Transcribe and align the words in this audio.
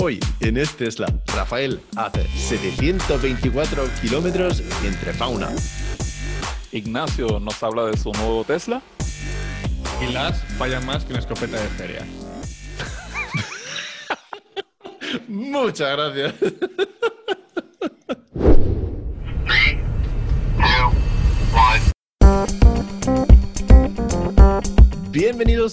Hoy 0.00 0.20
en 0.38 0.56
este 0.56 0.84
Tesla, 0.84 1.12
Rafael 1.34 1.80
hace 1.96 2.24
724 2.36 3.82
kilómetros 4.00 4.62
entre 4.84 5.12
fauna. 5.12 5.48
Ignacio 6.70 7.40
nos 7.40 7.60
habla 7.64 7.86
de 7.86 7.96
su 7.96 8.12
nuevo 8.12 8.44
Tesla. 8.44 8.80
Y 10.00 10.12
las 10.12 10.40
fallan 10.56 10.86
más 10.86 11.04
que 11.04 11.14
una 11.14 11.18
escopeta 11.18 11.60
de 11.60 11.68
feria. 11.70 12.06
Muchas 15.28 15.96
gracias. 15.96 16.34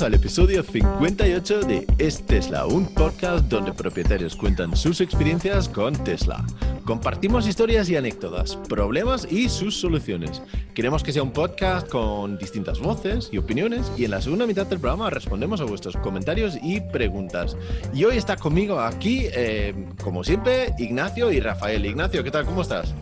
Al 0.05 0.13
episodio 0.13 0.61
58 0.61 1.61
de 1.61 1.87
Es 1.97 2.23
Tesla, 2.23 2.67
un 2.67 2.85
podcast 2.93 3.45
donde 3.45 3.73
propietarios 3.73 4.35
cuentan 4.35 4.77
sus 4.77 5.01
experiencias 5.01 5.67
con 5.67 5.95
Tesla. 6.03 6.45
Compartimos 6.83 7.47
historias 7.47 7.89
y 7.89 7.95
anécdotas, 7.95 8.55
problemas 8.69 9.27
y 9.31 9.49
sus 9.49 9.75
soluciones. 9.75 10.43
Queremos 10.75 11.01
que 11.01 11.11
sea 11.11 11.23
un 11.23 11.31
podcast 11.31 11.89
con 11.89 12.37
distintas 12.37 12.79
voces 12.79 13.29
y 13.31 13.39
opiniones 13.39 13.91
y 13.97 14.05
en 14.05 14.11
la 14.11 14.21
segunda 14.21 14.45
mitad 14.45 14.67
del 14.67 14.79
programa 14.79 15.09
respondemos 15.09 15.59
a 15.59 15.63
vuestros 15.63 15.97
comentarios 15.97 16.55
y 16.61 16.81
preguntas. 16.81 17.57
Y 17.91 18.03
hoy 18.03 18.17
está 18.17 18.35
conmigo 18.35 18.79
aquí, 18.79 19.25
eh, 19.33 19.73
como 20.03 20.23
siempre, 20.23 20.75
Ignacio 20.77 21.31
y 21.31 21.39
Rafael. 21.39 21.83
Ignacio, 21.83 22.23
¿qué 22.23 22.29
tal? 22.29 22.45
¿Cómo 22.45 22.61
estás? 22.61 22.93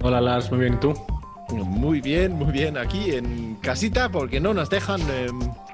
Hola 0.00 0.20
Lars, 0.20 0.48
muy 0.48 0.60
bien, 0.60 0.74
¿y 0.74 0.76
tú? 0.76 0.94
Muy 1.62 2.00
bien, 2.00 2.32
muy 2.32 2.52
bien. 2.52 2.76
Aquí 2.76 3.12
en 3.12 3.56
casita 3.56 4.10
porque 4.10 4.40
no 4.40 4.54
nos 4.54 4.70
dejan 4.70 5.00
eh, 5.10 5.28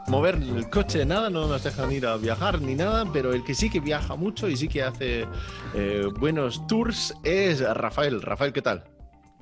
mover 0.08 0.34
el 0.36 0.68
coche, 0.68 1.04
nada, 1.06 1.30
no 1.30 1.46
nos 1.46 1.62
dejan 1.62 1.92
ir 1.92 2.06
a 2.06 2.16
viajar 2.16 2.60
ni 2.60 2.74
nada, 2.74 3.10
pero 3.12 3.32
el 3.32 3.44
que 3.44 3.54
sí 3.54 3.70
que 3.70 3.80
viaja 3.80 4.16
mucho 4.16 4.48
y 4.48 4.56
sí 4.56 4.68
que 4.68 4.82
hace 4.82 5.26
eh, 5.74 6.06
buenos 6.18 6.66
tours 6.66 7.14
es 7.22 7.60
Rafael. 7.60 8.20
Rafael, 8.20 8.52
¿qué 8.52 8.62
tal? 8.62 8.84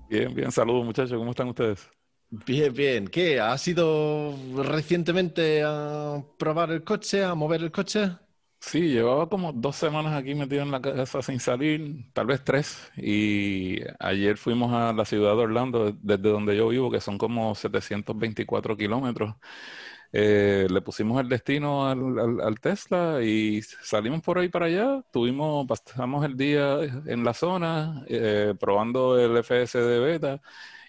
Bien, 0.08 0.34
bien, 0.34 0.52
saludos 0.52 0.84
muchachos, 0.84 1.18
¿cómo 1.18 1.30
están 1.30 1.48
ustedes? 1.48 1.88
Bien, 2.30 2.72
bien. 2.74 3.08
¿Qué? 3.08 3.41
¿Has 3.41 3.66
ido 3.68 4.34
recientemente 4.56 5.62
a 5.64 6.22
probar 6.38 6.70
el 6.70 6.84
coche, 6.84 7.24
a 7.24 7.34
mover 7.34 7.62
el 7.62 7.72
coche? 7.72 8.10
Sí, 8.60 8.80
llevaba 8.88 9.28
como 9.28 9.52
dos 9.52 9.76
semanas 9.76 10.14
aquí 10.14 10.34
metido 10.34 10.62
en 10.62 10.70
la 10.70 10.82
casa 10.82 11.22
sin 11.22 11.40
salir, 11.40 12.12
tal 12.12 12.26
vez 12.26 12.42
tres. 12.44 12.90
Y 12.96 13.78
ayer 14.00 14.36
fuimos 14.36 14.72
a 14.74 14.92
la 14.92 15.04
ciudad 15.04 15.36
de 15.36 15.42
Orlando, 15.42 15.92
desde 16.02 16.28
donde 16.28 16.56
yo 16.56 16.68
vivo, 16.68 16.90
que 16.90 17.00
son 17.00 17.18
como 17.18 17.54
724 17.54 18.76
kilómetros. 18.76 19.36
Eh, 20.12 20.66
le 20.70 20.80
pusimos 20.82 21.20
el 21.20 21.28
destino 21.28 21.86
al, 21.88 22.60
Tesla 22.60 23.22
y 23.22 23.62
salimos 23.62 24.22
por 24.22 24.38
ahí 24.38 24.48
para 24.48 24.66
allá. 24.66 25.02
Tuvimos, 25.12 25.66
pasamos 25.66 26.24
el 26.24 26.36
día 26.36 26.80
en 27.06 27.24
la 27.24 27.34
zona 27.34 28.04
eh, 28.08 28.54
probando 28.58 29.18
el 29.18 29.36
FSD 29.44 30.00
beta 30.00 30.40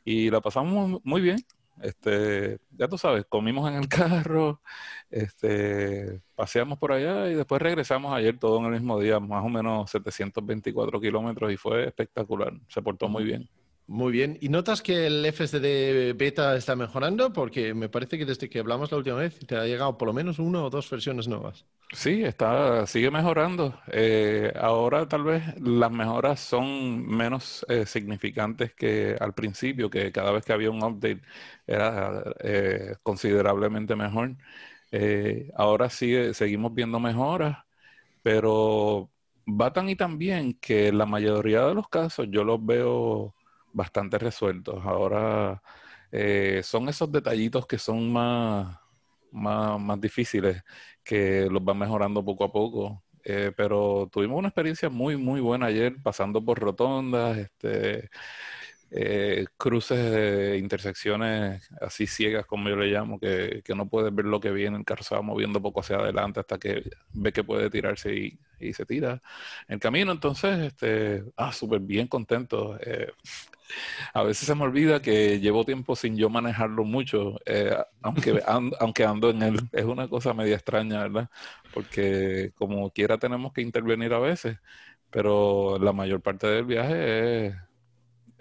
y 0.05 0.29
la 0.31 0.41
pasamos 0.41 1.01
muy 1.03 1.21
bien. 1.21 1.37
Este, 1.81 2.59
ya 2.71 2.87
tú 2.87 2.97
sabes, 2.97 3.25
comimos 3.27 3.69
en 3.69 3.75
el 3.77 3.87
carro, 3.89 4.61
este, 5.09 6.21
paseamos 6.35 6.77
por 6.79 6.91
allá 6.91 7.29
y 7.29 7.35
después 7.35 7.61
regresamos 7.61 8.13
ayer 8.13 8.37
todo 8.37 8.59
en 8.59 8.65
el 8.65 8.71
mismo 8.73 8.99
día, 8.99 9.19
más 9.19 9.43
o 9.43 9.49
menos 9.49 9.89
724 9.91 10.99
kilómetros 11.01 11.51
y 11.51 11.57
fue 11.57 11.87
espectacular, 11.87 12.53
se 12.67 12.81
portó 12.81 13.07
muy 13.09 13.23
bien. 13.23 13.49
Muy 13.89 14.11
bien. 14.13 14.37
¿Y 14.39 14.49
notas 14.49 14.81
que 14.83 15.07
el 15.07 15.25
FSD 15.25 16.13
beta 16.13 16.55
está 16.55 16.75
mejorando? 16.75 17.33
Porque 17.33 17.73
me 17.73 17.89
parece 17.89 18.17
que 18.19 18.25
desde 18.25 18.47
que 18.49 18.59
hablamos 18.59 18.91
la 18.91 18.97
última 18.97 19.17
vez 19.17 19.39
te 19.39 19.55
ha 19.57 19.65
llegado 19.65 19.97
por 19.97 20.07
lo 20.07 20.13
menos 20.13 20.37
una 20.39 20.63
o 20.63 20.69
dos 20.69 20.89
versiones 20.89 21.27
nuevas. 21.27 21.65
Sí, 21.91 22.23
está, 22.23 22.85
sigue 22.85 23.09
mejorando. 23.09 23.79
Eh, 23.91 24.53
ahora 24.55 25.07
tal 25.07 25.23
vez 25.23 25.43
las 25.59 25.91
mejoras 25.91 26.39
son 26.39 27.03
menos 27.07 27.65
eh, 27.67 27.85
significantes 27.87 28.75
que 28.75 29.15
al 29.19 29.33
principio, 29.33 29.89
que 29.89 30.11
cada 30.11 30.31
vez 30.31 30.45
que 30.45 30.53
había 30.53 30.69
un 30.69 30.83
update 30.83 31.21
era 31.65 32.23
eh, 32.41 32.95
considerablemente 33.01 33.95
mejor. 33.95 34.35
ahora 35.55 35.89
sigue, 35.89 36.33
seguimos 36.33 36.73
viendo 36.73 36.99
mejoras, 36.99 37.57
pero 38.23 39.11
va 39.47 39.73
tan 39.73 39.89
y 39.89 39.95
tan 39.95 40.17
bien 40.19 40.55
que 40.55 40.91
la 40.93 41.05
mayoría 41.05 41.65
de 41.67 41.75
los 41.75 41.89
casos 41.89 42.27
yo 42.31 42.43
los 42.43 42.63
veo 42.65 43.35
bastante 43.73 44.17
resueltos. 44.17 44.83
Ahora 44.85 45.61
eh, 46.11 46.61
son 46.63 46.89
esos 46.89 47.11
detallitos 47.11 47.67
que 47.67 47.77
son 47.77 48.11
más, 48.11 48.77
más, 49.31 50.01
difíciles, 50.01 50.63
que 51.03 51.47
los 51.49 51.63
van 51.63 51.79
mejorando 51.79 52.23
poco 52.23 52.45
a 52.45 52.51
poco. 52.51 53.03
Eh, 53.23 53.51
pero 53.55 54.09
tuvimos 54.11 54.39
una 54.39 54.47
experiencia 54.47 54.89
muy, 54.89 55.17
muy 55.17 55.41
buena 55.41 55.67
ayer, 55.67 55.95
pasando 56.01 56.43
por 56.43 56.59
rotondas, 56.59 57.37
este, 57.37 58.09
eh, 58.91 59.45
cruces 59.55 60.11
de 60.11 60.57
intersecciones 60.57 61.69
así 61.79 62.07
ciegas, 62.07 62.47
como 62.47 62.69
yo 62.69 62.75
le 62.75 62.87
llamo, 62.87 63.19
que, 63.19 63.61
no 63.75 63.87
puedes 63.87 64.13
ver 64.13 64.25
lo 64.25 64.39
que 64.39 64.49
viene, 64.51 64.77
el 64.77 64.85
carro 64.85 65.03
se 65.03 65.13
va 65.13 65.21
moviendo 65.21 65.61
poco 65.61 65.81
hacia 65.81 65.97
adelante 65.97 66.39
hasta 66.39 66.57
que 66.57 66.89
ve 67.13 67.31
que 67.31 67.43
puede 67.43 67.69
tirarse 67.69 68.15
y, 68.15 68.39
se 68.73 68.85
tira 68.85 69.21
el 69.67 69.79
camino. 69.79 70.11
Entonces, 70.11 70.59
este, 70.59 71.23
ah, 71.37 71.53
súper 71.53 71.79
bien 71.79 72.07
contento. 72.07 72.77
Eh, 72.81 73.09
a 74.13 74.23
veces 74.23 74.47
se 74.47 74.55
me 74.55 74.63
olvida 74.63 75.01
que 75.01 75.39
llevo 75.39 75.65
tiempo 75.65 75.95
sin 75.95 76.17
yo 76.17 76.29
manejarlo 76.29 76.83
mucho, 76.85 77.35
eh, 77.45 77.75
aunque, 78.01 78.41
aunque 78.79 79.03
ando 79.05 79.29
en 79.29 79.41
él. 79.43 79.59
Es 79.71 79.85
una 79.85 80.07
cosa 80.07 80.33
media 80.33 80.55
extraña, 80.55 81.01
¿verdad? 81.03 81.29
Porque 81.73 82.51
como 82.55 82.91
quiera 82.91 83.17
tenemos 83.17 83.53
que 83.53 83.61
intervenir 83.61 84.13
a 84.13 84.19
veces, 84.19 84.57
pero 85.09 85.77
la 85.79 85.93
mayor 85.93 86.21
parte 86.21 86.47
del 86.47 86.65
viaje 86.65 87.47
es 87.47 87.55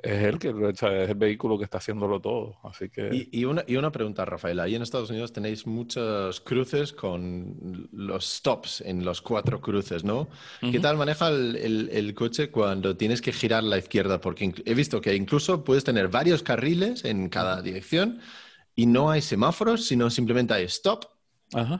es 0.02 0.24
él 0.24 0.38
que 0.38 0.48
es 0.48 0.82
el 0.82 1.14
vehículo 1.14 1.58
que 1.58 1.64
está 1.64 1.78
haciéndolo 1.78 2.20
todo. 2.20 2.56
Así 2.62 2.88
que... 2.88 3.28
Y, 3.30 3.44
una, 3.44 3.64
y 3.66 3.76
una 3.76 3.90
pregunta, 3.90 4.24
Rafael. 4.24 4.60
Ahí 4.60 4.74
en 4.74 4.82
Estados 4.82 5.10
Unidos 5.10 5.32
tenéis 5.32 5.66
muchos 5.66 6.40
cruces 6.40 6.92
con 6.92 7.88
los 7.92 8.24
stops 8.24 8.80
en 8.82 9.04
los 9.04 9.20
cuatro 9.20 9.60
cruces, 9.60 10.04
¿no? 10.04 10.28
¿Qué 10.60 10.80
tal 10.80 10.96
maneja 10.96 11.28
el, 11.28 11.90
el, 11.92 12.14
coche 12.14 12.50
cuando 12.50 12.96
tienes 12.96 13.20
que 13.20 13.32
girar 13.32 13.60
a 13.60 13.66
la 13.66 13.78
izquierda? 13.78 14.20
Porque 14.20 14.54
he 14.64 14.74
visto 14.74 15.00
que 15.00 15.14
incluso 15.14 15.64
puedes 15.64 15.84
tener 15.84 16.08
varios 16.08 16.42
carriles 16.42 17.04
en 17.04 17.28
cada 17.28 17.60
dirección 17.62 18.20
y 18.74 18.86
no 18.86 19.10
hay 19.10 19.22
semáforos, 19.22 19.86
sino 19.86 20.10
simplemente 20.10 20.54
hay 20.54 20.64
stop 20.64 21.17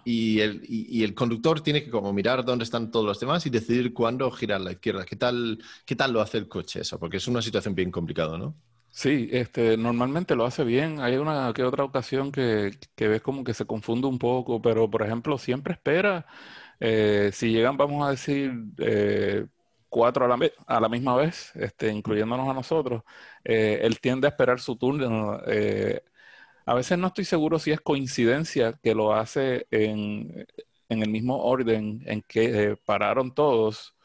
y, 0.04 0.40
el, 0.40 0.62
y, 0.66 1.04
el 1.04 1.14
conductor 1.14 1.60
tiene 1.60 1.84
que 1.84 1.90
como 1.90 2.12
mirar 2.12 2.44
dónde 2.44 2.64
están 2.64 2.90
todos 2.90 3.04
los 3.04 3.20
demás 3.20 3.44
y 3.46 3.50
decidir 3.50 3.92
cuándo 3.92 4.30
girar 4.30 4.60
a 4.60 4.64
la 4.64 4.72
izquierda. 4.72 5.04
¿Qué 5.04 5.16
tal, 5.16 5.58
¿Qué 5.84 5.94
tal 5.94 6.12
lo 6.12 6.20
hace 6.20 6.38
el 6.38 6.48
coche 6.48 6.80
eso? 6.80 6.98
Porque 6.98 7.18
es 7.18 7.28
una 7.28 7.42
situación 7.42 7.74
bien 7.74 7.90
complicada, 7.90 8.38
¿no? 8.38 8.54
Sí, 8.90 9.28
este, 9.30 9.76
normalmente 9.76 10.34
lo 10.34 10.44
hace 10.46 10.64
bien. 10.64 11.00
Hay 11.00 11.16
una 11.16 11.52
que 11.52 11.64
otra 11.64 11.84
ocasión 11.84 12.32
que, 12.32 12.72
que 12.96 13.08
ves 13.08 13.22
como 13.22 13.44
que 13.44 13.54
se 13.54 13.66
confunde 13.66 14.06
un 14.06 14.18
poco, 14.18 14.60
pero 14.62 14.90
por 14.90 15.02
ejemplo, 15.02 15.38
siempre 15.38 15.74
espera, 15.74 16.26
eh, 16.80 17.30
si 17.32 17.52
llegan, 17.52 17.76
vamos 17.76 18.06
a 18.06 18.10
decir, 18.10 18.52
eh, 18.78 19.46
cuatro 19.88 20.24
a 20.24 20.28
la, 20.28 20.50
a 20.66 20.80
la, 20.80 20.88
misma 20.88 21.16
vez, 21.16 21.52
este, 21.56 21.92
incluyéndonos 21.92 22.48
a 22.48 22.54
nosotros, 22.54 23.02
eh, 23.44 23.80
él 23.82 24.00
tiende 24.00 24.26
a 24.26 24.30
esperar 24.30 24.60
su 24.60 24.76
turno. 24.76 25.40
A 26.68 26.74
veces 26.74 26.98
no 26.98 27.06
estoy 27.06 27.24
seguro 27.24 27.58
si 27.58 27.70
es 27.72 27.80
coincidencia 27.80 28.74
que 28.82 28.94
lo 28.94 29.14
hace 29.14 29.66
en, 29.70 30.46
el 30.90 31.08
mismo 31.08 31.42
orden 31.42 32.02
en 32.04 32.20
que 32.20 32.72
eh, 32.72 32.76
pararon 32.76 33.32
todos 33.34 33.96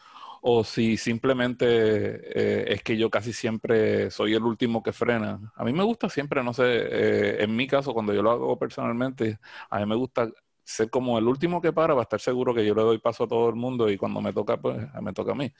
o 0.42 0.64
si 0.64 0.96
simplemente 0.96 1.66
eh, 1.68 2.74
es 2.74 2.82
que 2.84 2.96
yo 2.98 3.10
casi 3.10 3.34
siempre 3.34 4.10
soy 4.12 4.36
el 4.36 4.44
último 4.44 4.82
que 4.82 4.94
frena. 4.94 5.52
A 5.56 5.66
mí 5.66 5.74
me 5.74 5.84
gusta 5.84 6.08
siempre, 6.08 6.42
no 6.42 6.54
sé, 6.54 6.64
eh, 6.66 7.44
en 7.44 7.54
mi 7.54 7.68
caso, 7.68 7.94
cuando 7.94 8.14
yo 8.14 8.24
lo 8.24 8.32
hago 8.32 8.58
personalmente, 8.58 9.40
a 9.70 9.80
mí 9.80 9.86
me 9.86 9.96
gusta 9.96 10.30
ser 10.64 10.90
como 10.90 11.18
el 11.20 11.28
último 11.28 11.62
que 11.62 11.74
para 11.74 11.94
para 11.94 12.04
estar 12.04 12.22
seguro 12.22 12.54
que 12.54 12.66
yo 12.66 12.74
le 12.76 12.82
doy 12.84 13.00
paso 13.00 13.26
a 13.26 13.28
todo 13.28 13.50
el 13.50 13.56
mundo 13.56 13.90
y 13.90 13.98
cuando 13.98 14.22
me 14.22 14.32
toca, 14.32 14.56
pues 14.62 14.78
me 15.02 15.12
toca 15.14 15.34
a 15.34 15.36
mí. 15.36 15.52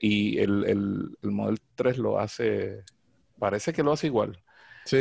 y 0.00 0.38
el, 0.38 0.64
el, 0.64 1.18
el 1.22 1.30
Model 1.30 1.60
3 1.76 1.98
lo 1.98 2.18
hace, 2.18 2.84
parece 3.38 3.72
que 3.72 3.84
lo 3.84 3.92
hace 3.92 4.08
igual. 4.08 4.42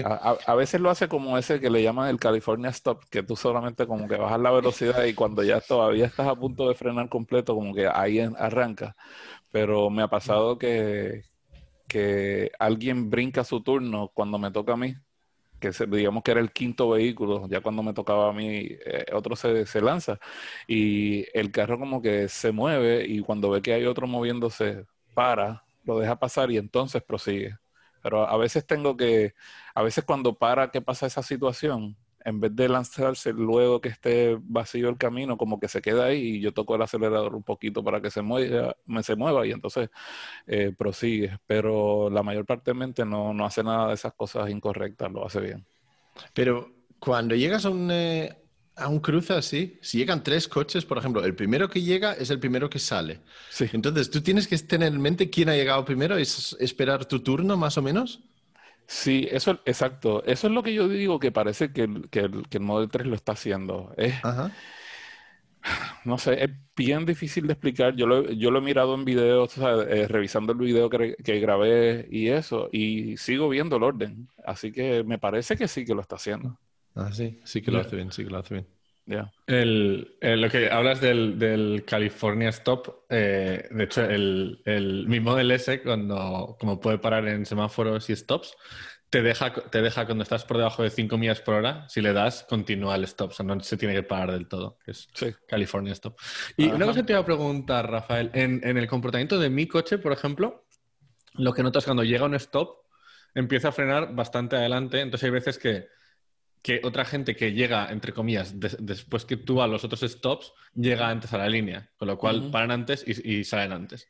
A, 0.06 0.56
veces 0.56 0.80
lo 0.80 0.90
hace 0.90 1.08
como 1.08 1.38
ese 1.38 1.60
que 1.60 1.70
le 1.70 1.82
llaman 1.82 2.10
el 2.10 2.20
California 2.20 2.70
Stop, 2.70 3.04
que 3.10 3.24
tú 3.24 3.36
solamente 3.36 3.88
como 3.88 4.08
que 4.08 4.16
bajas 4.16 4.40
la 4.40 4.52
velocidad 4.52 5.04
y 5.06 5.14
cuando 5.14 5.44
ya 5.44 5.60
todavía 5.60 6.06
estás 6.06 6.28
a 6.28 6.36
punto 6.36 6.68
de 6.70 6.76
frenar 6.76 7.10
completo, 7.10 7.56
como 7.56 7.74
que 7.74 7.88
ahí 7.88 8.20
arranca. 8.20 8.96
Pero 9.52 9.90
me 9.90 10.04
ha 10.04 10.08
pasado 10.08 10.58
que, 10.58 11.24
que 11.88 12.52
alguien 12.60 13.10
brinca 13.10 13.44
su 13.44 13.62
turno 13.64 14.12
cuando 14.14 14.38
me 14.38 14.52
toca 14.52 14.74
a 14.74 14.78
mí, 14.78 14.96
que 15.60 15.72
digamos 15.88 16.24
que 16.24 16.32
era 16.32 16.42
el 16.42 16.52
quinto 16.52 16.90
vehículo, 16.90 17.48
ya 17.50 17.62
cuando 17.62 17.84
me 17.84 17.94
tocaba 17.94 18.30
a 18.30 18.34
mí, 18.34 18.68
eh, 18.86 19.06
otro 19.14 19.36
se, 19.36 19.66
se 19.66 19.82
lanza 19.82 20.20
y 20.68 21.26
el 21.38 21.52
carro 21.52 21.80
como 21.80 22.02
que 22.02 22.28
se 22.30 22.52
mueve 22.52 23.06
y 23.08 23.20
cuando 23.22 23.50
ve 23.50 23.62
que 23.62 23.74
hay 23.74 23.86
otro 23.86 24.08
moviéndose, 24.08 24.86
para, 25.14 25.64
lo 25.86 26.00
deja 26.00 26.18
pasar 26.20 26.52
y 26.52 26.58
entonces 26.58 27.04
prosigue. 27.04 27.58
Pero 28.02 28.28
a 28.28 28.38
veces 28.38 28.66
tengo 28.66 28.98
que, 28.98 29.34
a 29.76 29.84
veces 29.84 30.04
cuando 30.04 30.38
para 30.38 30.72
que 30.72 30.82
pasa 30.82 31.06
esa 31.08 31.24
situación, 31.24 31.98
en 32.24 32.40
vez 32.40 32.56
de 32.56 32.70
lanzarse 32.70 33.34
luego 33.34 33.82
que 33.82 33.90
esté 33.90 34.38
vacío 34.42 34.90
el 34.90 34.98
camino, 34.98 35.38
como 35.38 35.60
que 35.60 35.68
se 35.68 35.82
queda 35.82 36.06
ahí 36.06 36.36
y 36.36 36.42
yo 36.42 36.54
toco 36.54 36.76
el 36.76 36.82
acelerador 36.82 37.36
un 37.36 37.44
poquito 37.44 37.84
para 37.84 38.02
que 38.02 38.12
se 38.12 38.22
mueva, 38.22 38.76
me 38.86 39.04
se 39.04 39.16
mueva 39.16 39.46
y 39.46 39.52
entonces 39.52 39.90
eh, 40.48 40.74
prosigue. 40.78 41.40
Pero 41.48 42.10
la 42.10 42.24
mayor 42.24 42.46
parte 42.46 42.72
de 42.72 42.76
mente 42.76 43.06
no, 43.06 43.34
no 43.34 43.46
hace 43.46 43.64
nada 43.64 43.88
de 43.88 43.96
esas 43.96 44.14
cosas 44.14 44.50
incorrectas, 44.50 45.12
lo 45.12 45.26
hace 45.26 45.42
bien. 45.42 45.66
Pero 46.34 46.72
cuando 47.00 47.36
llegas 47.36 47.66
a 47.66 47.70
un, 47.70 47.90
eh, 47.92 48.41
a 48.82 48.88
un 48.90 49.00
cruce 49.00 49.34
así, 49.34 49.78
si 49.82 49.98
llegan 50.00 50.24
tres 50.24 50.48
coches, 50.48 50.86
por 50.86 50.98
ejemplo, 50.98 51.24
el 51.26 51.36
primero 51.36 51.70
que 51.70 51.82
llega 51.82 52.14
es 52.14 52.30
el 52.30 52.40
primero 52.40 52.70
que 52.70 52.80
sale. 52.80 53.22
Sí. 53.50 53.72
Entonces, 53.72 54.10
tú 54.12 54.22
tienes 54.22 54.48
que 54.48 54.58
tener 54.60 54.90
en 54.94 55.02
mente 55.02 55.30
quién 55.30 55.50
ha 55.50 55.56
llegado 55.56 55.86
primero 55.86 56.20
y 56.20 56.24
es- 56.24 56.56
esperar 56.60 57.06
tu 57.06 57.22
turno, 57.22 57.58
más 57.58 57.78
o 57.78 57.82
menos. 57.82 58.22
Sí, 58.88 59.28
eso, 59.32 59.60
exacto. 59.66 60.24
Eso 60.26 60.48
es 60.48 60.54
lo 60.54 60.64
que 60.64 60.74
yo 60.74 60.88
digo 60.90 61.20
que 61.20 61.32
parece 61.32 61.72
que 61.72 61.84
el, 61.84 62.10
que 62.10 62.20
el, 62.22 62.48
que 62.50 62.58
el 62.58 62.64
Model 62.64 62.90
3 62.90 63.08
lo 63.08 63.16
está 63.16 63.32
haciendo. 63.34 63.94
Es, 63.98 64.16
Ajá. 64.22 64.60
no 66.06 66.18
sé, 66.18 66.44
es 66.44 66.50
bien 66.76 67.06
difícil 67.06 67.48
de 67.48 67.54
explicar. 67.54 67.96
Yo 67.96 68.08
lo, 68.08 68.30
yo 68.32 68.52
lo 68.52 68.60
he 68.60 68.62
mirado 68.62 68.96
en 68.96 69.06
videos, 69.06 69.58
o 69.58 69.62
sea, 69.62 69.74
eh, 69.84 70.08
revisando 70.08 70.54
el 70.54 70.60
video 70.60 70.90
que, 70.90 71.16
que 71.24 71.40
grabé 71.40 72.08
y 72.12 72.30
eso, 72.30 72.70
y 72.72 73.18
sigo 73.18 73.50
viendo 73.50 73.78
el 73.78 73.84
orden. 73.84 74.28
Así 74.46 74.72
que 74.72 75.04
me 75.04 75.20
parece 75.20 75.56
que 75.58 75.68
sí 75.68 75.86
que 75.86 75.96
lo 75.96 76.02
está 76.02 76.16
haciendo. 76.16 76.58
Ah, 76.96 77.12
sí, 77.12 77.40
sí 77.44 77.62
que 77.62 77.72
lo 77.72 77.80
hace 77.80 77.96
bien, 77.96 78.12
sí 78.12 78.24
que 78.24 78.30
lo 78.30 78.38
hace 78.40 78.54
bien. 78.56 78.68
El, 79.48 80.18
lo 80.22 80.50
que 80.50 80.70
hablas 80.70 81.02
del, 81.02 81.38
del 81.38 81.84
California 81.86 82.50
Stop, 82.50 83.06
eh, 83.10 83.68
de 83.70 83.84
hecho, 83.84 84.04
el, 84.04 84.62
el, 84.66 85.08
mi 85.08 85.20
Model 85.20 85.52
S, 85.52 85.82
cuando, 85.82 86.56
como 86.60 86.80
puede 86.80 86.98
parar 87.00 87.28
en 87.28 87.46
semáforos 87.46 88.10
y 88.10 88.16
stops, 88.16 88.56
te 89.10 89.22
deja, 89.22 89.54
te 89.54 89.82
deja 89.82 90.06
cuando 90.06 90.24
estás 90.24 90.46
por 90.46 90.58
debajo 90.58 90.84
de 90.84 90.90
5 90.90 91.18
millas 91.18 91.42
por 91.42 91.56
hora, 91.56 91.88
si 91.90 92.02
le 92.02 92.14
das, 92.14 92.46
continúa 92.48 92.96
el 92.96 93.04
stop, 93.04 93.32
o 93.32 93.34
sea, 93.34 93.46
no 93.46 93.60
se 93.60 93.76
tiene 93.76 93.94
que 93.94 94.04
parar 94.04 94.32
del 94.32 94.48
todo, 94.48 94.78
que 94.86 94.92
es 94.92 95.10
Sí. 95.14 95.34
California 95.48 95.92
Stop. 95.92 96.18
Y 96.56 96.68
una 96.68 96.86
cosa 96.86 97.02
que 97.02 97.08
te 97.08 97.14
iba 97.14 97.20
a 97.20 97.26
preguntar, 97.26 97.90
Rafael, 97.92 98.32
en, 98.34 98.62
en 98.64 98.78
el 98.78 98.88
comportamiento 98.88 99.38
de 99.38 99.50
mi 99.50 99.68
coche, 99.68 99.98
por 99.98 100.14
ejemplo, 100.14 100.66
lo 101.34 101.54
que 101.54 101.64
notas 101.64 101.84
cuando 101.86 102.04
llega 102.04 102.24
a 102.24 102.28
un 102.28 102.36
stop, 102.36 102.78
empieza 103.36 103.70
a 103.70 103.72
frenar 103.74 104.16
bastante 104.16 104.56
adelante, 104.56 105.02
entonces 105.02 105.26
hay 105.26 105.32
veces 105.32 105.58
que 105.58 105.88
que 106.62 106.80
otra 106.84 107.06
gente 107.06 107.36
que 107.36 107.54
llega, 107.54 107.92
entre 107.92 108.14
comillas, 108.14 108.60
des- 108.60 108.78
después 108.80 109.26
que 109.26 109.38
tú 109.38 109.62
a 109.62 109.68
los 109.68 109.84
otros 109.84 110.02
stops, 110.02 110.54
llega 110.76 111.10
antes 111.10 111.34
a 111.34 111.38
la 111.38 111.48
línea, 111.50 111.90
con 111.98 112.08
lo 112.08 112.18
cual 112.18 112.50
paran 112.52 112.72
antes 112.72 113.04
y, 113.08 113.40
y 113.40 113.44
salen 113.44 113.72
antes. 113.72 114.08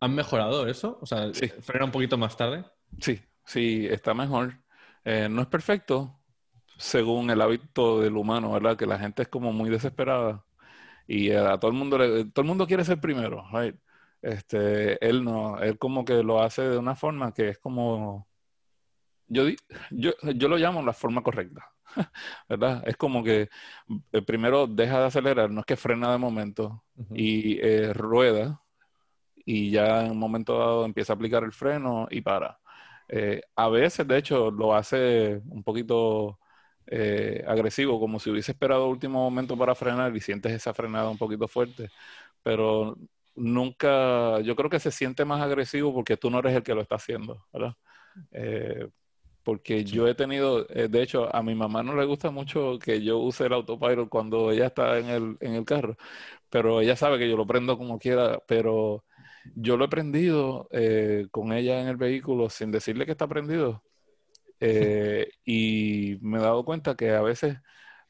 ¿Han 0.00 0.14
mejorado 0.14 0.66
eso? 0.66 0.98
O 1.00 1.06
sea, 1.06 1.32
Sí. 1.32 1.48
frena 1.60 1.86
un 1.86 1.90
poquito 1.90 2.18
más 2.18 2.36
tarde. 2.36 2.64
Sí, 3.00 3.20
sí, 3.44 3.86
está 3.90 4.12
mejor. 4.12 4.54
Eh, 5.04 5.28
no 5.30 5.40
es 5.42 5.48
perfecto, 5.48 6.20
según 6.76 7.30
el 7.30 7.40
hábito 7.40 8.00
del 8.00 8.16
humano, 8.16 8.52
¿verdad? 8.52 8.76
Que 8.76 8.86
la 8.86 8.98
gente 8.98 9.22
es 9.22 9.28
como 9.28 9.52
muy 9.52 9.70
desesperada 9.70 10.44
y 11.06 11.30
eh, 11.30 11.38
a 11.38 11.58
todo 11.58 11.70
el 11.70 11.76
mundo 11.76 11.96
le- 11.98 12.24
todo 12.26 12.42
el 12.42 12.48
mundo 12.48 12.66
quiere 12.66 12.84
ser 12.84 13.00
primero, 13.00 13.46
right? 13.52 13.76
Este, 14.20 15.04
él 15.06 15.22
no, 15.24 15.58
él 15.58 15.78
como 15.78 16.04
que 16.04 16.22
lo 16.22 16.42
hace 16.42 16.62
de 16.62 16.78
una 16.78 16.94
forma 16.96 17.32
que 17.32 17.50
es 17.50 17.58
como 17.58 18.28
yo 19.26 19.44
yo, 19.90 20.12
yo 20.34 20.48
lo 20.48 20.56
llamo 20.56 20.82
la 20.82 20.92
forma 20.92 21.22
correcta, 21.22 21.70
¿verdad? 22.48 22.82
Es 22.86 22.96
como 22.96 23.22
que 23.22 23.48
eh, 24.12 24.22
primero 24.22 24.66
deja 24.66 25.00
de 25.00 25.06
acelerar, 25.06 25.50
no 25.50 25.60
es 25.60 25.66
que 25.66 25.76
frena 25.76 26.12
de 26.12 26.18
momento 26.18 26.84
y 27.10 27.58
eh, 27.60 27.92
rueda 27.92 28.60
y 29.44 29.70
ya 29.70 30.06
en 30.06 30.12
un 30.12 30.18
momento 30.18 30.58
dado 30.58 30.84
empieza 30.84 31.12
a 31.12 31.16
aplicar 31.16 31.44
el 31.44 31.52
freno 31.52 32.06
y 32.10 32.20
para. 32.22 32.58
Eh, 33.08 33.42
a 33.56 33.68
veces, 33.68 34.06
de 34.08 34.18
hecho, 34.18 34.50
lo 34.50 34.74
hace 34.74 35.42
un 35.48 35.62
poquito 35.62 36.38
agresivo, 37.46 37.98
como 38.00 38.20
si 38.20 38.30
hubiese 38.30 38.52
esperado 38.52 38.88
último 38.88 39.18
momento 39.20 39.56
para 39.58 39.74
frenar 39.74 40.14
y 40.16 40.20
sientes 40.20 40.52
esa 40.52 40.74
frenada 40.74 41.08
un 41.10 41.18
poquito 41.18 41.48
fuerte, 41.48 41.90
pero 42.42 42.96
nunca, 43.36 44.40
yo 44.42 44.56
creo 44.56 44.70
que 44.70 44.80
se 44.80 44.90
siente 44.92 45.24
más 45.24 45.42
agresivo 45.42 45.94
porque 45.94 46.16
tú 46.16 46.30
no 46.30 46.40
eres 46.40 46.56
el 46.56 46.62
que 46.62 46.74
lo 46.74 46.82
está 46.82 46.96
haciendo, 46.96 47.46
¿verdad? 47.52 47.76
Porque 49.44 49.84
yo 49.84 50.08
he 50.08 50.14
tenido, 50.16 50.66
eh, 50.70 50.88
de 50.88 51.02
hecho, 51.02 51.34
a 51.34 51.42
mi 51.44 51.54
mamá 51.54 51.82
no 51.84 51.96
le 51.96 52.06
gusta 52.06 52.30
mucho 52.32 52.78
que 52.80 53.02
yo 53.04 53.18
use 53.20 53.46
el 53.46 53.54
autopilot 53.54 54.08
cuando 54.10 54.50
ella 54.52 54.66
está 54.68 54.98
en 54.98 55.06
el, 55.08 55.38
en 55.40 55.54
el 55.54 55.64
carro, 55.66 55.96
pero 56.50 56.80
ella 56.82 56.96
sabe 56.96 57.18
que 57.18 57.28
yo 57.30 57.36
lo 57.36 57.46
prendo 57.46 57.78
como 57.78 57.98
quiera, 57.98 58.40
pero 58.48 59.04
yo 59.54 59.76
lo 59.76 59.86
he 59.86 59.88
prendido 59.88 60.68
eh, 60.72 61.28
con 61.32 61.52
ella 61.52 61.80
en 61.82 61.88
el 61.88 61.96
vehículo 61.98 62.50
sin 62.50 62.70
decirle 62.72 63.06
que 63.06 63.12
está 63.12 63.28
prendido. 63.28 63.84
Eh, 64.60 65.28
y 65.44 66.18
me 66.22 66.38
he 66.38 66.42
dado 66.42 66.64
cuenta 66.64 66.94
que 66.96 67.10
a 67.12 67.20
veces, 67.22 67.58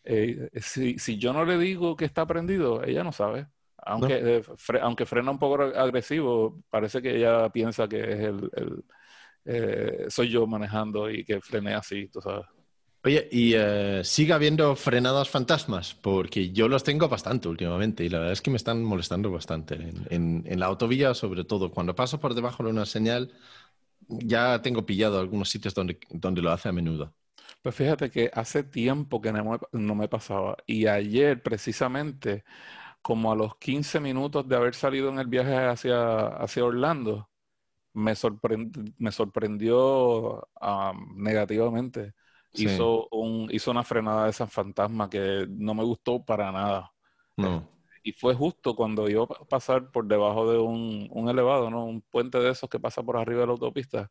eh, 0.05 0.51
si, 0.61 0.99
si 0.99 1.19
yo 1.19 1.33
no 1.33 1.45
le 1.45 1.59
digo 1.59 1.97
que 1.97 2.05
está 2.05 2.27
prendido, 2.27 2.85
ella 2.85 3.05
no 3.05 3.13
sabe. 3.13 3.49
Aunque, 3.79 4.43
fre- 4.45 4.81
aunque 4.83 5.07
frena 5.07 5.31
un 5.31 5.39
poco 5.39 5.63
agresivo, 5.63 6.63
parece 6.71 7.03
que 7.03 7.17
ella 7.17 7.51
piensa 7.51 7.89
que 7.89 8.01
es 8.01 8.21
el, 8.21 8.51
el, 8.57 8.85
eh, 9.45 10.07
soy 10.09 10.31
yo 10.31 10.47
manejando 10.47 11.11
y 11.11 11.25
que 11.25 11.41
frené 11.41 11.75
así, 11.75 12.09
tú 12.09 12.21
sabes. 12.21 12.47
Oye, 13.07 13.29
y 13.31 13.53
eh, 13.55 14.01
sigue 14.03 14.33
habiendo 14.33 14.75
frenadas 14.77 15.29
fantasmas, 15.29 15.93
porque 15.95 16.53
yo 16.53 16.69
los 16.69 16.83
tengo 16.85 17.07
bastante 17.09 17.49
últimamente 17.49 18.03
y 18.03 18.09
la 18.09 18.19
verdad 18.19 18.33
es 18.33 18.41
que 18.41 18.51
me 18.51 18.57
están 18.57 18.83
molestando 18.83 19.31
bastante. 19.31 19.75
En, 19.75 20.07
en- 20.11 20.43
en 20.47 20.59
la 20.61 20.67
autovía, 20.67 21.13
sobre 21.13 21.45
todo, 21.45 21.71
cuando 21.71 21.95
paso 21.95 22.19
por 22.19 22.35
debajo 22.35 22.65
de 22.65 22.71
una 22.71 22.87
señal, 22.87 23.31
ya 24.09 24.63
tengo 24.63 24.87
pillado 24.87 25.21
algunos 25.21 25.51
sitios 25.51 25.75
donde, 25.75 25.99
donde 26.11 26.43
lo 26.43 26.51
hace 26.53 26.69
a 26.71 26.73
menudo. 26.73 27.15
Pues 27.63 27.75
fíjate 27.75 28.11
que 28.11 28.31
hace 28.33 28.63
tiempo 28.63 29.21
que 29.21 29.33
no 29.33 29.45
me, 29.45 29.59
no 29.73 29.95
me 29.95 30.09
pasaba. 30.09 30.57
Y 30.67 30.87
ayer, 30.87 31.43
precisamente, 31.43 32.45
como 33.03 33.33
a 33.33 33.37
los 33.37 33.57
15 33.59 34.01
minutos 34.01 34.49
de 34.49 34.57
haber 34.57 34.75
salido 34.77 35.11
en 35.11 35.19
el 35.21 35.29
viaje 35.29 35.57
hacia, 35.57 36.29
hacia 36.29 36.65
Orlando, 36.67 37.31
me, 37.95 38.13
sorprend- 38.15 38.95
me 38.99 39.13
sorprendió 39.13 40.49
am, 40.61 41.15
negativamente. 41.17 42.15
Sí. 42.55 42.69
Hizo 42.69 43.09
un, 43.11 43.49
hizo 43.53 43.71
una 43.73 43.85
frenada 43.85 44.27
de 44.27 44.33
San 44.35 44.49
Fantasma 44.51 45.11
que 45.11 45.47
no 45.51 45.75
me 45.75 45.85
gustó 45.85 46.25
para 46.25 46.53
nada. 46.53 46.93
No. 47.39 47.69
Y 48.03 48.13
fue 48.13 48.35
justo 48.35 48.77
cuando 48.77 49.07
pa- 49.27 49.45
pasar 49.47 49.91
por 49.91 50.07
debajo 50.07 50.51
de 50.51 50.59
un, 50.59 51.09
un 51.11 51.29
elevado, 51.29 51.71
¿no? 51.71 51.85
Un 51.87 52.03
puente 52.03 52.39
de 52.39 52.51
esos 52.51 52.69
que 52.69 52.79
pasa 52.81 53.03
por 53.03 53.17
arriba 53.17 53.41
de 53.41 53.47
la 53.47 53.53
autopista. 53.53 54.11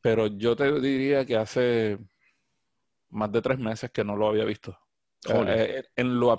Pero 0.00 0.26
yo 0.28 0.56
te 0.56 0.72
diría 0.80 1.26
que 1.26 1.36
hace 1.36 1.98
más 3.10 3.30
de 3.32 3.42
tres 3.42 3.58
meses 3.58 3.90
que 3.90 4.04
no 4.04 4.16
lo 4.16 4.28
había 4.28 4.44
visto. 4.44 4.76
Eh, 5.28 5.80
eh, 5.80 5.84
en 5.96 6.18
lo 6.18 6.30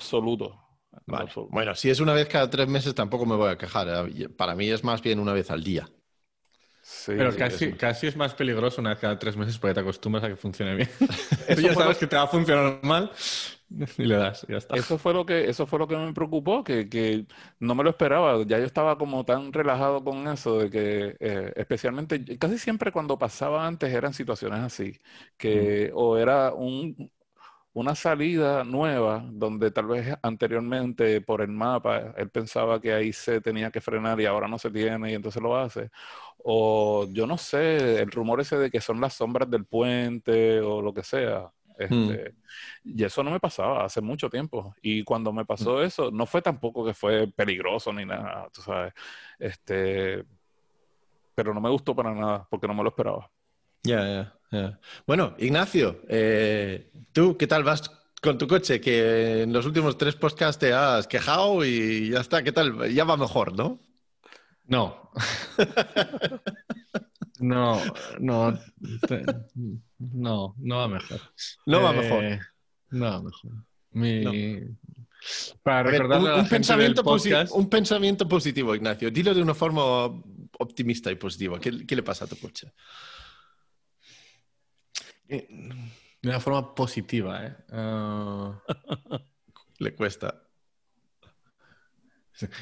Vale. 1.06 1.24
absoluto. 1.24 1.48
Bueno, 1.50 1.76
si 1.76 1.90
es 1.90 2.00
una 2.00 2.14
vez 2.14 2.28
cada 2.28 2.50
tres 2.50 2.68
meses 2.68 2.96
tampoco 2.96 3.26
me 3.26 3.36
voy 3.36 3.50
a 3.50 3.58
quejar. 3.58 4.10
Eh, 4.10 4.30
Para 4.30 4.56
mí 4.56 4.70
es 4.70 4.84
más 4.84 5.02
bien 5.02 5.20
una 5.20 5.34
vez 5.34 5.52
al 5.52 5.64
día. 5.64 5.88
Sí, 6.98 7.14
Pero 7.16 7.36
casi, 7.36 7.74
eso. 7.74 7.78
casi 7.78 8.08
es 8.08 8.16
más 8.16 8.34
peligroso 8.34 8.82
una 8.82 8.92
vez 8.92 9.00
cada 9.00 9.20
tres 9.20 9.36
meses 9.38 9.58
porque 9.58 9.74
te 9.74 9.80
acostumbras 9.82 10.24
a 10.24 10.30
que 10.30 10.36
funcione 10.36 10.76
bien. 10.76 10.90
Tú 11.54 11.62
ya 11.62 11.76
sabes 11.76 11.98
lo- 11.98 11.98
que 11.98 12.08
te 12.08 12.16
va 12.16 12.24
a 12.24 12.28
funcionar 12.28 12.80
mal 12.84 13.12
y 13.98 14.06
le 14.06 14.16
das 14.16 14.46
ya 14.48 14.58
está. 14.58 14.76
Eso 14.76 14.98
fue 14.98 15.14
lo 15.14 15.26
que, 15.26 15.50
eso 15.50 15.68
fue 15.68 15.80
lo 15.80 15.88
que 15.88 15.98
me 15.98 16.14
preocupó, 16.14 16.64
que, 16.64 16.88
que 16.88 17.26
no 17.60 17.76
me 17.76 17.84
lo 17.84 17.90
esperaba. 17.90 18.42
Ya 18.46 18.58
yo 18.58 18.64
estaba 18.66 18.98
como 18.98 19.26
tan 19.26 19.52
relajado 19.52 20.02
con 20.02 20.26
eso, 20.30 20.60
de 20.60 20.70
que 20.70 21.18
eh, 21.20 21.52
especialmente, 21.58 22.38
casi 22.38 22.58
siempre 22.58 22.92
cuando 22.94 23.20
pasaba 23.20 23.68
antes 23.68 23.94
eran 23.94 24.14
situaciones 24.14 24.60
así, 24.62 24.98
que 25.38 25.92
o 25.94 26.18
era 26.18 26.54
un, 26.54 27.12
una 27.74 27.96
salida 27.96 28.64
nueva 28.64 29.24
donde 29.32 29.72
tal 29.72 29.88
vez 29.88 30.16
anteriormente 30.22 31.22
por 31.22 31.42
el 31.42 31.50
mapa 31.50 32.14
él 32.18 32.30
pensaba 32.30 32.82
que 32.82 32.94
ahí 32.94 33.14
se 33.14 33.40
tenía 33.40 33.72
que 33.72 33.80
frenar 33.82 34.20
y 34.20 34.26
ahora 34.26 34.48
no 34.48 34.60
se 34.60 34.70
tiene 34.72 35.12
y 35.12 35.16
entonces 35.16 35.42
lo 35.42 35.56
hace. 35.58 35.90
O 36.44 37.08
yo 37.12 37.28
no 37.28 37.38
sé, 37.38 38.02
el 38.02 38.12
rumor 38.12 38.42
ese 38.42 38.58
de 38.58 38.72
que 38.72 38.82
son 38.82 39.00
las 39.00 39.14
sombras 39.14 39.50
del 39.50 39.66
puente 39.66 40.60
o 40.62 40.82
lo 40.82 40.94
que 40.94 41.04
sea. 41.04 41.52
Este, 41.78 42.36
Y 42.84 43.04
eso 43.04 43.24
no 43.24 43.32
me 43.32 43.40
pasaba 43.40 43.86
hace 43.86 44.02
mucho 44.02 44.30
tiempo. 44.30 44.76
Y 44.82 45.04
cuando 45.04 45.34
me 45.34 45.46
pasó 45.46 45.82
eso, 45.82 46.12
no 46.12 46.26
fue 46.26 46.42
tampoco 46.42 46.86
que 46.86 46.94
fue 46.94 47.28
peligroso 47.28 47.94
ni 47.94 48.06
nada, 48.06 48.50
tú 48.54 48.62
sabes. 48.62 48.94
Este, 49.40 50.24
pero 51.36 51.54
no 51.54 51.62
me 51.62 51.70
gustó 51.70 51.96
para 51.96 52.14
nada 52.14 52.48
porque 52.50 52.68
no 52.68 52.74
me 52.74 52.84
lo 52.84 52.90
esperaba. 52.90 53.30
Ya, 53.84 54.04
ya, 54.06 54.41
Bueno, 55.08 55.36
Ignacio, 55.40 56.02
eh, 56.10 56.92
¿tú 57.14 57.38
qué 57.38 57.48
tal 57.48 57.64
vas 57.64 57.90
con 58.22 58.38
tu 58.38 58.48
coche? 58.48 58.82
Que 58.82 59.44
en 59.44 59.54
los 59.54 59.66
últimos 59.66 59.98
tres 59.98 60.16
podcasts 60.16 60.60
te 60.60 60.74
has 60.74 61.08
quejado 61.08 61.64
y 61.66 62.10
ya 62.12 62.20
está. 62.20 62.44
¿Qué 62.44 62.52
tal? 62.52 62.94
Ya 62.94 63.04
va 63.06 63.16
mejor, 63.18 63.56
¿no? 63.56 63.80
No. 64.66 65.12
no, 67.40 67.82
no. 68.20 68.60
te- 69.08 69.24
No, 70.00 70.56
no 70.58 70.76
va 70.78 70.88
mejor. 70.88 71.20
No 71.66 71.82
va 71.82 71.92
Eh, 71.94 71.98
mejor. 71.98 72.40
No 72.92 73.06
va 73.06 73.22
mejor. 73.22 73.52
Mi... 73.92 74.22
No. 74.22 74.32
Para 75.62 75.84
ver, 75.92 76.02
un, 76.04 76.12
un 76.40 76.50
pensamiento 76.50 77.04
podcast, 77.04 77.54
un 77.54 77.70
pensamiento 77.70 78.28
positivo, 78.28 78.74
Ignacio. 78.74 79.12
Dilo 79.12 79.34
de 79.36 79.42
una 79.42 79.54
forma 79.54 80.06
optimista 80.58 81.12
y 81.12 81.16
positiva. 81.16 81.60
¿Qué, 81.60 81.86
qué 81.86 81.96
le 81.96 82.02
pasa 82.04 82.26
a 82.26 82.28
tu 82.28 82.38
coche? 82.38 82.72
De 85.32 86.30
una 86.30 86.40
forma 86.40 86.76
positiva, 86.76 87.46
¿eh? 87.46 87.56
Ah, 87.72 88.62
Le 89.80 89.96
cuesta. 89.96 90.44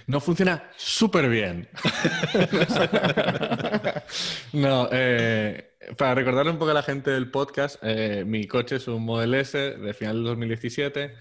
no 0.08 0.20
funciona 0.20 0.72
súper 0.78 1.30
bien. 1.30 1.68
no, 4.54 4.90
eh, 4.92 5.78
para 5.98 6.16
recordarle 6.16 6.52
un 6.52 6.60
poco 6.60 6.72
a 6.72 6.76
la 6.76 6.84
gente 6.84 7.12
del 7.12 7.32
podcast, 7.32 7.78
eh, 7.82 8.24
mi 8.26 8.46
coche 8.46 8.76
es 8.76 8.88
un 8.88 9.04
Model 9.04 9.34
S 9.34 9.58
de 9.58 9.94
final 9.94 10.18
del 10.18 10.26
2017. 10.26 11.16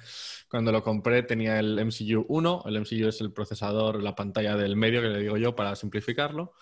Cuando 0.51 0.71
lo 0.71 0.83
compré 0.83 1.23
tenía 1.23 1.59
el 1.59 1.79
MCU 1.85 2.27
1. 2.29 2.65
El 2.67 2.81
MCU 2.81 3.09
es 3.09 3.21
el 3.21 3.33
procesador, 3.33 4.03
la 4.03 4.15
pantalla 4.15 4.57
del 4.57 4.77
medio, 4.77 5.01
que 5.01 5.09
le 5.09 5.21
digo 5.21 5.39
yo, 5.39 5.57
para 5.57 5.75
simplificarlo. 5.77 6.55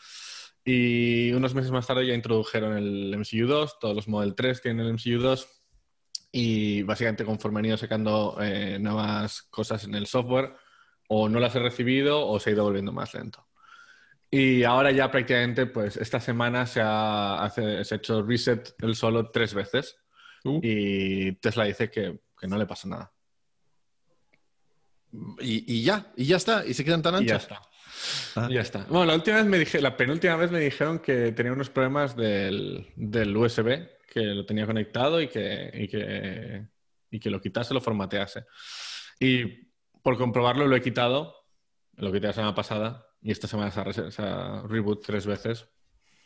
Y 0.68 1.30
unos 1.32 1.54
meses 1.54 1.70
más 1.70 1.87
tarde 1.87 2.06
ya 2.06 2.12
introdujeron 2.14 2.76
el 2.76 3.14
MCU 3.16 3.46
2. 3.46 3.78
Todos 3.78 3.94
los 3.94 4.08
Model 4.08 4.35
3 4.35 4.61
tienen 4.61 4.85
el 4.87 4.92
MCU 4.94 5.20
2. 5.23 5.49
Y 6.32 6.82
básicamente 6.82 7.25
conforme 7.25 7.61
han 7.61 7.66
ido 7.66 7.76
sacando 7.76 8.37
eh, 8.40 8.78
nuevas 8.80 9.42
cosas 9.42 9.85
en 9.85 9.94
el 9.94 10.06
software, 10.08 10.54
o 11.08 11.28
no 11.28 11.38
las 11.38 11.54
he 11.54 11.61
recibido 11.61 12.26
o 12.26 12.40
se 12.40 12.50
ha 12.50 12.52
ido 12.54 12.64
volviendo 12.64 12.90
más 12.92 13.14
lento. 13.14 13.46
Y 14.28 14.64
ahora 14.64 14.90
ya 14.90 15.08
prácticamente, 15.08 15.66
pues 15.66 15.96
esta 15.96 16.18
semana 16.18 16.66
se 16.66 16.80
ha, 16.82 17.42
hace- 17.44 17.85
se 17.85 17.94
ha 17.94 17.99
hecho 17.99 18.23
reset 18.25 18.75
el 18.80 18.96
solo 18.96 19.30
tres 19.30 19.54
veces. 19.54 19.96
Uh. 20.44 20.58
Y 20.64 21.32
Tesla 21.37 21.62
dice 21.64 21.88
que, 21.92 22.18
que 22.38 22.49
no 22.49 22.58
le 22.58 22.66
pasa 22.66 22.88
nada. 22.88 23.12
Y, 25.40 25.75
y 25.75 25.82
ya, 25.85 26.12
y 26.16 26.25
ya 26.26 26.37
está, 26.37 26.66
y 26.66 26.75
se 26.75 26.85
quedan 26.85 27.02
tan 27.02 27.23
Y 27.23 27.26
ya 27.26 27.37
anchos. 27.37 27.42
está. 27.52 27.62
Ah. 28.34 28.48
Ya 28.50 28.60
está. 28.60 28.84
Bueno, 28.88 29.06
la 29.06 29.14
última 29.14 29.36
vez 29.38 29.46
me 29.46 29.58
dije, 29.58 29.80
la 29.80 29.96
penúltima 29.96 30.36
vez 30.36 30.50
me 30.50 30.60
dijeron 30.60 30.98
que 30.98 31.32
tenía 31.32 31.52
unos 31.52 31.70
problemas 31.70 32.16
del, 32.16 32.86
del 32.96 33.36
USB, 33.36 33.88
que 34.12 34.20
lo 34.22 34.44
tenía 34.46 34.66
conectado 34.66 35.20
y 35.20 35.28
que, 35.28 35.70
y 35.75 35.88
que, 35.88 36.66
y 37.10 37.18
que 37.20 37.30
lo 37.30 37.40
quitase, 37.40 37.75
lo 37.75 37.80
formatease. 37.80 38.44
Y 39.20 39.46
por 40.02 40.16
comprobarlo 40.18 40.66
lo 40.66 40.76
he 40.76 40.80
quitado, 40.82 41.34
lo 41.96 42.12
quité 42.12 42.26
la 42.28 42.32
semana 42.32 42.54
pasada 42.54 43.06
y 43.22 43.30
esta 43.32 43.48
semana 43.48 43.70
se 43.70 43.80
ha, 43.80 43.84
rese- 43.84 44.10
se 44.10 44.22
ha 44.22 44.62
reboot 44.68 45.04
tres 45.04 45.26
veces 45.26 45.66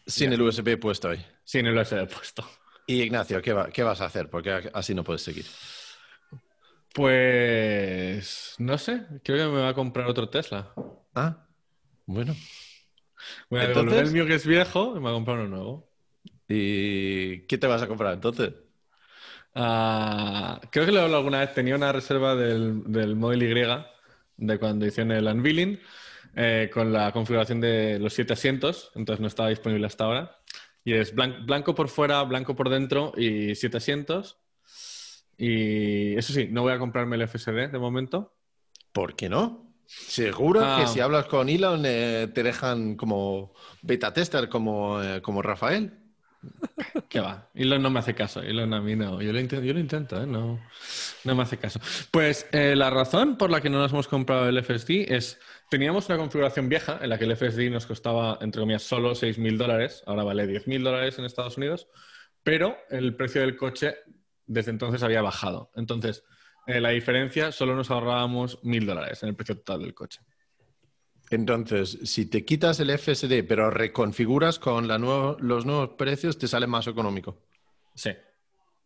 Sin 0.07 0.33
el 0.33 0.43
USB 0.43 0.77
puesto 0.79 1.09
ahí. 1.09 1.25
sin 1.45 1.67
el 1.67 1.77
USB 1.79 2.07
puesto. 2.09 2.45
Y 2.87 3.03
Ignacio, 3.03 3.41
¿qué, 3.41 3.53
va- 3.53 3.69
qué 3.71 3.83
vas 3.85 4.01
a 4.01 4.07
hacer? 4.07 4.29
Porque 4.29 4.71
así 4.75 4.95
no 4.95 5.05
puedes 5.05 5.23
seguir. 5.23 5.47
Pues 6.93 8.55
no 8.59 8.77
sé, 8.77 9.07
creo 9.23 9.37
que 9.49 9.55
me 9.57 9.63
va 9.63 9.69
a 9.69 9.75
comprar 9.75 10.07
otro 10.09 10.29
Tesla. 10.29 10.73
Ah, 11.15 11.47
bueno. 12.13 12.35
Voy 13.49 13.61
a 13.61 13.65
Entonces- 13.65 13.85
devolver 13.93 14.07
el 14.07 14.13
mío 14.13 14.27
que 14.27 14.35
es 14.35 14.47
viejo 14.47 14.93
y 14.97 14.99
me 15.01 15.05
va 15.07 15.11
a 15.11 15.15
comprar 15.15 15.39
uno 15.39 15.49
nuevo. 15.49 15.91
¿Y 16.49 17.41
qué 17.47 17.59
te 17.59 17.67
vas 17.67 17.83
a 17.83 17.87
comprar 17.87 18.15
entonces? 18.15 18.53
Ah, 19.55 20.61
creo 20.71 20.87
que 20.87 20.93
lo 20.93 20.99
he 20.99 21.03
hablado 21.03 21.19
alguna 21.19 21.41
vez. 21.41 21.55
Tenía 21.55 21.77
una 21.77 21.93
reserva 21.93 22.35
del, 22.35 22.83
del 22.87 23.17
Model 23.17 23.43
Y 23.43 24.45
de 24.47 24.59
cuando 24.59 24.87
hicieron 24.87 25.13
el 25.13 25.27
unveiling 25.27 25.79
eh, 26.37 26.71
con 26.73 26.93
la 26.93 27.13
configuración 27.13 27.61
de 27.61 27.99
los 27.99 28.13
siete 28.15 28.33
asientos. 28.33 28.91
Entonces 28.95 29.21
no 29.21 29.27
estaba 29.29 29.49
disponible 29.49 29.87
hasta 29.87 30.05
ahora. 30.05 30.37
Y 30.85 30.95
es 30.95 31.15
blan- 31.15 31.45
blanco 31.47 31.75
por 31.75 31.89
fuera, 31.89 32.23
blanco 32.23 32.57
por 32.57 32.69
dentro 32.69 33.13
y 33.17 33.55
siete 33.55 33.77
asientos. 33.77 34.39
Y 35.37 36.17
eso 36.17 36.33
sí, 36.33 36.49
no 36.51 36.63
voy 36.63 36.73
a 36.73 36.79
comprarme 36.79 37.17
el 37.17 37.23
FSD 37.23 37.69
de 37.71 37.79
momento. 37.79 38.35
¿Por 38.93 39.15
qué 39.15 39.29
no? 39.29 39.70
Seguro 39.91 40.61
Ah. 40.65 40.79
que 40.81 40.87
si 40.87 41.01
hablas 41.01 41.27
con 41.27 41.49
Elon 41.49 41.83
eh, 41.85 42.29
te 42.33 42.43
dejan 42.43 42.97
como 42.97 43.53
beta 43.83 44.13
tester 44.13 44.49
como, 44.49 45.03
eh, 45.03 45.21
como 45.21 45.43
Rafael. 45.43 45.95
¿Qué 47.09 47.21
va? 47.21 47.51
Elon 47.55 47.83
no 47.83 47.91
me 47.91 47.99
hace 47.99 48.15
caso. 48.15 48.41
Elon 48.41 48.73
a 48.73 48.81
mí 48.81 48.97
no. 48.97 49.21
Yo 49.21 49.33
lo 49.33 49.41
intento, 49.41 49.65
yo 49.65 49.75
lo 49.75 49.81
intento 49.81 50.23
¿eh? 50.23 50.27
no, 50.27 50.59
no 51.25 51.35
me 51.35 51.43
hace 51.43 51.59
caso. 51.59 51.81
Pues 52.11 52.47
eh, 52.53 52.75
la 52.77 52.89
razón 52.89 53.37
por 53.37 53.51
la 53.51 53.61
que 53.61 53.69
no 53.69 53.79
nos 53.79 53.93
hemos 53.93 54.09
comprado 54.09 54.49
el 54.49 54.63
FSD 54.63 55.13
es, 55.13 55.39
teníamos 55.71 56.09
una 56.09 56.17
configuración 56.19 56.69
vieja 56.69 56.99
en 57.03 57.11
la 57.11 57.19
que 57.19 57.25
el 57.25 57.37
FSD 57.37 57.71
nos 57.71 57.85
costaba, 57.87 58.39
entre 58.41 58.61
comillas, 58.61 58.83
solo 58.85 59.15
6.000 59.15 59.59
dólares. 59.59 60.03
Ahora 60.07 60.23
vale 60.25 60.47
10.000 60.47 60.83
dólares 60.83 61.19
en 61.19 61.25
Estados 61.27 61.57
Unidos. 61.59 61.89
Pero 62.43 62.77
el 62.89 63.15
precio 63.17 63.43
del 63.43 63.57
coche 63.57 63.97
desde 64.47 64.71
entonces 64.71 65.03
había 65.03 65.21
bajado. 65.21 65.71
Entonces, 65.75 66.25
eh, 66.67 66.81
la 66.81 66.91
diferencia 66.91 67.53
solo 67.53 67.75
nos 67.75 67.91
ahorrábamos 67.91 68.59
1.000 68.63 68.87
dólares 68.87 69.23
en 69.23 69.31
el 69.31 69.37
precio 69.37 69.57
total 69.57 69.83
del 69.83 69.95
coche. 69.95 70.21
Entonces, 71.31 71.99
si 72.05 72.27
te 72.27 72.45
quitas 72.45 72.81
el 72.81 72.91
FSD 72.91 73.45
pero 73.47 73.71
reconfiguras 73.71 74.59
con 74.59 74.89
la 74.89 74.99
nuevo- 74.99 75.37
los 75.41 75.65
nuevos 75.65 75.91
precios, 75.97 76.39
te 76.39 76.49
sale 76.49 76.67
más 76.67 76.87
económico. 76.89 77.43
Sí. 77.95 78.11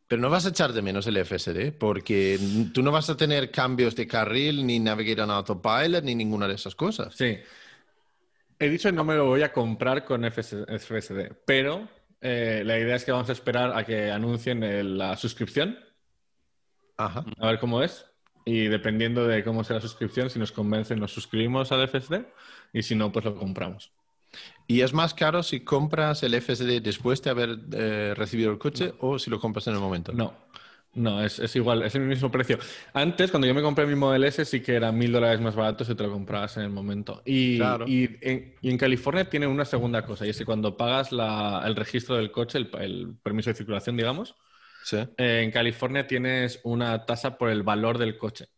Pero 0.07 0.21
no 0.21 0.29
vas 0.29 0.45
a 0.45 0.51
echar 0.51 0.73
de 0.75 0.83
menos 0.83 1.07
el 1.07 1.17
FSD 1.17 1.73
porque 1.73 2.39
tú 2.75 2.83
no 2.83 2.93
vas 2.93 3.09
a 3.09 3.17
tener 3.17 3.51
cambios 3.51 3.97
de 3.97 4.07
carril, 4.07 4.67
ni 4.67 4.79
Navigate 4.79 5.23
on 5.23 5.31
Autopilot, 5.31 6.05
ni 6.05 6.15
ninguna 6.15 6.47
de 6.47 6.55
esas 6.55 6.75
cosas. 6.75 7.15
Sí. 7.17 7.39
He 8.59 8.69
dicho 8.69 8.89
que 8.91 8.95
no 8.95 9.05
me 9.05 9.15
lo 9.15 9.25
voy 9.25 9.43
a 9.43 9.53
comprar 9.53 10.05
con 10.05 10.25
FS 10.27 10.65
FSD, 10.69 11.33
pero 11.47 11.89
eh, 12.21 12.63
la 12.65 12.79
idea 12.79 12.97
es 12.97 13.05
que 13.05 13.13
vamos 13.13 13.29
a 13.31 13.33
esperar 13.33 13.77
a 13.77 13.85
que 13.85 14.11
anuncien 14.11 14.63
el- 14.63 14.99
la 14.99 15.17
suscripción, 15.17 15.79
Ajá. 16.97 17.25
a 17.39 17.47
ver 17.49 17.59
cómo 17.59 17.83
es. 17.83 18.07
Y 18.45 18.67
dependiendo 18.69 19.27
de 19.27 19.43
cómo 19.45 19.65
sea 19.65 19.77
la 19.77 19.83
suscripción, 19.83 20.29
si 20.31 20.39
nos 20.39 20.53
convence, 20.53 20.95
nos 20.97 21.13
suscribimos 21.13 21.73
al 21.73 21.83
FSD 21.85 22.27
y 22.73 22.83
si 22.83 22.95
no, 22.95 23.11
pues 23.13 23.25
lo 23.25 23.37
compramos. 23.37 23.93
¿Y 24.67 24.81
es 24.83 24.93
más 24.93 25.15
caro 25.15 25.43
si 25.43 25.61
compras 25.65 26.23
el 26.23 26.35
FSD 26.35 26.81
después 26.81 27.23
de 27.23 27.31
haber 27.31 27.59
eh, 27.73 28.15
recibido 28.17 28.51
el 28.51 28.59
coche 28.59 28.95
o 29.01 29.19
si 29.19 29.31
lo 29.31 29.41
compras 29.41 29.67
en 29.67 29.75
el 29.75 29.81
momento? 29.81 30.13
No, 30.13 30.35
no, 30.95 31.23
es, 31.25 31.39
es 31.41 31.57
igual, 31.57 31.83
es 31.83 31.95
el 31.95 32.03
mismo 32.03 32.31
precio. 32.31 32.59
Antes, 32.93 33.31
cuando 33.31 33.47
yo 33.49 33.55
me 33.55 33.63
compré 33.63 33.87
mi 33.87 33.95
Model 33.97 34.25
S, 34.25 34.45
sí 34.45 34.61
que 34.63 34.75
era 34.77 34.93
mil 34.93 35.11
dólares 35.13 35.41
más 35.41 35.57
barato 35.57 35.85
si 35.85 35.95
te 35.95 36.03
lo 36.05 36.13
comprabas 36.13 36.57
en 36.57 36.65
el 36.65 36.71
momento. 36.71 37.23
Y, 37.25 37.57
Claro. 37.57 37.85
y 37.85 38.05
en, 38.29 38.55
y 38.61 38.71
en 38.71 38.79
California 38.79 39.29
tiene 39.29 39.47
una 39.47 39.65
segunda 39.65 40.05
cosa, 40.07 40.27
y 40.27 40.31
es 40.31 40.39
que 40.39 40.45
cuando 40.45 40.77
pagas 40.77 41.11
la- 41.13 41.63
el 41.67 41.75
registro 41.77 42.17
del 42.17 42.31
coche, 42.31 42.59
el, 42.59 42.71
el 42.81 43.17
permiso 43.23 43.51
de 43.51 43.57
circulación, 43.57 43.97
digamos, 43.97 44.37
Sí. 44.85 44.99
eh, 45.17 45.41
en 45.43 45.51
California 45.51 46.07
tienes 46.07 46.61
una 46.63 47.07
tasa 47.07 47.39
por 47.39 47.49
el 47.49 47.63
valor 47.63 47.99
del 47.99 48.17
coche. 48.19 48.49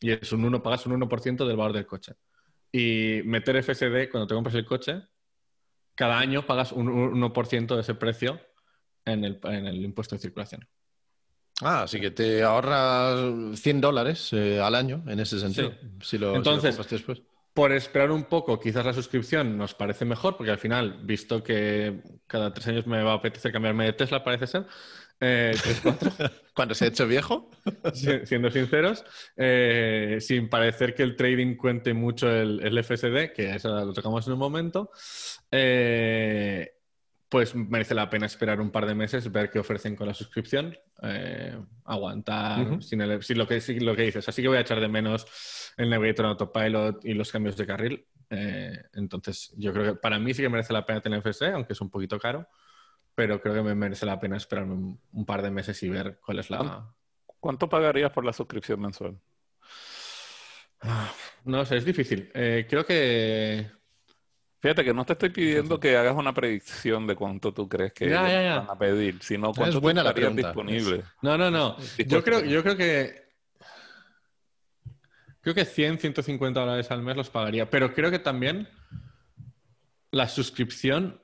Y 0.00 0.12
es 0.12 0.32
un 0.32 0.44
1, 0.44 0.62
pagas 0.62 0.86
un 0.86 0.92
1% 1.00 1.46
del 1.46 1.56
valor 1.56 1.72
del 1.72 1.84
coche. 1.86 2.14
Y 2.70 3.20
meter 3.24 3.62
FSD 3.62 4.08
cuando 4.10 4.26
te 4.28 4.34
compras 4.34 4.54
el 4.54 4.64
coche, 4.64 5.02
cada 5.96 6.18
año 6.18 6.46
pagas 6.46 6.70
un 6.70 6.86
1% 6.86 7.74
de 7.74 7.80
ese 7.80 7.94
precio 7.96 8.40
en 9.04 9.24
el, 9.24 9.40
en 9.42 9.66
el 9.66 9.84
impuesto 9.84 10.14
de 10.14 10.20
circulación. 10.22 10.68
Ah, 11.60 11.82
así 11.82 12.00
que 12.00 12.12
te 12.12 12.44
ahorras 12.44 13.58
100 13.58 13.80
dólares 13.80 14.32
eh, 14.32 14.60
al 14.60 14.76
año 14.76 15.02
en 15.08 15.18
ese 15.18 15.40
sentido. 15.40 15.72
Si 15.72 15.76
lo, 15.82 16.04
si 16.04 16.18
lo 16.18 16.36
Entonces- 16.36 16.88
después. 16.88 17.20
Por 17.52 17.72
esperar 17.72 18.12
un 18.12 18.22
poco, 18.22 18.60
quizás 18.60 18.86
la 18.86 18.92
suscripción 18.92 19.58
nos 19.58 19.74
parece 19.74 20.04
mejor, 20.04 20.36
porque 20.36 20.52
al 20.52 20.58
final, 20.58 21.00
visto 21.02 21.42
que 21.42 22.00
cada 22.28 22.54
tres 22.54 22.68
años 22.68 22.86
me 22.86 23.02
va 23.02 23.10
a 23.10 23.14
apetecer 23.16 23.50
cambiarme 23.50 23.84
de 23.86 23.94
Tesla, 23.94 24.22
parece 24.22 24.46
ser, 24.46 24.64
eh, 25.20 25.54
tres, 25.62 25.80
cuatro, 25.82 26.10
Cuando 26.54 26.74
se 26.74 26.84
ha 26.86 26.88
hecho 26.88 27.06
viejo, 27.06 27.50
si- 27.94 28.26
siendo 28.26 28.50
sinceros, 28.50 29.04
eh, 29.36 30.18
sin 30.20 30.48
parecer 30.48 30.94
que 30.94 31.02
el 31.04 31.16
trading 31.16 31.56
cuente 31.56 31.94
mucho 31.94 32.30
el, 32.30 32.60
el 32.60 32.78
FSD, 32.78 33.32
que 33.32 33.54
eso 33.54 33.68
lo 33.84 33.92
tocamos 33.92 34.26
en 34.26 34.32
un 34.32 34.38
momento, 34.38 34.90
eh, 35.50 36.72
pues 37.28 37.54
merece 37.54 37.94
la 37.94 38.08
pena 38.08 38.26
esperar 38.26 38.60
un 38.60 38.70
par 38.70 38.86
de 38.86 38.94
meses, 38.94 39.30
ver 39.30 39.50
qué 39.50 39.58
ofrecen 39.58 39.94
con 39.94 40.06
la 40.08 40.14
suscripción, 40.14 40.76
eh, 41.02 41.58
aguantar 41.84 42.66
Ujú. 42.66 42.80
sin, 42.82 43.00
el- 43.02 43.22
sin 43.22 43.38
lo, 43.38 43.46
que, 43.46 43.60
sin 43.60 43.84
lo 43.84 43.94
que 43.94 44.02
dices. 44.02 44.28
Así 44.28 44.40
que 44.42 44.48
voy 44.48 44.56
a 44.56 44.62
echar 44.62 44.80
de 44.80 44.88
menos 44.88 45.26
el 45.76 45.90
Navigator 45.90 46.26
Autopilot 46.26 47.04
y 47.04 47.14
los 47.14 47.30
cambios 47.30 47.56
de 47.56 47.66
carril. 47.66 48.06
Eh, 48.30 48.72
entonces, 48.94 49.52
yo 49.56 49.72
creo 49.72 49.84
que 49.94 50.00
para 50.00 50.18
mí 50.18 50.32
sí 50.34 50.42
que 50.42 50.48
merece 50.48 50.72
la 50.72 50.86
pena 50.86 51.00
tener 51.00 51.20
FSD, 51.20 51.52
aunque 51.52 51.74
es 51.74 51.80
un 51.80 51.90
poquito 51.90 52.18
caro, 52.18 52.48
pero 53.18 53.40
creo 53.40 53.52
que 53.52 53.62
me 53.64 53.74
merece 53.74 54.06
la 54.06 54.20
pena 54.20 54.36
esperarme 54.36 54.74
un, 54.74 55.00
un 55.10 55.26
par 55.26 55.42
de 55.42 55.50
meses 55.50 55.82
y 55.82 55.88
ver 55.88 56.20
cuál 56.24 56.38
es 56.38 56.50
la, 56.50 56.88
¿Cuánto 57.40 57.68
pagarías 57.68 58.12
por 58.12 58.24
la 58.24 58.32
suscripción 58.32 58.80
mensual? 58.80 59.18
Ah, 60.82 61.10
No 61.44 61.64
sé, 61.64 61.78
es 61.78 61.84
difícil. 61.84 62.30
Eh, 62.32 62.64
creo 62.70 62.86
que. 62.86 63.68
Fíjate 64.60 64.84
que 64.84 64.94
no 64.94 65.04
te 65.04 65.14
estoy 65.14 65.30
pidiendo 65.30 65.80
que 65.80 65.96
hagas 65.96 66.14
una 66.14 66.32
predicción 66.32 67.08
de 67.08 67.16
cuánto 67.16 67.52
tú 67.52 67.68
crees 67.68 67.92
que 67.92 68.08
Ya, 68.08 68.28
ya, 68.28 68.40
ya. 68.42 68.58
van 68.60 68.70
a 68.70 68.78
pedir, 68.78 69.20
sino 69.20 69.52
cuánto 69.52 69.78
tú 69.78 69.80
buena 69.80 70.02
estarías 70.02 70.36
disponible. 70.36 71.02
No, 71.20 71.36
no, 71.36 71.50
no. 71.50 71.76
Yo 72.06 72.22
creo, 72.22 72.44
yo 72.44 72.62
creo 72.62 72.76
que. 72.76 73.26
Creo 75.40 75.56
que 75.56 75.64
100, 75.64 75.98
150 75.98 76.60
dólares 76.60 76.88
al 76.92 77.02
mes 77.02 77.16
los 77.16 77.30
pagaría. 77.30 77.68
Pero 77.68 77.92
creo 77.94 78.12
que 78.12 78.20
también 78.20 78.68
la 80.12 80.28
suscripción 80.28 81.20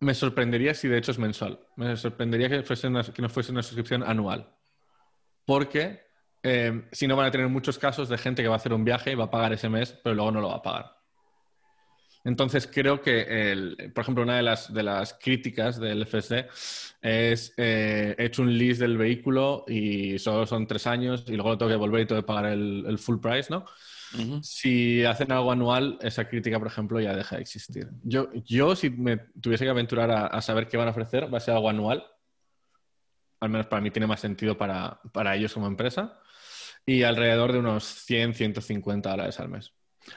me 0.00 0.14
sorprendería 0.14 0.74
si 0.74 0.88
de 0.88 0.98
hecho 0.98 1.12
es 1.12 1.18
mensual. 1.18 1.58
Me 1.76 1.96
sorprendería 1.96 2.48
que, 2.48 2.56
no 2.56 3.28
fuese 3.28 3.52
una 3.52 3.62
suscripción 3.62 4.02
anual. 4.02 4.48
Porque 5.44 6.08
eh, 6.42 6.88
si 6.92 7.06
no 7.06 7.16
van 7.16 7.26
a 7.26 7.30
tener 7.30 7.48
muchos 7.48 7.78
casos 7.78 8.08
de 8.08 8.18
gente 8.18 8.42
que 8.42 8.48
va 8.48 8.54
a 8.54 8.58
hacer 8.58 8.72
un 8.72 8.84
viaje 8.84 9.12
y 9.12 9.14
va 9.14 9.24
a 9.24 9.30
pagar 9.30 9.52
ese 9.52 9.68
mes, 9.68 9.98
pero 10.02 10.14
luego 10.14 10.30
no 10.30 10.40
lo 10.40 10.48
va 10.48 10.56
a 10.56 10.62
pagar. 10.62 10.98
Entonces 12.24 12.68
creo 12.70 13.00
que, 13.00 13.52
el, 13.52 13.92
por 13.94 14.02
ejemplo, 14.02 14.22
una 14.22 14.36
de 14.36 14.82
las, 14.82 15.14
críticas 15.14 15.80
del 15.80 16.06
FSD 16.06 16.46
es 17.00 17.54
eh, 17.56 18.14
he 18.18 18.24
hecho 18.26 18.42
un 18.42 18.56
lease 18.58 18.82
del 18.82 18.98
vehículo 18.98 19.64
y 19.66 20.18
solo 20.18 20.46
son 20.46 20.66
tres 20.66 20.86
años 20.86 21.24
y 21.26 21.36
luego 21.36 21.56
tengo 21.56 21.70
que 21.70 21.76
volver 21.76 22.02
y 22.02 22.06
tengo 22.06 22.20
que 22.20 22.26
pagar 22.26 22.52
el, 22.52 22.98
full 22.98 23.18
price, 23.18 23.48
¿no? 23.50 23.64
Si 24.42 25.04
hacen 25.04 25.32
algo 25.32 25.52
anual, 25.52 25.98
esa 26.00 26.28
crítica, 26.28 26.58
por 26.58 26.68
ejemplo, 26.68 27.00
ya 27.00 27.14
deja 27.14 27.36
de 27.36 27.42
existir. 27.42 27.88
Yo, 28.02 28.30
yo 28.44 28.74
si 28.74 28.90
me 28.90 29.18
tuviese 29.40 29.64
que 29.64 29.70
aventurar 29.70 30.10
a, 30.10 30.40
saber 30.40 30.66
qué 30.66 30.76
van 30.76 30.88
a 30.88 30.92
ofrecer, 30.92 31.32
va 31.32 31.38
a 31.38 31.40
ser 31.40 31.54
algo 31.54 31.68
anual. 31.68 32.04
Al 33.40 33.50
menos 33.50 33.66
para 33.66 33.82
mí 33.82 33.90
tiene 33.90 34.06
más 34.06 34.20
sentido 34.20 34.56
para, 34.56 35.00
para 35.12 35.36
ellos 35.36 35.52
como 35.52 35.66
empresa. 35.66 36.18
Y 36.86 37.02
alrededor 37.02 37.52
de 37.52 37.58
unos 37.58 37.84
100, 37.84 38.34
150 38.34 39.10
dólares 39.10 39.38
al 39.40 39.48
mes. 39.48 39.72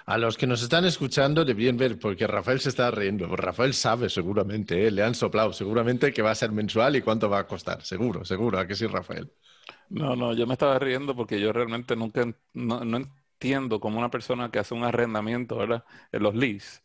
A 0.05 0.17
los 0.17 0.37
que 0.37 0.47
nos 0.47 0.61
están 0.63 0.85
escuchando 0.85 1.43
deberían 1.43 1.77
ver, 1.77 1.99
porque 1.99 2.27
Rafael 2.27 2.59
se 2.59 2.69
está 2.69 2.89
riendo. 2.91 3.27
Rafael 3.35 3.73
sabe 3.73 4.09
seguramente, 4.09 4.87
¿eh? 4.87 4.91
le 4.91 5.03
han 5.03 5.15
soplado 5.15 5.53
seguramente 5.53 6.13
que 6.13 6.21
va 6.21 6.31
a 6.31 6.35
ser 6.35 6.51
mensual 6.51 6.95
y 6.95 7.01
cuánto 7.01 7.29
va 7.29 7.39
a 7.39 7.47
costar. 7.47 7.83
Seguro, 7.83 8.23
seguro, 8.25 8.59
¿a 8.59 8.67
que 8.67 8.75
sí, 8.75 8.87
Rafael? 8.87 9.29
No, 9.89 10.15
no, 10.15 10.33
yo 10.33 10.47
me 10.47 10.53
estaba 10.53 10.79
riendo 10.79 11.15
porque 11.15 11.39
yo 11.39 11.51
realmente 11.51 11.95
nunca 11.95 12.25
no, 12.53 12.83
entiendo 13.41 13.79
cómo 13.79 13.97
una 13.97 14.11
persona 14.11 14.51
que 14.51 14.59
hace 14.59 14.73
un 14.73 14.83
arrendamiento, 14.83 15.57
¿verdad? 15.57 15.83
En 16.11 16.23
los 16.23 16.35
lease. 16.35 16.81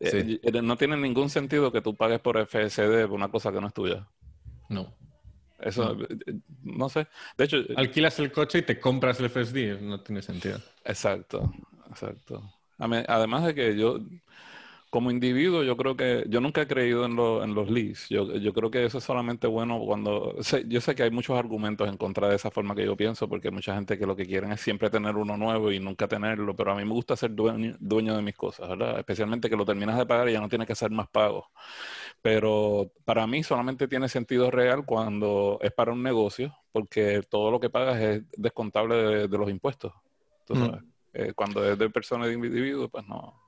Eh, 0.00 0.40
eh, 0.42 0.62
no 0.62 0.76
tiene 0.76 0.96
ningún 0.96 1.28
sentido 1.28 1.70
que 1.70 1.82
tú 1.82 1.96
pagues 1.96 2.20
por 2.20 2.38
FSD 2.38 3.06
por 3.06 3.12
una 3.12 3.28
cosa 3.28 3.52
que 3.52 3.60
no 3.60 3.66
es 3.66 3.74
tuya. 3.74 4.08
No. 4.68 4.94
Eso, 5.58 5.96
no. 6.62 6.88
sé. 6.88 7.08
De 7.36 7.44
hecho, 7.44 7.58
alquilas 7.76 8.18
el 8.20 8.30
coche 8.30 8.58
y 8.58 8.62
te 8.62 8.78
compras 8.78 9.20
el 9.20 9.28
FSD, 9.28 9.80
no 9.82 10.00
tiene 10.00 10.22
sentido. 10.22 10.58
Exacto 10.84 11.52
exacto. 11.90 12.42
Además 12.78 13.44
de 13.44 13.54
que 13.54 13.76
yo, 13.76 13.98
como 14.90 15.10
individuo, 15.10 15.62
yo 15.62 15.76
creo 15.76 15.96
que 15.96 16.24
yo 16.28 16.40
nunca 16.40 16.62
he 16.62 16.66
creído 16.66 17.04
en, 17.04 17.12
en 17.12 17.54
los 17.54 17.70
leads. 17.70 18.08
Yo, 18.08 18.34
yo, 18.36 18.52
creo 18.54 18.70
que 18.70 18.84
eso 18.84 18.98
es 18.98 19.04
solamente 19.04 19.46
bueno 19.46 19.78
cuando... 19.80 20.34
yo 20.66 20.80
sé 20.80 20.94
que 20.94 21.02
hay 21.02 21.10
muchos 21.10 21.38
argumentos 21.38 21.88
en 21.88 21.96
contra 21.96 22.28
de 22.28 22.36
esa 22.36 22.50
forma 22.50 22.74
que 22.74 22.84
yo 22.84 22.96
pienso, 22.96 23.28
porque 23.28 23.48
hay 23.48 23.54
mucha 23.54 23.74
gente 23.74 23.98
que 23.98 24.06
lo 24.06 24.16
que 24.16 24.24
quieren 24.24 24.50
es 24.52 24.60
siempre 24.60 24.88
tener 24.88 25.16
uno 25.16 25.36
nuevo 25.36 25.70
y 25.70 25.78
nunca 25.78 26.08
tenerlo, 26.08 26.56
pero 26.56 26.72
a 26.72 26.74
mí 26.74 26.84
me 26.84 26.92
gusta 26.92 27.16
ser 27.16 27.34
dueño, 27.34 27.76
dueño 27.78 28.16
de 28.16 28.22
mis 28.22 28.34
cosas, 28.34 28.68
¿verdad? 28.68 28.98
Especialmente 28.98 29.50
que 29.50 29.56
lo 29.56 29.66
terminas 29.66 29.98
de 29.98 30.06
pagar 30.06 30.28
y 30.28 30.32
ya 30.32 30.40
no 30.40 30.48
tienes 30.48 30.66
que 30.66 30.72
hacer 30.72 30.90
más 30.90 31.08
pagos. 31.08 31.46
Pero 32.22 32.90
para 33.04 33.26
mí 33.26 33.42
solamente 33.42 33.88
tiene 33.88 34.08
sentido 34.08 34.50
real 34.50 34.84
cuando 34.86 35.58
es 35.60 35.72
para 35.72 35.92
un 35.92 36.02
negocio, 36.02 36.56
porque 36.72 37.22
todo 37.28 37.50
lo 37.50 37.60
que 37.60 37.70
pagas 37.70 38.00
es 38.00 38.22
descontable 38.36 39.28
de, 39.28 39.38
los 39.38 39.50
impuestos. 39.50 39.92
¿tú 40.46 40.54
mm. 40.54 40.78
Eh, 41.14 41.32
cuando 41.34 41.64
es 41.64 41.78
de 41.78 41.90
persona 41.90 42.26
de 42.26 42.34
individuo, 42.34 42.88
pues 42.88 43.06
no. 43.06 43.47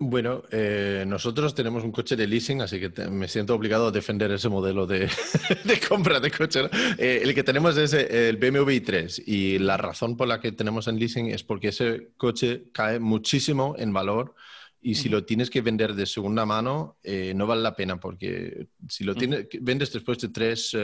Bueno, 0.00 0.44
eh, 0.52 1.04
nosotros 1.08 1.56
tenemos 1.56 1.82
un 1.82 1.90
coche 1.90 2.14
de 2.14 2.28
leasing, 2.28 2.62
así 2.62 2.78
que 2.78 3.08
me 3.08 3.26
siento 3.26 3.56
obligado 3.56 3.88
a 3.88 3.90
defender 3.90 4.30
ese 4.30 4.48
modelo 4.48 4.86
de, 4.86 5.08
compra 5.88 6.20
de 6.20 6.30
coche. 6.30 6.70
Eh, 6.96 7.22
el 7.24 7.34
que 7.34 7.42
tenemos 7.42 7.76
es 7.76 7.94
el 7.94 8.36
BMW 8.36 8.70
i3 8.70 9.24
y 9.26 9.58
la 9.58 9.76
razón 9.76 10.16
por 10.16 10.28
la 10.28 10.40
que 10.40 10.52
tenemos 10.52 10.86
en 10.86 11.00
leasing 11.00 11.30
es 11.30 11.42
porque 11.42 11.68
ese 11.68 12.10
coche 12.16 12.70
cae 12.72 13.00
muchísimo 13.00 13.74
en 13.76 13.92
valor 13.92 14.36
y 14.80 14.94
si 14.94 15.08
lo 15.08 15.24
tienes 15.24 15.50
que 15.50 15.62
vender 15.62 15.94
de 15.94 16.06
segunda 16.06 16.46
mano 16.46 16.98
no 17.34 17.46
vale 17.48 17.62
la 17.62 17.74
pena 17.74 17.98
porque 17.98 18.68
si 18.88 19.02
lo 19.02 19.16
tienes, 19.16 19.48
vendes 19.60 19.92
después 19.92 20.18
de 20.18 20.28
tres 20.28 20.76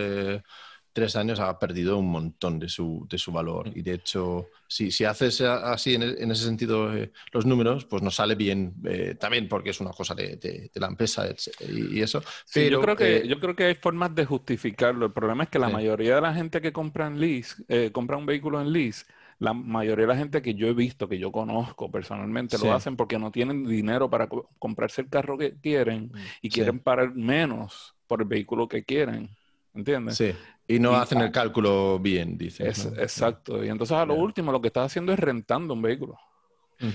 tres 0.95 1.17
años 1.17 1.41
ha 1.41 1.59
perdido 1.59 1.99
un 1.99 2.09
montón 2.09 2.59
de 2.59 2.69
su, 2.69 3.07
de 3.11 3.19
su 3.19 3.33
valor. 3.33 3.71
Y 3.75 3.83
de 3.83 3.95
hecho, 3.95 4.47
si, 4.67 4.93
si 4.93 5.05
haces 5.05 5.41
así 5.41 5.95
en, 5.95 6.03
en 6.03 6.31
ese 6.31 6.45
sentido 6.45 6.97
eh, 6.97 7.11
los 7.33 7.45
números, 7.45 7.85
pues 7.85 8.01
nos 8.01 8.15
sale 8.15 8.37
bien 8.37 8.75
eh, 8.85 9.17
también 9.19 9.49
porque 9.49 9.71
es 9.71 9.81
una 9.81 9.91
cosa 9.91 10.15
de, 10.15 10.37
de, 10.37 10.71
la 10.75 10.87
empresa 10.87 11.27
y, 11.69 12.01
eso. 12.01 12.23
Pero, 12.55 12.79
yo, 12.79 12.81
creo 12.81 12.97
que, 12.97 13.17
eh, 13.17 13.29
yo 13.29 13.41
creo 13.41 13.57
que 13.57 13.65
hay 13.65 13.75
formas 13.75 14.15
de 14.15 14.25
justificarlo. 14.25 15.07
El 15.07 15.13
problema 15.13 15.45
es 15.45 15.51
que 15.51 15.59
la 15.59 15.69
mayoría 15.69 16.15
de 16.15 16.21
la 16.21 16.33
gente 16.33 16.61
que 16.61 16.73
compra 16.73 17.09
en 17.09 17.19
lease, 17.19 17.91
compra 17.91 18.17
un 18.17 18.27
vehículo 18.27 18.61
en 18.61 18.73
lease, 18.73 19.05
la 19.41 19.53
mayoría 19.53 20.07
de 20.07 20.13
la 20.13 20.19
gente 20.19 20.43
que 20.43 20.55
yo 20.55 20.69
he 20.69 20.75
visto, 20.75 21.09
que 21.09 21.19
yo 21.19 21.33
conozco 21.33 21.91
personalmente, 21.91 22.57
lo 22.57 22.73
hacen 22.73 22.97
porque 22.97 23.19
no 23.19 23.33
tienen 23.33 23.65
dinero 23.65 24.09
para 24.09 24.29
comprarse 24.61 25.03
el 25.03 25.09
carro 25.09 25.37
que 25.37 25.55
quieren 25.61 26.13
y 26.41 26.51
quieren 26.51 26.79
pagar 26.79 27.15
menos 27.17 27.97
por 28.07 28.23
el 28.23 28.29
vehículo 28.29 28.69
que 28.69 28.85
quieren. 28.85 29.29
¿Entiendes? 29.75 30.17
Sí. 30.17 30.33
Y 30.67 30.79
no 30.79 30.97
hacen 30.97 31.21
el 31.21 31.31
cálculo 31.31 31.99
bien, 31.99 32.39
dice. 32.39 32.67
Exacto. 32.67 33.63
Y 33.65 33.69
entonces 33.69 33.97
a 33.97 34.07
lo 34.07 34.15
último 34.15 34.51
lo 34.51 34.61
que 34.61 34.69
estás 34.69 34.87
haciendo 34.87 35.13
es 35.13 35.19
rentando 35.19 35.75
un 35.75 35.83
vehículo. 35.83 36.19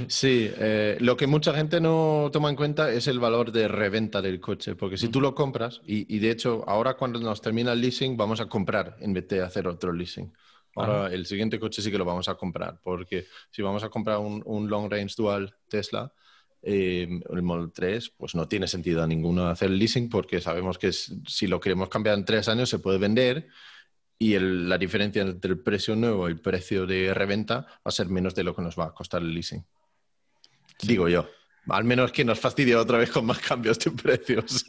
Sí, 0.08 0.52
eh, 0.58 0.98
lo 1.00 1.16
que 1.16 1.26
mucha 1.26 1.54
gente 1.54 1.80
no 1.80 2.30
toma 2.32 2.50
en 2.50 2.56
cuenta 2.56 2.92
es 2.92 3.08
el 3.08 3.20
valor 3.20 3.52
de 3.52 3.68
reventa 3.68 4.22
del 4.22 4.40
coche, 4.40 4.76
porque 4.76 4.98
si 4.98 5.08
tú 5.08 5.22
lo 5.22 5.34
compras, 5.34 5.82
y, 5.86 6.20
de 6.20 6.30
hecho 6.30 6.64
ahora 6.68 6.96
cuando 6.96 7.20
nos 7.20 7.42
termina 7.42 7.72
el 7.72 7.82
leasing 7.82 8.18
vamos 8.18 8.42
a 8.42 8.48
comprar 8.48 8.98
en 9.00 9.14
vez 9.14 9.28
de 9.28 9.42
hacer 9.42 9.68
otro 9.68 9.92
leasing. 9.94 10.32
Ahora 10.76 11.12
el 11.12 11.26
siguiente 11.26 11.60
coche 11.60 11.82
sí 11.82 11.92
que 11.92 11.98
lo 11.98 12.06
vamos 12.06 12.30
a 12.30 12.36
comprar, 12.36 12.80
porque 12.84 13.26
si 13.50 13.62
vamos 13.62 13.84
a 13.84 13.90
comprar 13.90 14.20
un 14.20 14.70
long 14.70 14.92
range 14.92 15.16
dual 15.18 15.56
Tesla, 15.68 16.12
Em, 16.62 17.22
el 17.30 17.42
Model 17.42 17.72
3, 17.72 18.10
pues 18.18 18.36
no 18.36 18.48
tiene 18.48 18.68
sentido 18.68 19.08
ninguno 19.08 19.48
hacer 19.48 19.70
el 19.70 19.80
leasing 19.80 20.10
porque 20.10 20.42
sabemos 20.42 20.78
que 20.78 20.92
si 20.92 21.48
lo 21.48 21.60
queremos 21.60 21.88
cambiar 21.88 22.18
en 22.18 22.26
tres 22.26 22.50
años 22.50 22.70
se 22.70 22.80
puede 22.80 22.98
vender 22.98 23.48
y 24.18 24.38
la 24.38 24.78
diferencia 24.78 25.22
entre 25.22 25.52
el 25.52 25.60
precio 25.60 25.96
nuevo 25.96 26.28
y 26.28 26.34
el 26.34 26.42
precio 26.42 26.86
de 26.86 27.14
reventa 27.14 27.62
va 27.62 27.82
a 27.86 27.92
ser 27.92 28.10
menos 28.10 28.36
de 28.36 28.44
lo 28.44 28.54
que 28.54 28.62
nos 28.62 28.78
va 28.78 28.88
a 28.88 28.94
costar 28.94 29.22
el 29.22 29.34
leasing. 29.34 29.66
Digo 30.84 31.08
yo. 31.08 31.30
Al 31.68 31.84
menos 31.84 32.12
que 32.12 32.26
nos 32.26 32.40
fastidie 32.40 32.76
otra 32.76 32.98
vez 32.98 33.12
con 33.12 33.26
más 33.26 33.40
cambios 33.40 33.78
de 33.80 33.92
precios. 33.92 34.66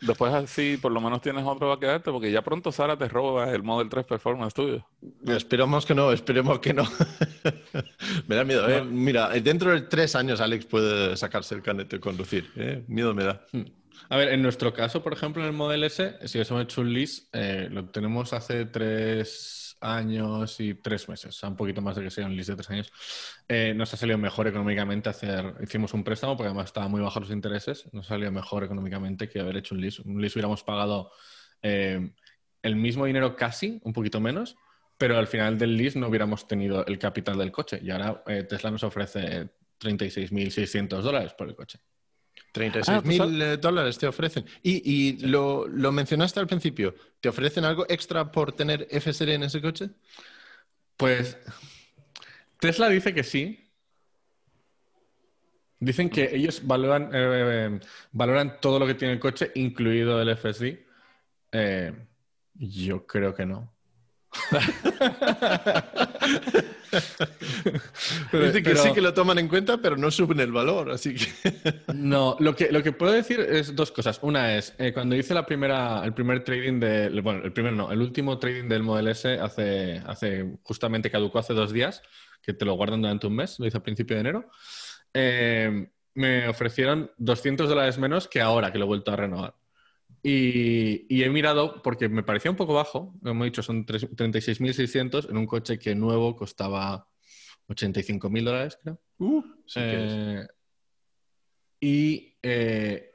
después 0.00 0.32
así, 0.32 0.76
por 0.76 0.92
lo 0.92 1.00
menos 1.00 1.20
tienes 1.20 1.44
otro 1.44 1.72
a 1.72 1.78
quedarte, 1.78 2.10
porque 2.10 2.30
ya 2.30 2.42
pronto 2.42 2.72
Sara 2.72 2.96
te 2.96 3.08
roba 3.08 3.52
el 3.52 3.62
Model 3.62 3.88
3 3.88 4.06
Performance 4.06 4.54
tuyo. 4.54 4.86
Esperamos 5.26 5.86
que 5.86 5.94
no, 5.94 6.12
esperemos 6.12 6.58
que 6.58 6.74
no. 6.74 6.84
me 8.26 8.36
da 8.36 8.44
miedo, 8.44 8.68
¿eh? 8.68 8.82
Mira, 8.82 9.28
dentro 9.30 9.70
de 9.70 9.82
tres 9.82 10.16
años 10.16 10.40
Alex 10.40 10.66
puede 10.66 11.16
sacarse 11.16 11.54
el 11.54 11.62
canet 11.62 11.88
de 11.88 12.00
conducir. 12.00 12.50
¿eh? 12.56 12.84
Miedo 12.88 13.14
me 13.14 13.24
da. 13.24 13.46
Hmm. 13.52 13.64
A 14.08 14.16
ver, 14.16 14.28
en 14.28 14.42
nuestro 14.42 14.72
caso, 14.72 15.02
por 15.02 15.12
ejemplo, 15.12 15.42
en 15.42 15.48
el 15.48 15.54
Model 15.54 15.84
S, 15.84 16.16
si 16.24 16.38
hemos 16.38 16.62
hecho 16.62 16.80
un 16.80 16.92
lease, 16.92 17.24
eh, 17.32 17.68
lo 17.70 17.86
tenemos 17.86 18.32
hace 18.32 18.66
tres 18.66 19.65
años 19.80 20.58
y 20.60 20.74
tres 20.74 21.08
meses, 21.08 21.42
un 21.42 21.56
poquito 21.56 21.80
más 21.82 21.96
de 21.96 22.02
que 22.02 22.10
sea 22.10 22.26
un 22.26 22.34
lease 22.34 22.52
de 22.52 22.56
tres 22.56 22.70
años, 22.70 22.92
eh, 23.48 23.74
nos 23.74 23.92
ha 23.92 23.96
salido 23.96 24.18
mejor 24.18 24.48
económicamente 24.48 25.08
hacer, 25.08 25.54
hicimos 25.62 25.94
un 25.94 26.04
préstamo 26.04 26.36
porque 26.36 26.48
además 26.48 26.66
estaban 26.66 26.90
muy 26.90 27.00
bajos 27.00 27.22
los 27.22 27.30
intereses, 27.30 27.88
nos 27.92 28.06
ha 28.06 28.08
salido 28.10 28.32
mejor 28.32 28.64
económicamente 28.64 29.28
que 29.28 29.40
haber 29.40 29.58
hecho 29.58 29.74
un 29.74 29.80
lease. 29.80 30.02
Un 30.04 30.20
lease 30.20 30.38
hubiéramos 30.38 30.62
pagado 30.62 31.10
eh, 31.62 32.10
el 32.62 32.76
mismo 32.76 33.06
dinero 33.06 33.36
casi, 33.36 33.80
un 33.84 33.92
poquito 33.92 34.20
menos, 34.20 34.56
pero 34.98 35.18
al 35.18 35.26
final 35.26 35.58
del 35.58 35.76
lease 35.76 35.98
no 35.98 36.08
hubiéramos 36.08 36.48
tenido 36.48 36.84
el 36.86 36.98
capital 36.98 37.38
del 37.38 37.52
coche 37.52 37.80
y 37.82 37.90
ahora 37.90 38.22
eh, 38.26 38.44
Tesla 38.44 38.70
nos 38.70 38.82
ofrece 38.82 39.50
36.600 39.80 41.02
dólares 41.02 41.34
por 41.34 41.48
el 41.48 41.54
coche. 41.54 41.78
36 42.56 42.88
ah, 42.88 43.02
pues 43.02 43.20
mil 43.20 43.42
eh, 43.42 43.58
dólares 43.58 43.98
te 43.98 44.06
ofrecen. 44.06 44.46
Y, 44.62 45.18
lo, 45.26 45.68
mencionaste 45.92 46.40
al 46.40 46.46
principio, 46.46 46.94
¿te 47.20 47.28
ofrecen 47.28 47.66
algo 47.66 47.84
extra 47.86 48.32
por 48.32 48.52
tener 48.52 48.88
FSD 48.90 49.28
en 49.34 49.42
ese 49.42 49.60
coche? 49.60 49.90
Pues 50.96 51.36
Tesla 52.58 52.88
dice 52.88 53.12
que 53.12 53.22
sí. 53.22 53.62
Dicen 55.78 56.08
que 56.08 56.34
ellos 56.34 56.66
valoran, 56.66 57.10
eh, 57.12 57.78
valoran 58.12 58.58
todo 58.58 58.78
lo 58.78 58.86
que 58.86 58.94
tiene 58.94 59.12
el 59.12 59.20
coche, 59.20 59.52
incluido 59.54 60.22
el 60.22 60.34
FSD. 60.34 60.78
Eh, 61.52 61.92
yo 62.54 63.06
creo 63.06 63.34
que 63.34 63.44
no. 63.44 63.75
Dice 68.32 68.62
que 68.62 68.76
sí 68.76 68.92
que 68.92 69.00
lo 69.00 69.14
toman 69.14 69.38
en 69.38 69.48
cuenta, 69.48 69.78
pero 69.78 69.96
no 69.96 70.10
suben 70.10 70.40
el 70.40 70.52
valor, 70.52 70.90
así 70.90 71.14
que... 71.14 71.26
no, 71.94 72.36
lo 72.38 72.54
que, 72.54 72.70
lo 72.70 72.82
que 72.82 72.92
puedo 72.92 73.12
decir 73.12 73.40
es 73.40 73.74
dos 73.74 73.92
cosas. 73.92 74.18
Una 74.22 74.56
es, 74.56 74.74
eh, 74.78 74.92
cuando 74.92 75.16
hice 75.16 75.34
la 75.34 75.46
primera, 75.46 76.02
el 76.04 76.14
primer 76.14 76.44
trading 76.44 76.80
de... 76.80 77.20
Bueno, 77.20 77.44
el 77.44 77.52
primer 77.52 77.72
no, 77.72 77.90
el 77.90 78.00
último 78.00 78.38
trading 78.38 78.68
del 78.68 78.82
Model 78.82 79.08
S 79.08 79.38
hace, 79.38 80.02
hace 80.06 80.58
justamente 80.62 81.10
caducó 81.10 81.38
hace 81.38 81.54
dos 81.54 81.72
días, 81.72 82.02
que 82.42 82.52
te 82.52 82.64
lo 82.64 82.74
guardan 82.74 83.02
durante 83.02 83.26
un 83.26 83.36
mes, 83.36 83.58
lo 83.58 83.66
hice 83.66 83.78
a 83.78 83.82
principio 83.82 84.16
de 84.16 84.20
enero. 84.20 84.50
Eh, 85.12 85.88
me 86.14 86.48
ofrecieron 86.48 87.10
200 87.18 87.68
dólares 87.68 87.98
menos 87.98 88.28
que 88.28 88.40
ahora 88.40 88.72
que 88.72 88.78
lo 88.78 88.84
he 88.84 88.88
vuelto 88.88 89.12
a 89.12 89.16
renovar. 89.16 89.54
Y, 90.28 91.22
he 91.22 91.30
mirado, 91.30 91.80
porque 91.82 92.08
me 92.08 92.24
parecía 92.24 92.50
un 92.50 92.56
poco 92.56 92.74
bajo, 92.74 93.14
como 93.22 93.44
he 93.44 93.46
dicho, 93.46 93.62
son 93.62 93.86
36.600 93.86 95.30
en 95.30 95.36
un 95.36 95.46
coche 95.46 95.78
que 95.78 95.94
nuevo 95.94 96.34
costaba 96.34 97.08
85.000 97.68 98.44
dólares, 98.44 98.76
creo. 98.82 99.00
Uh, 99.18 99.44
eh, 99.76 100.48
y 101.78 102.36
eh, 102.42 103.12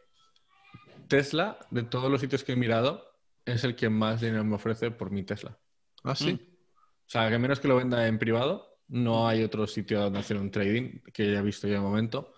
Tesla, 1.10 1.60
de 1.70 1.84
todos 1.84 2.10
los 2.10 2.22
sitios 2.22 2.46
que 2.46 2.54
he 2.54 2.56
mirado, 2.56 3.06
es 3.44 3.66
el 3.66 3.76
que 3.76 3.90
más 3.90 4.22
dinero 4.22 4.46
me 4.46 4.56
ofrece 4.56 4.92
por 4.92 5.12
mi 5.12 5.24
Tesla. 5.24 5.60
Ah, 6.06 6.16
sí. 6.16 6.40
O 6.72 7.10
sea, 7.10 7.30
que 7.30 7.38
menos 7.38 7.60
que 7.60 7.68
lo 7.68 7.76
venda 7.76 8.08
en 8.08 8.20
privado, 8.20 8.80
no 8.88 9.28
hay 9.28 9.44
otro 9.44 9.68
sitio 9.68 10.00
donde 10.00 10.20
hacer 10.20 10.38
un 10.38 10.50
trading 10.50 11.02
que 11.12 11.24
haya 11.24 11.42
visto 11.42 11.68
ya 11.68 11.74
de 11.74 11.80
momento. 11.82 12.34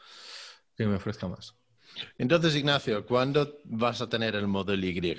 que 0.76 0.88
me 0.88 0.96
ofrezca 0.96 1.28
más. 1.28 1.63
Entonces, 2.18 2.56
Ignacio, 2.56 3.06
¿cuándo 3.06 3.60
vas 3.66 4.02
a 4.02 4.10
tener 4.10 4.36
el 4.36 4.48
Model 4.48 4.84
Y? 4.84 5.18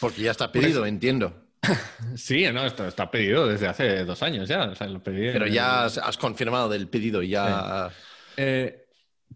Porque 0.00 0.22
ya 0.22 0.30
está 0.30 0.50
pedido, 0.52 0.80
Pues- 0.80 0.88
entiendo. 0.90 1.40
Sí, 2.16 2.44
no, 2.52 2.66
está 2.66 3.10
pedido 3.10 3.46
desde 3.48 3.66
hace 3.66 4.04
dos 4.04 4.22
años 4.22 4.48
ya. 4.48 4.64
o 4.64 4.74
sea, 4.74 4.86
lo 4.86 5.02
pedí 5.02 5.32
Pero 5.32 5.46
en- 5.46 5.52
ya 5.54 5.84
has, 5.84 5.96
has 5.98 6.18
confirmado 6.18 6.68
del 6.68 6.88
pedido, 6.88 7.22
ya... 7.22 7.90
Eh, 8.36 8.86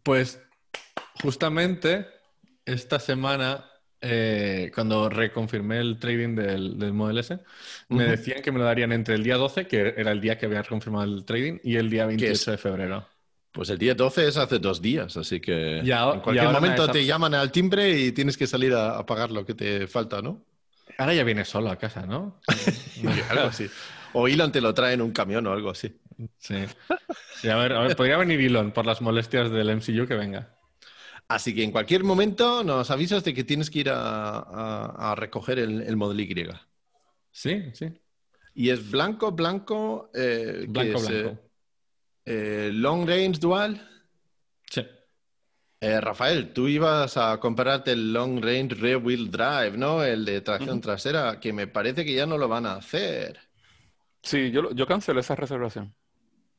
pues 0.03 0.41
justamente 1.23 2.07
esta 2.65 2.99
semana, 2.99 3.65
eh, 4.01 4.71
cuando 4.75 5.09
reconfirmé 5.09 5.79
el 5.79 5.99
trading 5.99 6.35
del, 6.35 6.79
del 6.79 6.93
Model 6.93 7.19
S, 7.19 7.39
me 7.89 8.05
decían 8.05 8.43
que 8.43 8.53
me 8.53 8.59
lo 8.59 8.65
darían 8.65 8.93
entre 8.93 9.15
el 9.15 9.23
día 9.25 9.37
12, 9.37 9.67
que 9.67 9.95
era 9.97 10.13
el 10.13 10.21
día 10.21 10.37
que 10.39 10.47
había 10.47 10.63
confirmado 10.63 11.05
el 11.05 11.25
trading, 11.25 11.59
y 11.65 11.77
el 11.77 11.89
día 11.91 12.07
28 12.07 12.33
es? 12.33 12.45
de 12.47 12.59
febrero. 12.59 13.09
Pues 13.59 13.71
el 13.71 13.79
día 13.79 13.93
12 13.93 14.29
es 14.29 14.37
hace 14.37 14.61
dos 14.61 14.81
días, 14.81 15.17
así 15.17 15.41
que 15.41 15.81
en 15.81 16.21
cualquier 16.21 16.49
momento 16.49 16.87
me 16.87 16.93
te 16.93 17.05
llaman 17.05 17.35
al 17.35 17.51
timbre 17.51 17.91
y 17.91 18.13
tienes 18.13 18.37
que 18.37 18.47
salir 18.47 18.73
a, 18.73 18.97
a 18.97 19.05
pagar 19.05 19.33
lo 19.33 19.45
que 19.45 19.53
te 19.53 19.89
falta, 19.89 20.23
¿no? 20.23 20.41
Ahora 20.97 21.13
ya 21.13 21.25
viene 21.25 21.45
solo 21.45 21.69
a 21.69 21.77
casa, 21.77 22.07
¿no? 22.07 22.39
algo 23.31 23.49
así. 23.49 23.69
O 24.15 24.29
Elon 24.29 24.53
te 24.53 24.61
lo 24.61 24.73
trae 24.75 24.95
en 24.95 25.03
un 25.03 25.11
camión 25.11 25.45
o 25.49 25.53
algo 25.53 25.71
así. 25.71 25.93
Sí. 26.39 26.55
Sí, 27.35 27.49
a 27.49 27.57
ver, 27.57 27.73
a 27.73 27.81
ver, 27.81 27.97
podría 27.97 28.17
venir 28.17 28.41
Elon 28.41 28.71
por 28.71 28.87
las 28.87 29.01
molestias 29.01 29.51
del 29.51 29.71
MCU 29.71 30.07
que 30.07 30.15
venga. 30.15 30.55
Así 31.27 31.53
que 31.53 31.65
en 31.65 31.73
cualquier 31.73 32.05
momento 32.05 32.63
nos 32.63 32.93
avisas 32.93 33.25
de 33.25 33.35
que 33.35 33.43
tienes 33.43 33.71
que 33.71 33.81
ir 33.81 33.91
a, 33.91 34.39
a- 34.39 35.11
a 35.11 35.15
recoger 35.17 35.59
el, 35.59 35.83
el 35.83 35.97
Model 35.97 36.21
Y. 36.21 36.47
Sí, 37.33 37.71
sí. 37.75 37.93
Y 38.55 38.71
es 38.71 38.89
blanco, 38.91 39.33
blanco, 39.33 40.11
eh, 40.15 40.65
Blanco, 40.69 40.99
es, 40.99 41.11
eh, 41.11 41.23
blanco. 41.23 41.41
eh, 41.43 41.48
long 42.73 43.07
range 43.07 43.39
dual. 43.41 43.81
Sí. 44.71 44.87
Eh, 45.81 46.01
Rafael, 46.01 46.53
tú 46.53 46.67
ibas 46.67 47.17
a 47.17 47.39
comprarte 47.39 47.93
el 47.93 48.13
Long 48.13 48.43
Range 48.43 48.75
Rear 48.75 48.97
Wheel 48.99 49.31
Drive, 49.31 49.77
¿no? 49.77 50.03
El 50.03 50.25
de 50.25 50.41
tracción 50.41 50.81
trasera, 50.81 51.39
que 51.39 51.53
me 51.53 51.69
parece 51.69 52.05
que 52.05 52.15
ya 52.15 52.27
no 52.27 52.37
lo 52.37 52.49
van 52.49 52.67
a 52.67 52.75
hacer. 52.75 53.39
Sí, 54.23 54.51
yo, 54.51 54.73
yo 54.73 54.87
cancelé 54.87 55.21
esa 55.21 55.37
reservación. 55.37 55.95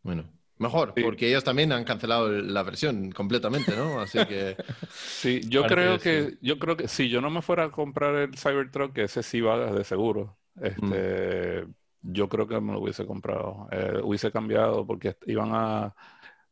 Bueno, 0.04 0.32
mejor, 0.58 0.94
Sí. 0.96 1.04
porque 1.04 1.28
ellos 1.28 1.44
también 1.44 1.74
han 1.74 1.84
cancelado 1.84 2.30
la 2.30 2.64
versión 2.64 3.12
completamente, 3.12 3.76
¿no? 3.76 4.00
Así 4.00 4.26
que 4.26 4.56
Sí, 4.90 5.42
yo 5.50 5.64
Parece 5.64 5.76
creo 5.76 6.00
que 6.00 6.38
yo 6.42 6.58
creo 6.58 6.78
que 6.78 6.88
si 6.88 7.10
yo 7.10 7.20
no 7.20 7.30
me 7.30 7.42
fuera 7.42 7.66
a 7.66 7.72
comprar 7.72 8.16
el 8.16 8.38
Cybertruck, 8.38 8.94
que 8.94 9.04
ese 9.04 9.22
sí 9.22 9.42
va 9.42 9.72
de 9.74 9.84
seguro, 9.84 10.40
este, 10.62 11.66
yo 12.02 12.30
creo 12.30 12.48
que 12.48 12.60
me 12.62 12.74
lo 12.74 12.82
hubiese 12.82 13.06
comprado, 13.06 13.68
eh, 13.72 14.00
hubiese 14.04 14.32
cambiado 14.32 14.86
porque 14.86 15.18
iban 15.28 15.50
a, 15.54 15.96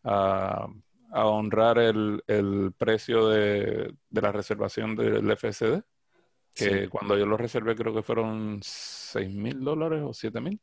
a, 0.04 0.68
a 1.12 1.26
honrar 1.26 1.80
el, 1.80 2.24
el 2.28 2.74
precio 2.78 3.30
de, 3.30 3.94
de 4.10 4.22
la 4.22 4.32
reservación 4.32 4.96
del 4.96 5.30
FSD, 5.32 5.84
que 6.56 6.84
Sí. 6.84 6.88
cuando 6.90 7.18
yo 7.18 7.26
lo 7.26 7.38
reservé 7.38 7.76
creo 7.76 7.94
que 7.94 8.04
fueron 8.04 8.60
6 8.64 9.34
mil 9.34 9.64
dólares 9.64 10.02
o 10.04 10.14
7 10.14 10.42
mil, 10.42 10.60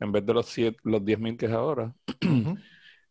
en 0.00 0.12
vez 0.12 0.24
de 0.26 0.34
los, 0.34 0.46
siete- 0.46 0.78
los 0.84 1.04
10 1.04 1.18
mil 1.20 1.36
que 1.36 1.46
es 1.46 1.52
ahora. 1.52 1.94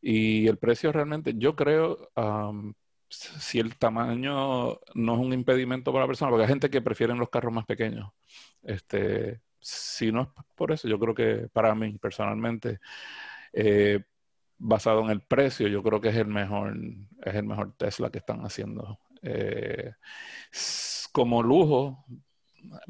Y 0.01 0.47
el 0.47 0.57
precio 0.57 0.91
realmente, 0.91 1.33
yo 1.37 1.55
creo, 1.55 2.09
am, 2.15 2.73
si 3.09 3.59
el 3.59 3.77
tamaño 3.77 4.79
no 4.95 5.13
es 5.13 5.19
un 5.19 5.33
impedimento 5.33 5.91
para 5.91 6.03
la 6.03 6.07
persona, 6.07 6.29
porque 6.31 6.43
hay 6.43 6.49
gente 6.49 6.69
que 6.69 6.81
prefiere 6.81 7.15
los 7.15 7.29
carros 7.29 7.53
más 7.53 7.65
pequeños. 7.65 8.09
Este, 8.63 9.41
si 9.59 10.11
no 10.11 10.21
es 10.21 10.27
por 10.55 10.71
eso, 10.71 10.87
yo 10.87 10.99
creo 10.99 11.13
que 11.13 11.47
para 11.51 11.73
mí 11.75 11.97
personalmente, 11.97 12.79
eh, 13.53 14.03
basado 14.57 15.01
en 15.01 15.11
el 15.11 15.21
precio, 15.21 15.67
yo 15.67 15.83
creo 15.83 16.01
que 16.01 16.09
es 16.09 16.15
el 16.15 16.27
mejor, 16.27 16.75
es 17.23 17.35
el 17.35 17.43
mejor 17.43 17.75
Tesla 17.77 18.09
que 18.09 18.19
están 18.19 18.41
haciendo. 18.41 18.99
Eh, 19.21 19.93
como 21.11 21.43
lujo, 21.43 22.05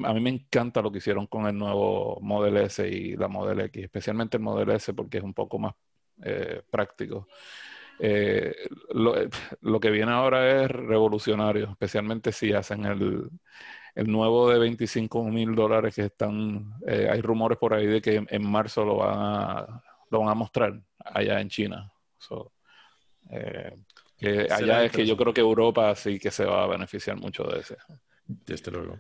a 0.04 0.14
mí 0.14 0.20
me 0.20 0.30
encanta 0.30 0.82
lo 0.82 0.92
que 0.92 1.00
hicieron 1.00 1.28
con 1.28 1.48
el 1.48 1.58
nuevo 1.58 2.20
Model 2.22 2.58
S 2.58 2.88
y 2.88 3.16
la 3.16 3.28
Model 3.28 3.62
X, 3.62 3.84
especialmente 3.84 4.38
el 4.38 4.44
Model 4.44 4.70
S 4.72 4.94
porque 4.94 5.18
es 5.18 5.24
un 5.24 5.34
poco 5.34 5.60
más 5.60 5.74
eh, 6.24 6.62
práctico. 6.70 7.28
Lo, 8.94 9.16
lo 9.62 9.80
que 9.80 9.90
viene 9.90 10.12
ahora 10.12 10.64
es 10.64 10.70
revolucionario, 10.70 11.72
especialmente 11.72 12.32
si 12.32 12.54
hacen 12.54 12.86
el, 12.86 13.28
el 13.98 14.12
nuevo 14.12 14.50
de 14.50 14.60
25 14.60 15.24
mil 15.26 15.56
dólares 15.56 15.96
que 15.96 16.04
están, 16.06 16.74
eh, 16.86 17.10
hay 17.12 17.20
rumores 17.22 17.58
por 17.58 17.74
ahí 17.74 17.88
de 17.88 18.00
que 18.02 18.16
en, 18.16 18.28
en 18.30 18.48
marzo 18.48 18.86
lo 18.86 18.98
van 18.98 19.16
a, 19.18 19.84
lo 20.12 20.20
van 20.20 20.30
a 20.30 20.36
mostrar 20.36 20.80
allá 21.00 21.42
en 21.42 21.50
China. 21.50 21.92
So, 22.20 22.52
eh, 23.32 23.74
que 24.18 24.48
allá 24.52 24.84
es 24.86 24.92
que 24.92 25.06
yo 25.06 25.18
creo 25.18 25.34
que 25.34 25.42
Europa 25.42 25.94
sí 25.96 26.20
que 26.20 26.30
se 26.32 26.46
va 26.46 26.64
a 26.64 26.68
beneficiar 26.68 27.18
mucho 27.18 27.44
de 27.46 27.60
ese. 27.62 27.78
desde 28.28 28.72
luego. 28.72 29.00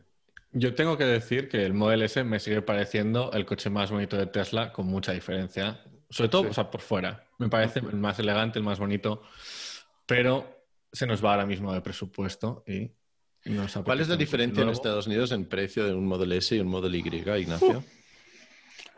Yo 0.51 0.73
tengo 0.73 0.97
que 0.97 1.05
decir 1.05 1.47
que 1.47 1.63
el 1.65 1.73
Model 1.73 2.01
S 2.01 2.23
me 2.23 2.39
sigue 2.39 2.61
pareciendo 2.63 3.31
el 3.33 3.45
coche 3.45 3.69
más 3.69 3.91
bonito 3.91 4.17
de 4.17 4.25
Tesla 4.25 4.71
con 4.73 4.87
mucha 4.87 5.11
diferencia. 5.11 5.79
Sobre 6.09 6.29
todo, 6.29 6.43
Sí. 6.43 6.49
o 6.49 6.53
sea, 6.53 6.71
por 6.71 6.81
fuera. 6.81 7.23
Me 7.37 7.49
parece 7.49 7.79
el 7.79 7.97
más 7.97 8.17
elegante, 8.17 8.57
el 8.57 8.65
más 8.65 8.79
bonito. 8.79 9.21
Pero 10.07 10.63
se 10.91 11.05
nos 11.05 11.23
va 11.23 11.31
ahora 11.31 11.45
mismo 11.45 11.73
de 11.73 11.81
presupuesto 11.81 12.63
y 12.65 12.89
¿Cuál 13.83 14.01
es 14.01 14.09
la 14.09 14.15
diferencia 14.17 14.63
en. 14.63 14.69
Estados 14.69 15.07
Unidos 15.07 15.31
en 15.31 15.45
precio 15.45 15.85
de 15.85 15.93
un 15.93 16.05
Model 16.05 16.31
S 16.33 16.55
y 16.55 16.59
un 16.59 16.67
Model 16.67 16.95
Y, 16.95 16.99
Ignacio? 16.99 17.83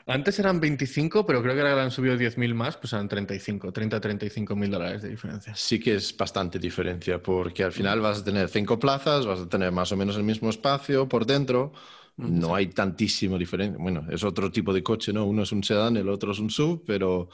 Antes 0.08 0.40
eran 0.40 0.60
25, 0.60 1.26
pero 1.26 1.42
creo 1.42 1.54
que 1.54 1.62
ahora 1.62 1.84
han 1.84 1.92
subido 1.92 2.18
10.000 2.18 2.56
más, 2.56 2.78
pues 2.78 2.94
eran 2.94 3.08
35, 3.08 3.72
30, 3.72 4.02
35 4.02 4.56
mil 4.56 4.72
dólares 4.72 5.04
de 5.04 5.10
diferencia. 5.10 5.54
Sí 5.56 5.80
que 5.80 5.96
es 5.96 6.18
bastante 6.18 6.58
diferencia, 6.58 7.22
porque 7.22 7.64
al 7.64 7.72
final 7.72 8.02
vas 8.02 8.20
a 8.20 8.24
tener 8.24 8.50
cinco 8.50 8.80
plazas, 8.80 9.26
vas 9.28 9.40
a 9.42 9.48
tener 9.50 9.72
más 9.72 9.92
o 9.92 9.98
menos 9.98 10.18
el 10.18 10.24
mismo 10.24 10.50
espacio 10.50 11.08
por 11.08 11.26
dentro. 11.26 11.74
No 12.18 12.56
hay 12.56 12.68
tantísima 12.68 13.38
diferencia. 13.38 13.78
Bueno, 13.80 14.06
es 14.10 14.24
otro 14.24 14.52
tipo 14.52 14.74
de 14.74 14.82
coche, 14.84 15.14
¿no? 15.14 15.26
Uno 15.26 15.44
es 15.44 15.52
un 15.52 15.64
sedán, 15.64 15.96
el 15.96 16.10
otro 16.10 16.32
es 16.32 16.40
un 16.40 16.50
sub, 16.50 16.84
pero 16.86 17.30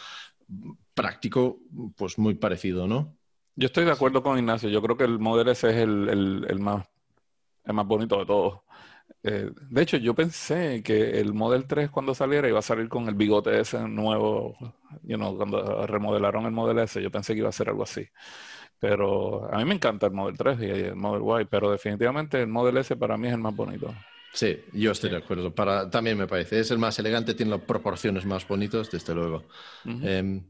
práctico, 0.93 1.59
pues 1.95 2.17
muy 2.17 2.35
parecido, 2.35 2.87
¿no? 2.87 3.17
Yo 3.55 3.67
estoy 3.67 3.85
de 3.85 3.91
acuerdo 3.91 4.21
con 4.21 4.37
Ignacio. 4.37 4.69
Yo 4.69 4.81
creo 4.81 4.97
que 4.97 5.05
el 5.05 5.17
Model 5.19 5.47
S 5.49 5.67
es 5.69 5.75
el, 5.75 6.09
el- 6.09 6.45
el 6.49 6.59
más, 6.59 6.85
el 7.65 7.73
más 7.73 7.85
bonito 7.87 8.19
de 8.19 8.25
todos. 8.25 8.61
Eh, 9.23 9.49
de 9.69 9.81
hecho, 9.81 9.97
yo 9.97 10.13
pensé 10.13 10.83
que 10.83 11.19
el 11.19 11.33
Model 11.33 11.65
3 11.67 11.89
cuando 11.89 12.13
saliera 12.13 12.47
iba 12.47 12.59
a 12.59 12.61
salir 12.61 12.87
con 12.89 13.07
el 13.07 13.15
bigote 13.15 13.59
ese 13.59 13.79
nuevo, 13.87 14.55
you 15.03 15.17
know, 15.17 15.35
cuando 15.35 15.87
remodelaron 15.87 16.45
el 16.45 16.51
Model 16.51 16.79
S, 16.79 17.01
yo 17.01 17.11
pensé 17.11 17.33
que 17.33 17.39
iba 17.39 17.49
a 17.49 17.51
ser 17.51 17.69
algo 17.69 17.83
así. 17.83 18.07
Pero 18.79 19.51
a 19.53 19.57
mí 19.57 19.65
me 19.65 19.75
encanta 19.75 20.07
el 20.07 20.13
Model 20.13 20.37
3 20.37 20.59
y 20.61 20.65
el 20.65 20.95
Model 20.95 21.41
Y, 21.41 21.45
pero 21.45 21.71
definitivamente 21.71 22.41
el 22.41 22.47
Model 22.47 22.77
S 22.77 22.95
para 22.95 23.17
mí 23.17 23.27
es 23.27 23.33
el 23.33 23.39
más 23.39 23.55
bonito. 23.55 23.93
Sí, 24.33 24.57
yo 24.73 24.91
estoy 24.91 25.09
de 25.11 25.17
acuerdo. 25.17 25.55
Para, 25.55 25.89
también 25.89 26.17
me 26.17 26.27
parece. 26.27 26.59
Es 26.59 26.69
el 26.69 26.77
más 26.77 26.99
elegante, 26.99 27.33
tiene 27.33 27.51
las 27.51 27.61
proporciones 27.61 28.25
más 28.25 28.45
bonitas, 28.47 28.91
desde 28.91 29.15
luego. 29.15 29.43
Ujú. 29.85 29.99
Eh, 30.03 30.41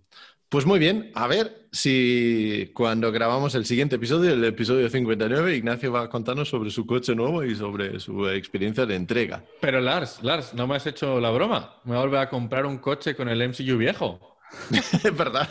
pues 0.49 0.65
muy 0.65 0.79
bien, 0.79 1.12
a 1.15 1.27
ver 1.27 1.67
si 1.71 2.71
cuando 2.73 3.12
grabamos 3.12 3.55
el 3.55 3.65
siguiente 3.65 3.97
episodio, 3.97 4.31
el 4.31 4.43
episodio 4.45 4.89
59, 4.89 5.55
Ignacio 5.55 5.91
va 5.91 6.03
a 6.03 6.10
contarnos 6.10 6.49
sobre 6.49 6.69
su 6.69 6.86
coche 6.86 7.15
nuevo 7.15 7.43
y 7.43 7.55
sobre 7.55 7.99
su 7.99 8.29
experiencia 8.29 8.86
de 8.86 8.95
entrega. 8.95 9.43
Pero 9.60 9.81
Lars, 9.81 10.19
Lars, 10.21 10.53
no 10.53 10.67
me 10.67 10.75
has 10.75 10.88
hecho 10.88 11.19
la 11.19 11.31
broma. 11.31 11.81
Me 11.84 11.91
voy 11.91 11.97
a 11.97 12.05
volver 12.05 12.19
a 12.21 12.29
comprar 12.29 12.65
un 12.65 12.77
coche 12.77 13.15
con 13.15 13.27
el 13.27 13.47
MCU 13.47 13.77
viejo. 13.77 14.38
Es 14.71 15.17
verdad. 15.17 15.49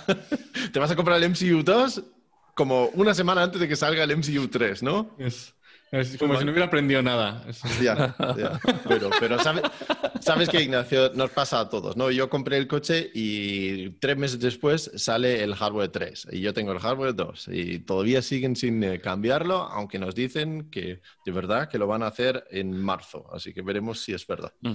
Te 0.72 0.78
vas 0.78 0.90
a 0.90 0.96
comprar 0.96 1.22
el 1.22 1.30
MCU 1.30 1.62
2 1.62 2.02
como 2.54 2.86
una 2.94 3.14
semana 3.14 3.42
antes 3.42 3.60
de 3.60 3.68
que 3.68 3.76
salga 3.76 4.04
el 4.04 4.16
MCU 4.16 4.48
3, 4.48 4.82
¿no? 4.82 5.14
Es, 5.18 5.53
es 6.00 6.16
como 6.18 6.36
si 6.38 6.44
no 6.44 6.50
hubiera 6.50 6.66
aprendido 6.66 7.02
nada. 7.02 7.44
Ya, 7.82 8.14
ya. 8.36 8.60
Pero, 8.88 9.10
pero 9.20 9.38
sabe- 9.38 9.62
sabes 10.20 10.48
que, 10.48 10.62
Ignacio, 10.62 11.12
nos 11.14 11.30
pasa 11.30 11.60
a 11.60 11.68
todos, 11.68 11.96
¿no? 11.96 12.10
Yo 12.10 12.28
compré 12.30 12.56
el 12.58 12.66
coche 12.68 13.10
y 13.14 13.90
tres 14.00 14.16
meses 14.16 14.40
después 14.40 14.90
sale 14.96 15.42
el 15.42 15.54
hardware 15.54 15.88
3 15.88 16.28
y 16.32 16.40
yo 16.40 16.52
tengo 16.54 16.72
el 16.72 16.78
hardware 16.78 17.14
2 17.14 17.48
y 17.52 17.78
todavía 17.80 18.22
siguen 18.22 18.56
sin 18.56 18.82
eh, 18.84 19.00
cambiarlo, 19.00 19.56
aunque 19.56 19.98
nos 19.98 20.14
dicen 20.14 20.70
que 20.70 21.00
de 21.24 21.32
verdad 21.32 21.68
que 21.68 21.78
lo 21.78 21.86
van 21.86 22.02
a 22.02 22.08
hacer 22.08 22.44
en 22.50 22.76
marzo. 22.80 23.26
Así 23.32 23.52
que 23.52 23.62
veremos 23.62 24.00
si 24.00 24.12
es 24.14 24.26
verdad. 24.26 24.52
Mm. 24.60 24.74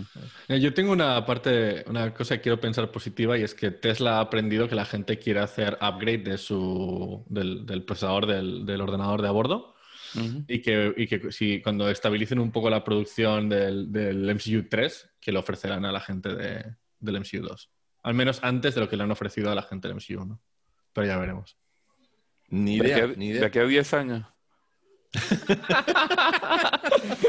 Eh, 0.50 0.60
Yo 0.60 0.74
tengo 0.74 0.92
una 0.92 1.26
parte, 1.26 1.84
una 1.88 2.14
cosa 2.14 2.36
que 2.38 2.42
quiero 2.42 2.60
pensar 2.60 2.92
positiva 2.92 3.38
y 3.38 3.44
es 3.44 3.54
que 3.56 3.72
Tesla 3.72 4.18
ha 4.18 4.22
aprendido 4.22 4.68
que 4.68 4.76
la 4.76 4.86
gente 4.86 5.20
quiere 5.20 5.40
hacer 5.40 5.78
upgrade 5.82 6.20
de 6.20 6.38
su, 6.38 7.24
del, 7.28 7.66
del 7.66 7.84
procesador 7.84 8.26
del, 8.26 8.66
del 8.66 8.82
ordenador 8.82 9.22
de 9.22 9.28
a 9.28 9.32
bordo 9.32 9.76
Y 10.48 10.62
que, 10.62 10.94
y 10.98 11.08
que 11.08 11.32
si 11.32 11.62
cuando 11.62 11.90
estabilicen 11.90 12.40
un 12.40 12.52
poco 12.52 12.70
la 12.70 12.84
producción 12.84 13.50
del, 13.50 13.92
del 13.92 14.34
MCU 14.36 14.68
3, 14.70 15.10
que 15.20 15.32
lo 15.32 15.40
ofrecerán 15.42 15.86
a 15.86 15.92
la 15.92 16.00
gente 16.00 16.36
de- 16.36 16.76
del 17.00 17.20
MCU 17.20 17.42
2. 17.42 17.70
Al 18.04 18.14
menos 18.14 18.40
antes 18.44 18.76
de 18.76 18.82
lo 18.82 18.90
que 18.90 18.96
le 18.98 19.04
han 19.04 19.12
ofrecido 19.12 19.52
a 19.52 19.56
la 19.56 19.64
gente 19.64 19.88
del 19.88 19.96
MCU 19.98 20.22
1. 20.22 20.42
Pero 20.94 21.08
ya 21.08 21.18
veremos. 21.18 21.58
Ni 22.50 22.80
De 22.80 22.88
idea, 22.88 22.98
aquí 22.98 23.14
a- 23.14 23.18
ni 23.18 23.28
de 23.30 23.36
idea. 23.38 23.48
aquí 23.48 23.60
a 23.60 23.64
10 23.66 23.94
años. 23.94 24.26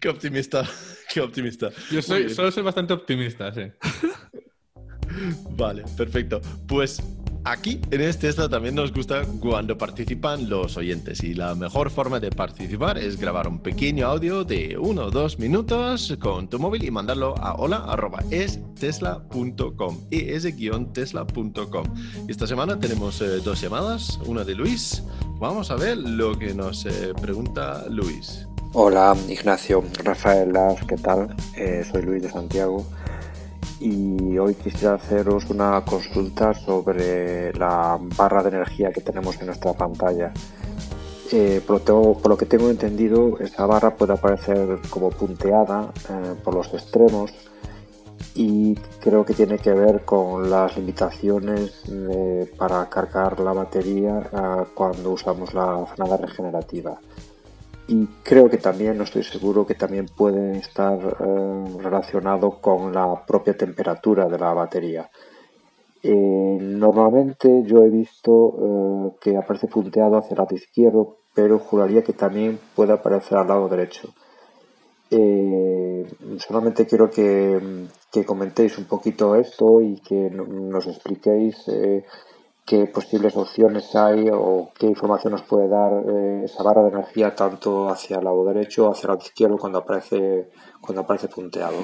Qué 0.00 0.08
optimista, 0.08 0.68
qué 1.12 1.20
optimista. 1.20 1.70
Yo 1.90 2.02
soy, 2.02 2.30
solo 2.30 2.50
soy 2.50 2.62
bastante 2.62 2.92
optimista, 2.92 3.52
sí. 3.52 3.62
Vale, 5.50 5.84
perfecto. 5.96 6.40
Pues 6.66 7.02
Aquí 7.46 7.80
en 7.92 8.00
este 8.00 8.26
Tesla 8.26 8.48
también 8.48 8.74
nos 8.74 8.92
gusta 8.92 9.22
cuando 9.40 9.78
participan 9.78 10.50
los 10.50 10.76
oyentes 10.76 11.22
y 11.22 11.32
la 11.32 11.54
mejor 11.54 11.90
forma 11.90 12.18
de 12.18 12.30
participar 12.30 12.98
es 12.98 13.20
grabar 13.20 13.46
un 13.46 13.60
pequeño 13.60 14.08
audio 14.08 14.42
de 14.42 14.76
uno 14.76 15.04
o 15.04 15.12
dos 15.12 15.38
minutos 15.38 16.18
con 16.20 16.48
tu 16.48 16.58
móvil 16.58 16.82
y 16.82 16.90
mandarlo 16.90 17.36
a 17.38 17.54
hola.estesla.com 17.54 19.98
es-tesla.com 20.10 21.86
esta 22.26 22.48
semana 22.48 22.80
tenemos 22.80 23.20
eh, 23.20 23.38
dos 23.44 23.60
llamadas, 23.60 24.18
una 24.26 24.42
de 24.42 24.56
Luis. 24.56 25.04
Vamos 25.38 25.70
a 25.70 25.76
ver 25.76 25.98
lo 25.98 26.36
que 26.36 26.52
nos 26.52 26.84
eh, 26.84 27.12
pregunta 27.22 27.84
Luis. 27.88 28.48
Hola 28.72 29.16
Ignacio, 29.28 29.84
Rafael 30.02 30.52
¿qué 30.88 30.96
tal? 30.96 31.32
Eh, 31.56 31.84
soy 31.88 32.02
Luis 32.02 32.24
de 32.24 32.30
Santiago 32.30 32.84
y 33.80 34.38
hoy 34.38 34.54
quisiera 34.54 34.94
haceros 34.94 35.50
una 35.50 35.82
consulta 35.84 36.54
sobre 36.54 37.52
la 37.54 37.98
barra 38.16 38.42
de 38.42 38.48
energía 38.48 38.92
que 38.92 39.00
tenemos 39.00 39.38
en 39.40 39.46
nuestra 39.46 39.72
pantalla. 39.74 40.32
Eh, 41.32 41.60
por, 41.66 42.28
lo 42.28 42.36
que 42.36 42.46
tengo 42.46 42.70
entendido, 42.70 43.38
esa 43.40 43.66
barra 43.66 43.96
puede 43.96 44.12
aparecer 44.12 44.78
como 44.88 45.10
punteada 45.10 45.92
eh, 46.08 46.34
por 46.42 46.54
los 46.54 46.72
extremos 46.72 47.32
y 48.34 48.74
creo 49.00 49.24
que 49.24 49.34
tiene 49.34 49.58
que 49.58 49.72
ver 49.72 50.04
con 50.04 50.48
las 50.48 50.76
limitaciones 50.76 51.82
para 52.56 52.88
cargar 52.88 53.40
la 53.40 53.52
batería 53.52 54.30
eh, 54.32 54.64
cuando 54.74 55.12
usamos 55.12 55.52
la 55.52 55.84
frenada 55.86 56.16
regenerativa 56.18 57.00
y 57.88 58.06
creo 58.24 58.50
que 58.50 58.58
también, 58.58 58.98
no 58.98 59.04
estoy 59.04 59.22
seguro, 59.22 59.66
que 59.66 59.74
también 59.74 60.06
puede 60.06 60.58
estar 60.58 60.98
eh, 60.98 61.64
relacionado 61.80 62.60
con 62.60 62.92
la 62.92 63.24
propia 63.24 63.56
temperatura 63.56 64.26
de 64.26 64.38
la 64.38 64.52
batería. 64.52 65.08
Eh, 66.02 66.58
normalmente 66.60 67.62
yo 67.64 67.82
he 67.82 67.88
visto 67.88 68.54
eh, 68.58 69.16
que 69.20 69.36
aparece 69.36 69.68
punteado 69.68 70.16
hacia 70.16 70.34
el 70.34 70.38
lado 70.38 70.54
izquierdo, 70.54 71.16
pero 71.34 71.58
juraría 71.58 72.02
que 72.02 72.12
también 72.12 72.58
puede 72.74 72.92
aparecer 72.92 73.38
al 73.38 73.48
lado 73.48 73.68
derecho. 73.68 74.12
solamente 76.38 76.86
quiero 76.86 77.08
que, 77.10 77.86
que, 78.10 78.24
comentéis 78.24 78.76
un 78.78 78.86
poquito 78.86 79.36
esto 79.36 79.80
y 79.80 80.00
que 80.00 80.30
nos 80.30 80.86
expliquéis 80.86 81.56
qué 82.66 82.86
posibles 82.86 83.36
opciones 83.36 83.94
hay 83.94 84.28
o 84.32 84.72
qué 84.78 84.86
información 84.86 85.32
nos 85.32 85.42
puede 85.42 85.68
dar 85.68 85.92
eh, 85.92 86.42
esa 86.44 86.62
barra 86.62 86.82
de 86.82 86.88
energía 86.88 87.34
tanto 87.34 87.88
hacia 87.88 88.18
el 88.18 88.24
lado 88.24 88.44
derecho 88.44 88.88
o 88.88 88.92
hacia 88.92 89.06
el 89.06 89.14
lado 89.14 89.24
izquierdo 89.24 89.56
cuando 89.56 89.78
aparece, 89.78 90.50
cuando 90.80 91.02
aparece 91.02 91.28
punteado. 91.28 91.78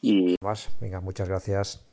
Y 0.00 0.36
más, 0.40 0.70
venga, 0.80 1.00
muchas 1.00 1.28
gracias. 1.28 1.84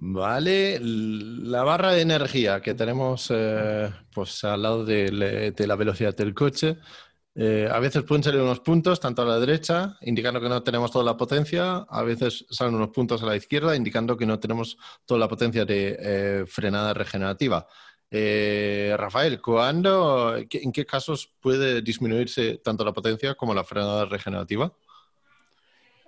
Vale, 0.00 0.78
la 0.80 1.64
barra 1.64 1.92
de 1.92 2.02
energía 2.02 2.60
que 2.60 2.74
tenemos 2.74 3.32
eh, 3.34 3.90
pues 4.14 4.44
al 4.44 4.62
lado 4.62 4.84
de, 4.84 5.10
la 5.58 5.74
velocidad 5.76 6.14
del 6.14 6.34
coche 6.34 6.76
eh, 7.40 7.68
a 7.70 7.78
veces 7.78 8.02
pueden 8.02 8.24
salir 8.24 8.40
unos 8.40 8.58
puntos, 8.58 8.98
tanto 8.98 9.22
a 9.22 9.24
la 9.24 9.38
derecha, 9.38 9.96
indicando 10.00 10.40
que 10.40 10.48
no 10.48 10.60
tenemos 10.64 10.90
toda 10.90 11.04
la 11.04 11.16
potencia. 11.16 11.86
A 11.88 12.02
veces 12.02 12.44
salen 12.50 12.74
unos 12.74 12.88
puntos 12.88 13.22
a 13.22 13.26
la 13.26 13.36
izquierda, 13.36 13.76
indicando 13.76 14.16
que 14.16 14.26
no 14.26 14.40
tenemos 14.40 14.76
toda 15.06 15.20
la 15.20 15.28
potencia 15.28 15.64
de 15.64 15.96
eh, 16.00 16.44
frenada 16.48 16.92
regenerativa. 16.94 17.64
Eh, 18.10 18.92
Rafael, 18.98 19.40
¿cuándo, 19.40 20.36
¿en 20.36 20.72
qué 20.72 20.84
casos 20.84 21.32
puede 21.40 21.80
disminuirse 21.80 22.58
tanto 22.58 22.84
la 22.84 22.92
potencia 22.92 23.36
como 23.36 23.54
la 23.54 23.62
frenada 23.62 24.04
regenerativa? 24.06 24.72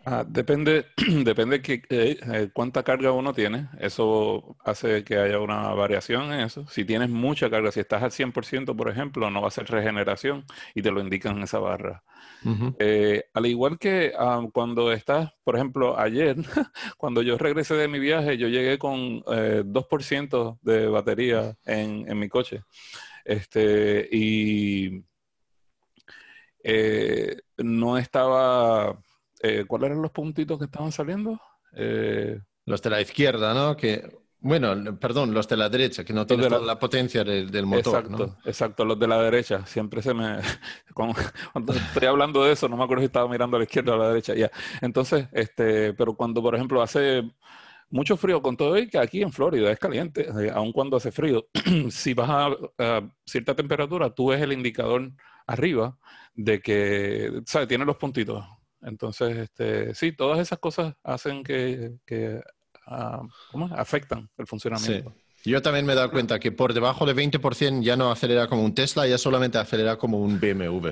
Ah, 0.06 0.24
depende, 0.26 0.86
depende 1.24 1.60
que, 1.60 1.82
eh, 1.90 2.18
eh, 2.32 2.50
cuánta 2.52 2.82
carga 2.82 3.12
uno 3.12 3.34
tiene. 3.34 3.68
Eso 3.78 4.56
hace 4.64 5.04
que 5.04 5.16
haya 5.18 5.38
una 5.40 5.68
variación 5.74 6.32
en 6.32 6.40
eso. 6.40 6.66
Si 6.68 6.84
tienes 6.84 7.10
mucha 7.10 7.50
carga, 7.50 7.70
si 7.70 7.80
estás 7.80 8.02
al 8.02 8.10
100%, 8.10 8.74
por 8.76 8.88
ejemplo, 8.88 9.30
no 9.30 9.42
va 9.42 9.48
a 9.48 9.50
ser 9.50 9.66
regeneración 9.66 10.44
y 10.74 10.82
te 10.82 10.90
lo 10.90 11.00
indican 11.00 11.36
en 11.36 11.42
esa 11.42 11.58
barra. 11.58 12.02
Eh, 12.78 13.24
al 13.34 13.46
igual 13.46 13.78
que 13.78 14.12
ah, 14.18 14.42
cuando 14.52 14.90
estás, 14.92 15.30
por 15.44 15.56
ejemplo, 15.56 15.98
ayer, 15.98 16.36
cuando 16.96 17.20
yo 17.20 17.36
regresé 17.36 17.74
de 17.74 17.88
mi 17.88 17.98
viaje, 17.98 18.38
yo 18.38 18.48
llegué 18.48 18.78
con 18.78 19.22
2% 19.22 20.58
de 20.62 20.86
batería 20.88 21.56
en, 21.66 22.08
en, 22.08 22.18
mi 22.18 22.28
coche. 22.28 22.62
Este, 23.24 24.08
y 24.10 25.04
no 27.58 27.98
estaba 27.98 28.98
eh, 29.40 29.64
¿cuáles 29.66 29.90
eran 29.90 30.02
los 30.02 30.10
puntitos 30.10 30.58
que 30.58 30.66
estaban 30.66 30.92
saliendo? 30.92 31.40
Eh, 31.74 32.40
los 32.66 32.82
de 32.82 32.90
la 32.90 33.00
izquierda, 33.00 33.54
¿no? 33.54 33.76
Que, 33.76 34.18
bueno, 34.40 34.98
perdón, 34.98 35.34
los 35.34 35.48
de 35.48 35.56
la 35.56 35.68
derecha, 35.68 36.04
que 36.04 36.12
no 36.12 36.26
tienen 36.26 36.66
la 36.66 36.78
potencia 36.78 37.24
del, 37.24 37.66
motor. 37.66 38.04
Exacto, 38.04 38.36
exacto, 38.44 38.84
los 38.84 38.98
de 38.98 39.08
la 39.08 39.20
derecha. 39.22 39.66
Siempre 39.66 40.02
se 40.02 40.14
me. 40.14 40.38
Cuando 40.94 41.72
estoy 41.72 42.06
hablando 42.06 42.44
de 42.44 42.52
eso, 42.52 42.68
no 42.68 42.76
me 42.76 42.84
acuerdo 42.84 43.02
si 43.02 43.06
estaba 43.06 43.28
mirando 43.28 43.56
a 43.56 43.60
la 43.60 43.64
izquierda 43.64 43.92
o 43.92 43.94
a 43.96 43.98
la 43.98 44.08
derecha. 44.08 44.34
Ya. 44.34 44.50
Entonces, 44.80 45.28
este, 45.32 45.92
pero 45.94 46.14
cuando, 46.14 46.42
por 46.42 46.54
ejemplo, 46.54 46.82
hace 46.82 47.22
mucho 47.90 48.16
frío, 48.16 48.40
con 48.40 48.56
todo 48.56 48.78
y 48.78 48.88
que 48.88 48.98
aquí 48.98 49.22
en 49.22 49.32
Florida 49.32 49.70
es 49.70 49.78
caliente, 49.78 50.28
eh, 50.28 50.50
aun 50.54 50.72
cuando 50.72 50.96
hace 50.96 51.10
frío, 51.10 51.48
si 51.90 52.14
vas 52.14 52.30
a, 52.78 53.02
cierta 53.26 53.54
temperatura, 53.54 54.10
tú 54.10 54.28
ves 54.28 54.40
el 54.40 54.52
indicador 54.52 55.10
arriba 55.46 55.98
de 56.34 56.60
que, 56.60 57.42
¿sabes? 57.46 57.68
Tiene 57.68 57.84
los 57.84 57.96
puntitos. 57.96 58.44
Entonces, 58.82 59.36
este, 59.36 59.94
sí, 59.94 60.12
todas 60.12 60.38
esas 60.38 60.58
cosas 60.58 60.94
hacen 61.02 61.44
que, 61.44 61.96
que 62.06 62.40
ah, 62.86 63.22
afectan 63.76 64.28
el 64.38 64.46
funcionamiento. 64.46 65.14
Yo 65.44 65.62
también 65.62 65.86
me 65.86 65.94
he 65.94 65.96
dado 65.96 66.10
cuenta 66.10 66.38
que 66.38 66.52
por 66.52 66.74
debajo 66.74 67.06
de 67.06 67.14
20% 67.14 67.82
ya 67.82 67.96
no 67.96 68.10
acelera 68.10 68.46
como 68.46 68.62
un 68.62 68.74
Tesla, 68.74 69.06
ya 69.06 69.16
solamente 69.16 69.58
acelera 69.58 69.96
como 69.96 70.20
un 70.20 70.38
BMW. 70.38 70.88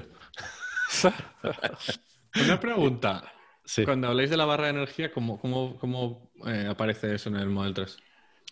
Una 2.44 2.60
pregunta. 2.60 3.32
Cuando 3.84 4.08
habláis 4.08 4.30
de 4.30 4.38
la 4.38 4.46
barra 4.46 4.64
de 4.64 4.70
energía, 4.70 5.12
¿cómo, 5.12 5.38
cómo, 5.38 5.76
cómo 5.78 6.30
eh, 6.46 6.66
aparece 6.70 7.14
eso 7.14 7.28
en 7.28 7.36
el 7.36 7.50
Model 7.50 7.74
3? 7.74 7.98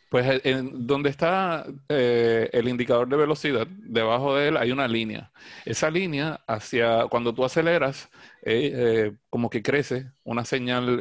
Pues 0.08 0.40
en 0.44 0.86
donde 0.86 1.10
está 1.10 1.66
eh, 1.88 2.48
el 2.52 2.68
indicador 2.68 3.08
de 3.08 3.16
velocidad, 3.16 3.66
debajo 3.66 4.36
de 4.36 4.48
él 4.48 4.56
hay 4.56 4.70
una 4.70 4.86
línea. 4.86 5.32
Esa 5.64 5.90
línea, 5.90 6.40
hacia 6.46 7.06
cuando 7.08 7.34
tú 7.34 7.44
aceleras, 7.44 8.08
eh, 8.42 8.70
eh, 8.74 9.12
como 9.30 9.50
que 9.50 9.62
crece 9.62 10.12
una 10.22 10.44
señal 10.44 10.98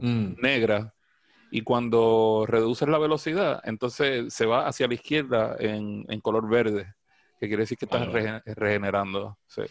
mm. 0.00 0.40
negra 0.40 0.94
y 1.50 1.62
cuando 1.62 2.46
reduces 2.48 2.88
la 2.88 2.98
velocidad, 2.98 3.60
entonces 3.64 4.32
se 4.32 4.46
va 4.46 4.66
hacia 4.66 4.88
la 4.88 4.94
izquierda 4.94 5.56
en, 5.58 6.04
color 6.20 6.48
verde, 6.48 6.94
que 7.38 7.48
quiere 7.48 7.64
decir 7.64 7.76
que 7.76 7.84
estás 7.84 8.08
regenerando. 8.56 9.38
Sí. 9.46 9.62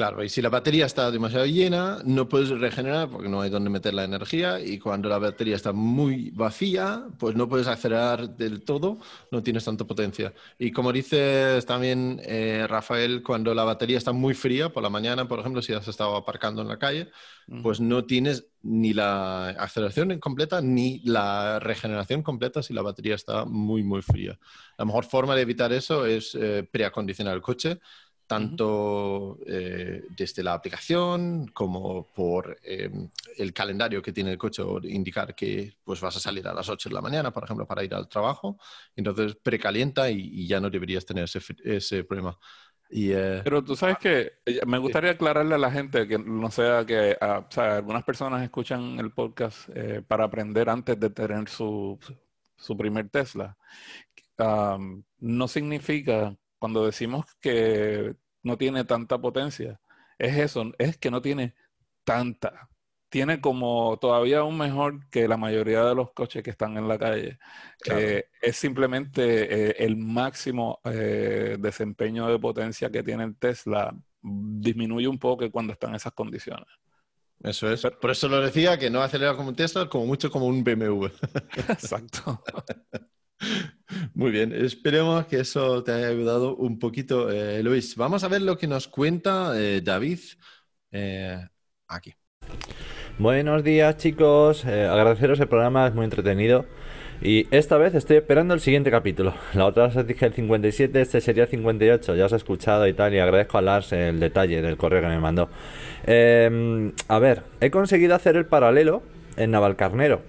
Claro, 0.00 0.24
y 0.24 0.30
si 0.30 0.40
la 0.40 0.48
batería 0.48 0.86
está 0.86 1.10
demasiado 1.10 1.44
llena, 1.44 1.98
no 2.06 2.26
puedes 2.26 2.48
regenerar 2.48 3.10
porque 3.10 3.28
no 3.28 3.42
hay 3.42 3.50
donde 3.50 3.68
meter 3.68 3.92
la 3.92 4.04
energía 4.04 4.58
y 4.58 4.78
cuando 4.78 5.10
la 5.10 5.18
batería 5.18 5.54
está 5.56 5.74
muy 5.74 6.30
vacía, 6.30 7.04
pues 7.18 7.36
no 7.36 7.50
puedes 7.50 7.66
acelerar 7.66 8.34
del 8.34 8.62
todo, 8.62 8.98
no 9.30 9.42
tienes 9.42 9.66
tanta 9.66 9.84
potencia. 9.84 10.32
Y 10.58 10.72
como 10.72 10.90
dices 10.90 11.66
también, 11.66 12.18
eh, 12.24 12.64
Rafael, 12.66 13.22
cuando 13.22 13.52
la 13.52 13.64
batería 13.64 13.98
está 13.98 14.12
muy 14.12 14.32
fría 14.32 14.70
por 14.70 14.82
la 14.82 14.88
mañana, 14.88 15.28
por 15.28 15.38
ejemplo, 15.38 15.60
si 15.60 15.74
has 15.74 15.86
estado 15.86 16.16
aparcando 16.16 16.62
en 16.62 16.68
la 16.68 16.78
calle, 16.78 17.10
pues 17.62 17.78
no 17.78 18.06
tienes 18.06 18.46
ni 18.62 18.94
la 18.94 19.50
aceleración 19.50 20.18
completa 20.18 20.62
ni 20.62 21.00
la 21.00 21.58
regeneración 21.58 22.22
completa 22.22 22.62
si 22.62 22.72
la 22.72 22.80
batería 22.80 23.16
está 23.16 23.44
muy, 23.44 23.82
muy 23.82 24.00
fría. 24.00 24.38
La 24.78 24.86
mejor 24.86 25.04
forma 25.04 25.34
de 25.34 25.42
evitar 25.42 25.74
eso 25.74 26.06
es 26.06 26.34
eh, 26.40 26.66
preacondicionar 26.72 27.34
el 27.34 27.42
coche 27.42 27.80
tanto 28.30 29.40
eh, 29.44 29.89
desde 30.16 30.42
la 30.42 30.54
aplicación 30.54 31.46
como 31.48 32.06
por 32.12 32.58
em, 32.62 33.08
el 33.36 33.52
calendario 33.52 34.02
que 34.02 34.12
tiene 34.12 34.32
el 34.32 34.38
coche, 34.38 34.62
o 34.62 34.78
indicar 34.80 35.34
que 35.34 35.74
pues, 35.84 36.00
vas 36.00 36.16
a 36.16 36.20
salir 36.20 36.46
a 36.48 36.54
las 36.54 36.68
8 36.68 36.88
de 36.88 36.94
la 36.94 37.00
mañana, 37.00 37.32
por 37.32 37.44
ejemplo, 37.44 37.66
para 37.66 37.84
ir 37.84 37.94
al 37.94 38.08
trabajo. 38.08 38.58
Entonces 38.96 39.36
precalienta 39.36 40.10
y, 40.10 40.46
ya 40.46 40.60
no 40.60 40.70
deberías 40.70 41.06
tener 41.06 41.24
ese, 41.24 41.40
ese 41.64 42.04
problema. 42.04 42.38
Y, 42.90 43.12
eh, 43.12 43.40
Pero 43.44 43.62
tú 43.62 43.76
sabes 43.76 43.98
que 43.98 44.32
eh, 44.44 44.60
me 44.66 44.78
gustaría 44.78 45.12
aclararle 45.12 45.54
a 45.54 45.58
la 45.58 45.70
gente 45.70 46.08
que 46.08 46.18
no 46.18 46.50
sea 46.50 46.84
que 46.84 47.16
ah, 47.20 47.46
o 47.48 47.52
sea, 47.52 47.76
algunas 47.76 48.02
personas 48.02 48.42
escuchan 48.42 48.98
el 48.98 49.12
podcast 49.12 49.68
para 50.08 50.24
aprender 50.24 50.68
antes 50.68 50.98
de 50.98 51.10
tener 51.10 51.48
su, 51.48 51.98
su 52.56 52.76
primer 52.76 53.08
Tesla. 53.08 53.56
no 55.18 55.48
significa 55.48 56.36
cuando 56.58 56.84
decimos 56.84 57.26
que 57.40 58.16
no 58.42 58.56
tiene 58.56 58.84
tanta 58.84 59.18
potencia, 59.18 59.80
es 60.20 60.36
eso, 60.36 60.70
es 60.78 60.98
que 60.98 61.10
no 61.10 61.22
tiene 61.22 61.54
tanta. 62.04 62.68
Tiene 63.08 63.40
como 63.40 63.98
todavía 64.00 64.40
aún 64.40 64.56
mejor 64.56 65.08
que 65.08 65.26
la 65.26 65.36
mayoría 65.36 65.84
de 65.84 65.94
los 65.96 66.12
coches 66.12 66.44
que 66.44 66.50
están 66.50 66.76
en 66.76 66.86
la 66.86 66.98
calle. 66.98 67.38
Eh, 67.90 68.26
es 68.40 68.56
simplemente 68.56 69.70
eh, 69.70 69.76
el 69.78 69.96
máximo 69.96 70.80
eh, 70.84 71.56
desempeño 71.58 72.28
de 72.28 72.38
potencia 72.38 72.90
que 72.90 73.02
tiene 73.02 73.24
el 73.24 73.36
Tesla 73.36 73.92
disminuye 74.22 75.08
un 75.08 75.18
poco 75.18 75.50
cuando 75.50 75.72
están 75.72 75.90
en 75.90 75.96
esas 75.96 76.12
condiciones. 76.12 76.68
Eso 77.42 77.72
es. 77.72 77.82
Por 78.00 78.10
eso 78.10 78.28
lo 78.28 78.40
decía, 78.40 78.78
que 78.78 78.90
no 78.90 79.02
acelera 79.02 79.34
como 79.34 79.48
un 79.48 79.56
Tesla, 79.56 79.88
como 79.88 80.06
mucho 80.06 80.30
como 80.30 80.46
un 80.46 80.62
BMW. 80.62 81.06
Exacto. 81.68 82.44
Muy 84.14 84.30
bien, 84.30 84.52
esperemos 84.52 85.26
que 85.26 85.40
eso 85.40 85.82
te 85.82 85.92
haya 85.92 86.08
ayudado 86.08 86.56
un 86.56 86.78
poquito, 86.78 87.30
eh, 87.30 87.62
Luis. 87.62 87.96
Vamos 87.96 88.24
a 88.24 88.28
ver 88.28 88.42
lo 88.42 88.56
que 88.56 88.66
nos 88.66 88.88
cuenta 88.88 89.52
eh, 89.60 89.80
David 89.82 90.20
eh, 90.92 91.38
aquí. 91.88 92.14
Buenos 93.18 93.64
días 93.64 93.96
chicos, 93.96 94.64
agradeceros 94.64 95.40
el 95.40 95.48
programa, 95.48 95.86
es 95.86 95.94
muy 95.94 96.04
entretenido. 96.04 96.66
Y 97.22 97.46
esta 97.54 97.76
vez 97.76 97.94
estoy 97.94 98.16
esperando 98.16 98.54
el 98.54 98.60
siguiente 98.60 98.90
capítulo. 98.90 99.34
La 99.54 99.66
otra 99.66 99.88
vez 99.88 99.96
os 99.96 100.06
dije 100.06 100.24
el 100.24 100.32
57, 100.32 101.00
este 101.00 101.20
sería 101.20 101.42
el 101.42 101.50
58. 101.50 102.14
Ya 102.14 102.24
os 102.24 102.32
he 102.32 102.36
escuchado 102.36 102.86
y 102.86 102.94
tal. 102.94 103.12
Y 103.12 103.18
agradezco 103.18 103.58
a 103.58 103.60
Lars 103.60 103.92
el 103.92 104.20
detalle 104.20 104.62
del 104.62 104.78
correo 104.78 105.02
que 105.02 105.08
me 105.08 105.18
mandó. 105.18 105.50
A 107.08 107.18
ver, 107.18 107.42
he 107.60 107.70
conseguido 107.70 108.14
hacer 108.14 108.36
el 108.36 108.46
paralelo 108.46 109.02
en 109.36 109.50
Navalcarnero. 109.50 110.22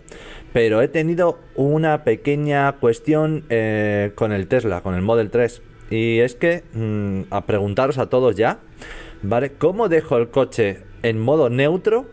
Pero 0.54 0.82
he 0.82 0.88
tenido 0.88 1.40
una 1.56 2.04
pequeña 2.04 2.72
cuestión 2.74 3.46
eh, 3.50 4.12
con 4.16 4.32
el 4.32 4.48
Tesla, 4.48 4.82
con 4.82 4.96
el 4.96 5.02
Model 5.02 5.30
3. 5.30 5.62
Y 5.90 6.20
es 6.20 6.36
que, 6.36 6.64
mm, 6.74 7.34
a 7.34 7.46
preguntaros 7.46 7.98
a 7.98 8.08
todos 8.08 8.36
ya, 8.36 8.60
¿vale? 9.22 9.54
¿Cómo 9.54 9.90
dejo 9.90 10.18
el 10.18 10.30
coche 10.30 10.80
en 11.04 11.20
modo 11.20 11.50
neutro 11.50 12.06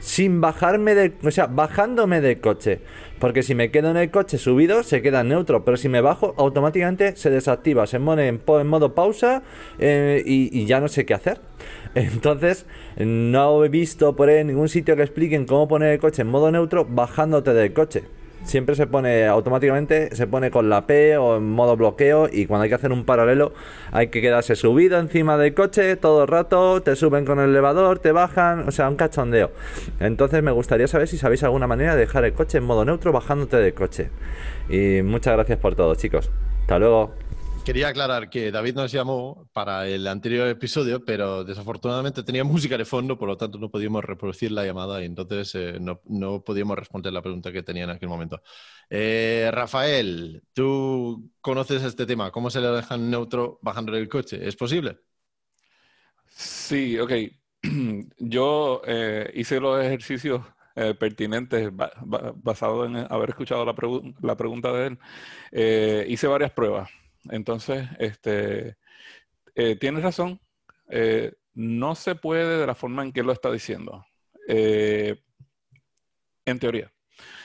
sin 0.00 0.40
bajarme 0.40 0.94
de... 0.94 1.12
O 1.24 1.30
sea, 1.30 1.46
bajándome 1.46 2.20
del 2.20 2.40
coche? 2.40 2.80
Porque 3.20 3.42
si 3.42 3.54
me 3.54 3.70
quedo 3.70 3.90
en 3.90 3.98
el 3.98 4.10
coche 4.10 4.38
subido, 4.38 4.82
se 4.82 5.02
queda 5.02 5.20
en 5.20 5.28
neutro. 5.28 5.64
Pero 5.64 5.76
si 5.76 5.88
me 5.88 6.00
bajo, 6.00 6.34
automáticamente 6.38 7.14
se 7.16 7.30
desactiva. 7.30 7.86
Se 7.86 8.00
pone 8.00 8.28
en, 8.28 8.66
modo 8.66 8.94
pausa 8.94 9.42
eh, 9.78 10.22
y, 10.24 10.64
ya 10.64 10.80
no 10.80 10.88
sé 10.88 11.06
qué 11.06 11.14
hacer. 11.14 11.40
Entonces, 11.94 12.66
no 12.96 13.64
he 13.64 13.68
visto 13.68 14.16
por 14.16 14.28
ahí 14.28 14.38
en 14.38 14.48
ningún 14.48 14.68
sitio 14.68 14.96
que 14.96 15.02
expliquen 15.02 15.44
cómo 15.44 15.68
poner 15.68 15.92
el 15.92 16.00
coche 16.00 16.22
en 16.22 16.28
modo 16.28 16.50
neutro 16.50 16.84
bajándote 16.84 17.52
del 17.52 17.72
coche. 17.72 18.04
Siempre 18.44 18.74
se 18.74 18.86
pone 18.86 19.26
automáticamente, 19.26 20.14
se 20.14 20.26
pone 20.26 20.50
con 20.50 20.68
la 20.70 20.86
P 20.86 21.16
o 21.18 21.36
en 21.36 21.50
modo 21.50 21.76
bloqueo 21.76 22.28
y 22.30 22.46
cuando 22.46 22.64
hay 22.64 22.68
que 22.68 22.74
hacer 22.74 22.90
un 22.90 23.04
paralelo 23.04 23.52
hay 23.92 24.08
que 24.08 24.20
quedarse 24.20 24.56
subido 24.56 24.98
encima 24.98 25.36
del 25.36 25.54
coche 25.54 25.96
todo 25.96 26.22
el 26.22 26.28
rato, 26.28 26.82
te 26.82 26.96
suben 26.96 27.24
con 27.24 27.38
el 27.38 27.50
elevador, 27.50 27.98
te 27.98 28.12
bajan, 28.12 28.66
o 28.66 28.70
sea, 28.70 28.88
un 28.88 28.96
cachondeo. 28.96 29.50
Entonces 30.00 30.42
me 30.42 30.50
gustaría 30.50 30.88
saber 30.88 31.06
si 31.06 31.18
sabéis 31.18 31.42
alguna 31.42 31.66
manera 31.66 31.94
de 31.94 32.00
dejar 32.00 32.24
el 32.24 32.32
coche 32.32 32.58
en 32.58 32.64
modo 32.64 32.84
neutro 32.84 33.12
bajándote 33.12 33.58
del 33.58 33.74
coche. 33.74 34.10
Y 34.68 35.02
muchas 35.02 35.34
gracias 35.34 35.58
por 35.58 35.74
todo, 35.74 35.94
chicos. 35.94 36.30
Hasta 36.62 36.78
luego. 36.78 37.29
Quería 37.64 37.88
aclarar 37.88 38.30
que 38.30 38.50
David 38.50 38.74
nos 38.74 38.90
llamó 38.90 39.48
para 39.52 39.86
el 39.86 40.06
anterior 40.06 40.48
episodio, 40.48 41.04
pero 41.04 41.44
desafortunadamente 41.44 42.22
tenía 42.22 42.42
música 42.44 42.76
de 42.78 42.86
fondo, 42.86 43.18
por 43.18 43.28
lo 43.28 43.36
tanto 43.36 43.58
no 43.58 43.70
podíamos 43.70 44.02
reproducir 44.02 44.50
la 44.50 44.64
llamada 44.64 45.02
y 45.02 45.04
entonces 45.04 45.54
eh, 45.54 45.78
no, 45.78 46.42
podíamos 46.42 46.78
responder 46.78 47.12
la 47.12 47.20
pregunta 47.20 47.52
que 47.52 47.62
tenía 47.62 47.84
en 47.84 47.90
aquel 47.90 48.08
momento. 48.08 48.42
Eh, 48.88 49.50
Rafael, 49.52 50.42
tú 50.54 51.30
conoces 51.42 51.82
este 51.82 52.06
tema, 52.06 52.30
¿cómo 52.30 52.50
se 52.50 52.60
le 52.60 52.68
deja 52.68 52.96
neutro 52.96 53.58
bajando 53.62 53.94
el 53.94 54.08
coche? 54.08 54.40
¿Es 54.48 54.56
posible? 54.56 54.98
Sí, 56.28 56.98
ok. 56.98 57.12
Yo 58.18 58.80
eh, 58.86 59.30
hice 59.34 59.60
los 59.60 59.84
ejercicios 59.84 60.42
pertinentes 60.98 61.70
basados 61.74 62.86
en 62.86 62.96
haber 62.96 63.30
escuchado 63.30 63.66
la 63.66 64.36
pregunta 64.36 64.72
de 64.72 64.86
él. 64.86 66.08
hice 66.08 66.26
varias 66.26 66.52
pruebas 66.52 66.88
entonces, 67.28 67.88
este, 67.98 68.76
eh, 69.54 69.76
tienes 69.76 70.02
razón, 70.02 70.40
eh, 70.88 71.34
no 71.54 71.94
se 71.94 72.14
puede 72.14 72.58
de 72.58 72.66
la 72.66 72.74
forma 72.74 73.02
en 73.02 73.12
que 73.12 73.22
lo 73.22 73.32
está 73.32 73.50
diciendo. 73.50 74.06
Eh, 74.48 75.20
en 76.46 76.58
teoría. 76.58 76.92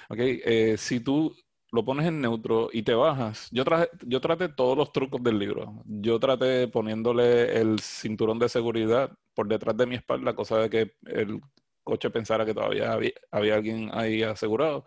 Okay, 0.07 0.77
si 0.77 0.99
tú 0.99 1.35
lo 1.71 1.83
pones 1.83 2.07
en 2.07 2.21
neutro 2.21 2.69
y 2.71 2.83
te 2.83 2.93
bajas, 2.93 3.49
yo, 3.51 3.63
yo 4.03 4.21
traté 4.21 4.49
todos 4.49 4.77
los 4.77 4.91
trucos 4.91 5.21
del 5.21 5.37
libro. 5.39 5.83
Yo 5.85 6.19
traté 6.19 6.67
poniéndole 6.67 7.59
el 7.59 7.79
cinturón 7.79 8.39
de 8.39 8.49
seguridad 8.49 9.11
por 9.33 9.47
detrás 9.47 9.75
de 9.75 9.85
mi 9.85 9.95
espalda, 9.95 10.35
cosa 10.35 10.59
de 10.59 10.69
que 10.69 10.95
el 11.05 11.41
coche 11.83 12.09
pensara 12.09 12.45
que 12.45 12.53
todavía 12.53 12.93
había, 12.93 13.11
había 13.31 13.55
alguien 13.55 13.89
ahí 13.93 14.23
asegurado. 14.23 14.85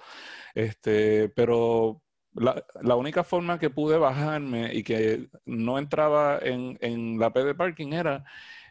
Este, 0.55 1.29
pero 1.29 2.03
la, 2.41 2.97
única 2.97 3.25
forma 3.25 3.59
que 3.59 3.71
pude 3.71 3.99
bajarme 3.99 4.75
y 4.75 4.83
que 4.83 5.29
no 5.45 5.79
entraba 5.79 6.39
en, 6.43 7.19
la 7.19 7.33
P 7.33 7.45
de 7.45 7.55
parking 7.55 7.93
era 7.93 8.25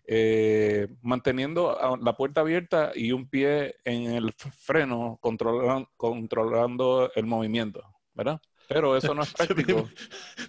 eh, 0.06 0.88
manteniendo 1.02 1.78
la 2.02 2.16
puerta 2.16 2.42
abierta 2.42 2.92
y 2.96 3.12
un 3.12 3.30
pie 3.30 3.76
en 3.84 4.12
el 4.12 4.34
freno 4.34 5.20
controlando 5.22 7.12
el 7.16 7.26
movimiento, 7.26 7.84
¿verdad? 8.14 8.42
Pero 8.68 8.98
eso 8.98 9.14
no 9.14 9.24
es 9.24 9.34
práctico. 9.34 9.90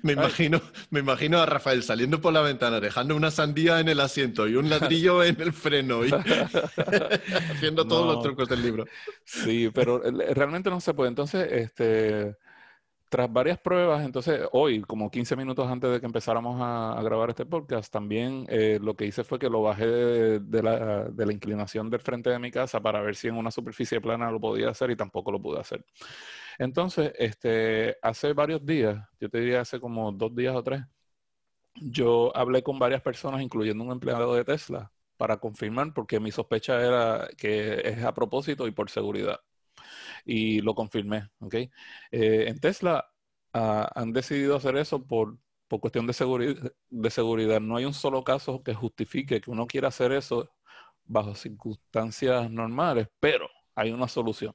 me, 0.03 0.13
imagino, 0.13 0.61
me 0.91 1.01
imagino 1.01 1.39
a 1.39 1.47
Rafael 1.47 1.83
saliendo 1.83 2.21
por 2.21 2.33
la 2.33 2.41
ventana, 2.41 2.81
dejando 2.81 3.15
una 3.15 3.31
sandía 3.31 3.81
en 3.81 3.89
el 3.89 4.01
asiento 4.01 4.49
y 4.49 4.57
un 4.57 4.69
ladrillo 4.71 5.23
en 5.23 5.41
el 5.41 5.53
freno 5.53 6.05
y 6.05 6.11
haciendo 7.53 7.87
todos 7.87 8.15
los 8.15 8.23
trucos 8.23 8.49
del 8.49 8.63
libro. 8.63 8.87
Sí, 9.25 9.71
pero 9.73 10.01
realmente 10.35 10.71
no 10.71 10.81
se 10.81 10.95
puede. 10.95 11.11
Entonces, 11.11 11.49
este, 11.51 12.37
tras 13.09 13.33
varias 13.33 13.59
pruebas, 13.59 14.05
entonces 14.05 14.43
hoy, 14.53 14.83
como 14.83 15.11
15 15.11 15.37
minutos 15.37 15.67
antes 15.69 15.91
de 15.91 16.01
que 16.01 16.07
empezáramos 16.07 16.59
a, 16.61 17.01
grabar 17.03 17.31
este 17.31 17.47
podcast, 17.47 17.93
también 17.93 18.47
eh, 18.49 18.79
lo 18.83 18.95
que 18.95 19.07
hice 19.07 19.25
fue 19.25 19.39
que 19.39 19.49
lo 19.49 19.63
bajé 19.63 19.87
de, 19.87 20.63
la, 20.63 21.33
inclinación 21.33 21.91
del 21.91 22.01
frente 22.01 22.31
de 22.31 22.39
mi 22.39 22.51
casa 22.51 22.81
para 22.81 23.01
ver 23.01 23.17
si 23.17 23.29
en 23.29 23.37
una 23.37 23.51
superficie 23.51 24.01
plana 24.01 24.31
lo 24.31 24.41
podía 24.41 24.71
hacer 24.71 24.91
y 24.91 24.97
tampoco 24.97 25.33
lo 25.33 25.41
pude 25.41 25.61
hacer. 25.61 25.85
Entonces, 26.59 27.13
este, 27.19 27.97
hace 28.03 28.33
varios 28.33 28.65
días, 28.65 28.99
yo 29.21 29.31
te 29.31 29.41
diría 29.41 29.61
hace 29.63 29.81
como 29.81 30.13
dos 30.13 30.35
días 30.35 30.55
o 30.55 30.63
tres, 30.63 30.83
yo 31.77 32.37
hablé 32.37 32.63
con 32.63 32.79
varias 32.79 33.03
personas, 33.03 33.43
incluyendo 33.43 33.85
un 33.85 33.93
empleado 33.93 34.35
de 34.35 34.45
Tesla, 34.45 34.93
para 35.17 35.39
confirmar, 35.39 35.93
porque 35.95 36.21
mi 36.21 36.31
sospecha 36.33 36.81
era 36.81 37.29
que 37.37 37.81
es 37.85 38.05
a 38.05 38.15
propósito 38.15 38.67
y 38.67 38.73
por 38.73 38.91
seguridad 38.91 39.41
y 40.29 40.61
lo 40.61 40.75
confirmé. 40.75 41.31
¿okay? 41.41 41.71
Eh, 42.13 42.47
en 42.49 42.61
Tesla 42.61 43.11
ah, 43.55 43.91
han 43.95 44.13
decidido 44.13 44.57
hacer 44.57 44.77
eso 44.77 45.07
por, 45.07 45.39
por 45.69 45.81
cuestión 45.81 46.07
de, 46.07 46.13
seguridad, 46.13 46.73
de 46.91 47.11
seguridad. 47.11 47.61
No 47.61 47.77
hay 47.77 47.87
un 47.87 47.95
solo 47.95 48.23
caso 48.25 48.63
que 48.63 48.75
justifique 48.75 49.41
que 49.41 49.51
uno 49.51 49.67
quiera 49.67 49.89
hacer 49.89 50.13
eso 50.13 50.51
bajo 51.05 51.35
circunstancias 51.35 52.51
normales, 52.51 53.09
pero 53.21 53.49
hay 53.75 53.91
una 53.93 54.09
solución 54.09 54.55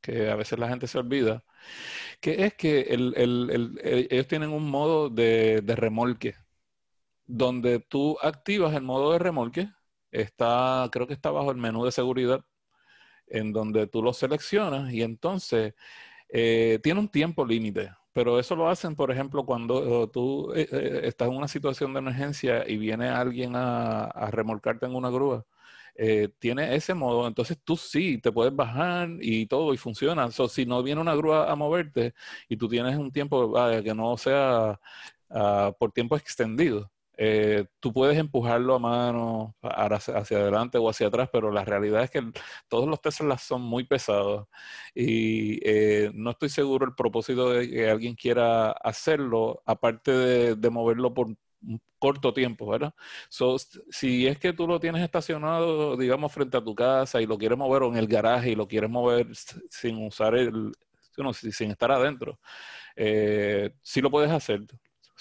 que 0.00 0.30
a 0.30 0.36
veces 0.36 0.58
la 0.58 0.68
gente 0.68 0.86
se 0.88 0.98
olvida, 0.98 1.44
que 2.20 2.44
es 2.46 2.54
que 2.54 2.82
el, 2.82 3.14
el, 3.16 3.80
ellos 4.10 4.28
tienen 4.28 4.50
un 4.52 4.70
modo 4.70 5.10
de, 5.10 5.62
de 5.62 5.76
remolque, 5.76 6.36
donde 7.26 7.80
tú 7.80 8.18
activas 8.22 8.74
el 8.74 8.82
modo 8.82 9.12
de 9.12 9.18
remolque, 9.18 9.70
está, 10.10 10.88
creo 10.92 11.06
que 11.06 11.14
está 11.14 11.30
bajo 11.30 11.50
el 11.50 11.56
menú 11.58 11.84
de 11.84 11.92
seguridad, 11.92 12.44
en 13.26 13.52
donde 13.52 13.86
tú 13.86 14.02
lo 14.02 14.12
seleccionas 14.12 14.92
y 14.92 15.02
entonces 15.02 15.74
eh, 16.28 16.80
tiene 16.82 17.00
un 17.00 17.08
tiempo 17.08 17.44
límite. 17.46 17.92
Pero 18.12 18.38
eso 18.38 18.54
lo 18.56 18.68
hacen, 18.68 18.94
por 18.96 19.10
ejemplo, 19.10 19.44
cuando 19.44 20.08
tú 20.08 20.52
eh, 20.54 20.68
eh, 20.70 21.00
estás 21.04 21.28
en 21.28 21.36
una 21.36 21.48
situación 21.48 21.92
de 21.92 21.98
emergencia 22.00 22.68
y 22.68 22.76
viene 22.76 23.08
alguien 23.08 23.54
a, 23.56 24.30
remolcarte 24.30 24.86
en 24.86 24.94
una 24.94 25.10
grúa. 25.10 25.44
tiene 26.38 26.74
ese 26.74 26.94
modo, 26.94 27.26
entonces 27.28 27.58
tú 27.64 27.76
sí 27.76 28.18
te 28.18 28.32
puedes 28.32 28.54
bajar 28.54 29.08
y 29.20 29.46
todo 29.46 29.74
y 29.74 29.76
funciona. 29.78 30.30
si 30.30 30.66
no 30.66 30.82
viene 30.82 31.00
una 31.00 31.14
grúa 31.14 31.50
a 31.50 31.56
moverte 31.56 32.14
y 32.48 32.56
tú 32.56 32.68
tienes 32.68 32.96
un 32.96 33.12
tiempo 33.12 33.54
que 33.82 33.94
no 33.94 34.16
sea 34.16 34.80
ah, 35.30 35.72
por 35.78 35.92
tiempo 35.92 36.16
extendido, 36.16 36.90
eh, 37.16 37.66
tú 37.80 37.92
puedes 37.92 38.18
empujarlo 38.18 38.74
a 38.74 38.78
mano 38.78 39.54
hacia, 39.62 40.38
adelante 40.38 40.78
o 40.78 40.88
hacia 40.88 41.06
atrás, 41.08 41.28
pero 41.32 41.50
la 41.50 41.64
realidad 41.64 42.02
es 42.02 42.10
que 42.10 42.22
todos 42.68 42.88
los 42.88 43.00
Teslas 43.00 43.42
son 43.42 43.62
muy 43.62 43.84
pesados 43.84 44.48
y 44.94 45.60
eh, 45.68 46.10
no 46.14 46.30
estoy 46.30 46.48
seguro 46.48 46.86
el 46.86 46.94
propósito 46.94 47.50
de 47.50 47.70
que 47.70 47.90
alguien 47.90 48.14
quiera 48.14 48.70
hacerlo, 48.72 49.62
aparte 49.66 50.12
de, 50.56 50.70
moverlo 50.70 51.14
por 51.14 51.28
un 51.28 51.80
corto 51.98 52.34
tiempo, 52.34 52.66
¿verdad? 52.68 52.94
si 53.90 54.26
es 54.26 54.38
que 54.38 54.52
tú 54.52 54.66
lo 54.66 54.80
tienes 54.80 55.02
estacionado, 55.02 55.96
digamos, 55.96 56.32
frente 56.32 56.56
a 56.56 56.64
tu 56.64 56.74
casa 56.74 57.20
y 57.22 57.26
lo 57.26 57.38
quieres 57.38 57.56
mover 57.56 57.82
o 57.82 57.88
en 57.88 57.96
el 57.96 58.08
garaje 58.08 58.50
y 58.50 58.54
lo 58.56 58.68
quieres 58.68 58.90
mover 58.90 59.28
sin 59.70 60.04
usar 60.04 60.34
el, 60.34 60.72
sin 61.32 61.70
estar 61.70 61.92
adentro, 61.92 62.38
eh, 62.96 63.74
sí 63.82 64.00
lo 64.00 64.10
puedes 64.10 64.30
hacer. 64.30 64.62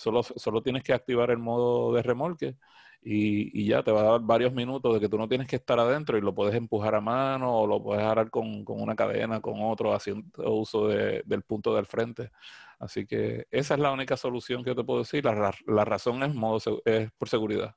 Solo, 0.04 0.22
solo 0.22 0.62
tienes 0.62 0.84
que 0.84 0.94
activar 0.94 1.32
el 1.32 1.38
modo 1.38 1.94
de 1.94 2.04
remolque 2.04 2.58
y, 3.02 3.66
ya 3.66 3.84
te 3.84 3.92
va 3.92 4.02
a 4.02 4.12
dar 4.12 4.22
varios 4.22 4.54
minutos 4.54 4.94
de 4.94 5.00
que 5.00 5.10
tú 5.10 5.18
no 5.18 5.28
tienes 5.28 5.48
que 5.48 5.58
estar 5.58 5.80
adentro 5.80 6.18
y 6.18 6.22
lo 6.22 6.34
puedes 6.34 6.56
empujar 6.56 6.96
a 6.96 7.02
mano 7.02 7.60
o 7.60 7.68
lo 7.68 7.82
puedes 7.82 8.04
agarrar 8.04 8.30
con, 8.30 8.64
una 8.68 8.96
cadena, 8.96 9.42
con 9.42 9.62
otro, 9.62 9.94
haciendo 9.94 10.26
uso 10.52 10.88
del 10.88 11.44
punto 11.44 11.76
del 11.76 11.86
frente. 11.86 12.32
Así 12.80 13.06
que 13.06 13.48
esa 13.50 13.76
es 13.76 13.80
la 13.80 13.92
única 13.92 14.18
solución 14.18 14.64
que 14.64 14.72
yo 14.72 14.76
te 14.76 14.84
puedo 14.84 15.00
decir. 15.00 15.24
La, 15.24 15.54
la 15.68 15.86
razón 15.86 16.22
es, 16.24 16.34
modo, 16.34 16.60
es 16.86 17.12
por 17.18 17.30
seguridad. 17.30 17.76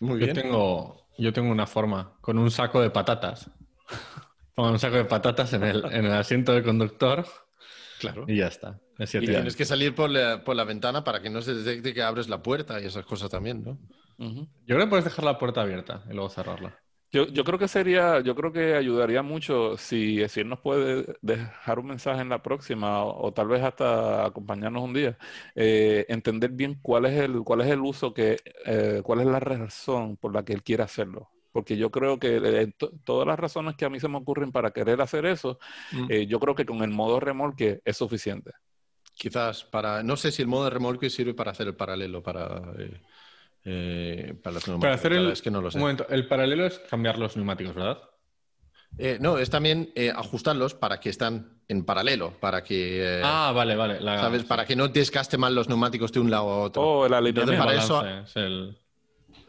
Muy 0.00 0.18
bien. 0.18 0.34
Yo 0.34 0.42
tengo, 0.42 1.06
yo 1.18 1.32
tengo 1.32 1.50
una 1.50 1.66
forma, 1.66 2.16
con 2.20 2.38
un 2.38 2.50
saco 2.50 2.80
de 2.80 2.90
patatas. 2.90 3.50
Pongo 4.54 4.70
un 4.70 4.78
saco 4.78 4.96
de 4.96 5.04
patatas 5.04 5.52
en 5.52 5.64
el, 5.64 5.84
en 5.86 6.04
el 6.04 6.12
asiento 6.12 6.52
del 6.52 6.62
conductor. 6.62 7.26
Claro. 7.98 8.24
Y 8.28 8.38
ya 8.38 8.46
está. 8.46 8.80
Es 8.98 9.14
Y 9.14 9.20
tienes 9.26 9.56
que 9.56 9.64
salir 9.64 9.94
por 9.94 10.10
la, 10.10 10.44
por 10.44 10.56
la 10.56 10.64
ventana 10.64 11.02
para 11.04 11.20
que 11.20 11.30
no 11.30 11.42
se 11.42 11.54
detecte 11.54 11.94
que 11.94 12.02
abres 12.02 12.28
la 12.28 12.42
puerta 12.42 12.80
y 12.80 12.86
esas 12.86 13.04
cosas 13.06 13.30
también, 13.30 13.62
¿no? 13.64 13.78
Yo 14.18 14.76
creo 14.76 14.80
que 14.80 14.86
puedes 14.86 15.04
dejar 15.04 15.24
la 15.24 15.38
puerta 15.38 15.62
abierta 15.62 16.04
y 16.08 16.14
luego 16.14 16.28
cerrarla. 16.30 16.78
Yo, 17.12 17.28
yo 17.28 17.44
creo 17.44 17.60
que 17.60 17.68
sería, 17.68 18.20
yo 18.22 18.34
creo 18.34 18.52
que 18.52 18.74
ayudaría 18.74 19.22
mucho 19.22 19.76
si, 19.76 20.20
él 20.20 20.48
nos 20.48 20.58
puede 20.60 21.14
dejar 21.22 21.78
un 21.78 21.86
mensaje 21.86 22.20
en 22.22 22.28
la 22.28 22.42
próxima 22.42 23.04
o, 23.04 23.26
o 23.28 23.32
tal 23.32 23.46
vez 23.46 23.62
hasta 23.62 24.26
acompañarnos 24.26 24.82
un 24.82 24.94
día, 24.94 25.16
eh, 25.54 26.06
entender 26.08 26.50
bien 26.50 26.76
cuál 26.82 27.06
es 27.06 27.12
el, 27.20 27.42
cuál 27.44 27.60
es 27.60 27.68
el 27.68 27.80
uso 27.80 28.12
que, 28.12 28.38
eh, 28.66 29.00
cuál 29.04 29.20
es 29.20 29.26
la 29.26 29.38
razón 29.38 30.16
por 30.16 30.34
la 30.34 30.44
que 30.44 30.54
él 30.54 30.64
quiere 30.64 30.82
hacerlo. 30.82 31.30
Porque 31.52 31.76
yo 31.76 31.88
creo 31.92 32.18
que 32.18 32.36
eh, 32.42 32.72
to- 32.76 32.90
todas 33.04 33.28
las 33.28 33.38
razones 33.38 33.76
que 33.76 33.84
a 33.84 33.90
mí 33.90 34.00
se 34.00 34.08
me 34.08 34.18
ocurren 34.18 34.50
para 34.50 34.72
querer 34.72 35.00
hacer 35.00 35.24
eso, 35.26 35.58
Mm. 35.92 36.10
eh, 36.10 36.26
yo 36.26 36.40
creo 36.40 36.56
que 36.56 36.66
con 36.66 36.82
el 36.82 36.90
modo 36.90 37.20
remolque 37.20 37.80
es 37.84 37.96
suficiente. 37.96 38.50
Quizás 39.14 39.64
para. 39.64 40.02
No 40.02 40.16
sé 40.16 40.32
si 40.32 40.42
el 40.42 40.48
modo 40.48 40.64
de 40.64 40.70
remolque 40.70 41.08
sirve 41.10 41.34
para 41.34 41.52
hacer 41.52 41.68
el 41.68 41.74
paralelo 41.74 42.22
para. 42.22 42.60
eh, 42.78 43.00
eh, 43.64 44.34
para 44.42 44.54
los 44.54 44.64
Para 44.64 44.72
neumáticos. 44.78 45.00
hacer 45.00 45.12
el. 45.12 45.30
es 45.30 45.40
que 45.42 45.50
no 45.50 45.60
lo 45.62 45.70
sé. 45.70 45.78
Un 45.78 45.82
momento, 45.82 46.06
el 46.08 46.26
paralelo 46.28 46.66
es 46.66 46.78
cambiar 46.90 47.18
los 47.18 47.36
neumáticos, 47.36 47.74
¿verdad? 47.74 47.98
Eh, 48.98 49.18
no, 49.20 49.38
es 49.38 49.50
también 49.50 49.90
eh, 49.96 50.12
ajustarlos 50.14 50.74
para 50.74 51.00
que 51.00 51.08
están 51.10 51.60
en 51.68 51.84
paralelo, 51.84 52.32
para 52.40 52.62
que. 52.62 53.18
eh, 53.18 53.22
ah, 53.24 53.52
vale, 53.54 53.74
vale. 53.76 54.00
La, 54.00 54.20
¿Sabes? 54.20 54.42
sí. 54.42 54.48
Para 54.48 54.64
que 54.66 54.76
no 54.76 54.88
desgaste 54.88 55.38
mal 55.38 55.54
los 55.54 55.68
neumáticos 55.68 56.12
de 56.12 56.20
un 56.20 56.30
lado 56.30 56.48
a 56.50 56.58
otro. 56.58 56.82
O 56.82 57.06
el 57.06 57.12
Entonces, 57.14 57.58
alineamiento. 57.58 57.64
para 57.64 58.18
eso- 58.18 58.24
es 58.28 58.36
el- 58.36 58.78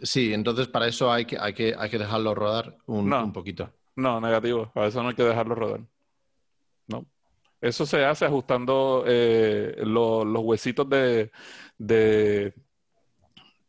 Sí, 0.01 0.33
entonces 0.33 0.67
para 0.67 0.87
eso 0.87 1.11
hay 1.11 1.25
que, 1.25 1.37
hay 1.39 1.53
que, 1.53 1.73
hay 1.77 1.89
que 1.89 1.97
dejarlo 1.97 2.35
rodar 2.35 2.75
un, 2.85 3.09
No. 3.09 3.23
un 3.23 3.33
poquito. 3.33 3.71
No, 3.95 4.19
negativo. 4.19 4.69
Para 4.73 4.87
eso 4.87 5.01
no 5.01 5.09
hay 5.09 5.15
que 5.15 5.23
dejarlo 5.23 5.55
rodar. 5.55 5.79
No. 6.87 7.05
Eso 7.61 7.85
se 7.85 8.05
hace 8.05 8.25
ajustando 8.25 9.03
eh, 9.07 9.75
lo- 9.85 10.25
los 10.25 10.43
huesitos 10.43 10.89
de, 10.89 11.31
de 11.77 12.53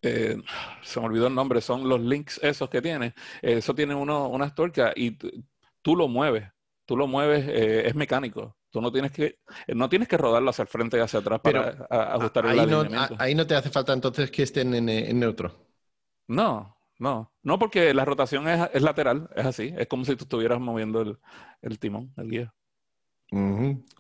eh, 0.03 0.37
se 0.83 1.01
me 1.01 1.07
olvidó 1.07 1.27
el 1.27 1.35
nombre, 1.35 1.61
son 1.61 1.89
los 1.89 2.01
links 2.01 2.41
esos 2.43 2.69
que 2.71 2.83
tiene. 2.83 3.15
Eso 3.43 3.75
tiene 3.75 3.95
uno, 3.95 4.29
unas 4.29 4.55
tuercas 4.55 4.93
y 4.97 5.17
tú 5.83 5.97
lo 5.97 6.09
mueves. 6.09 6.49
Tú 6.85 6.97
lo 6.97 7.07
mueves, 7.07 7.47
eh, 7.49 7.89
es 7.89 7.95
mecánico. 7.95 8.57
Tú 8.71 8.81
no 8.81 8.93
tienes 8.93 9.11
que, 9.13 9.39
no 9.69 9.89
tienes 9.89 10.09
que 10.09 10.17
rodarlo 10.19 10.51
hacia 10.51 10.63
el 10.63 10.69
frente 10.69 10.99
y 10.99 11.01
hacia 11.01 11.21
atrás 11.21 11.41
Pero 11.43 11.61
para 11.63 11.87
a- 11.91 12.15
ajustar 12.15 12.47
el 12.47 12.51
ahí, 12.51 12.67
no, 12.67 12.81
alineamiento. 12.81 13.15
a- 13.15 13.23
ahí 13.25 13.35
no 13.35 13.47
te 13.47 13.55
hace 13.55 13.71
falta 13.71 13.93
entonces 13.93 14.31
que 14.31 14.43
estén 14.43 14.75
en, 14.75 14.89
en 14.89 15.19
neutro. 15.21 15.67
No, 16.29 16.77
no, 16.99 17.33
no, 17.43 17.59
porque 17.59 17.95
la 17.95 18.05
rotación 18.05 18.49
es, 18.49 18.69
es 18.73 18.83
lateral, 18.83 19.29
es 19.37 19.47
así, 19.47 19.73
es 19.77 19.87
como 19.87 20.05
si 20.05 20.17
tú 20.17 20.25
estuvieras 20.25 20.61
moviendo 20.61 21.01
el, 21.03 21.19
el 21.63 21.79
timón, 21.79 22.13
el 22.17 22.31
guía. 22.31 22.55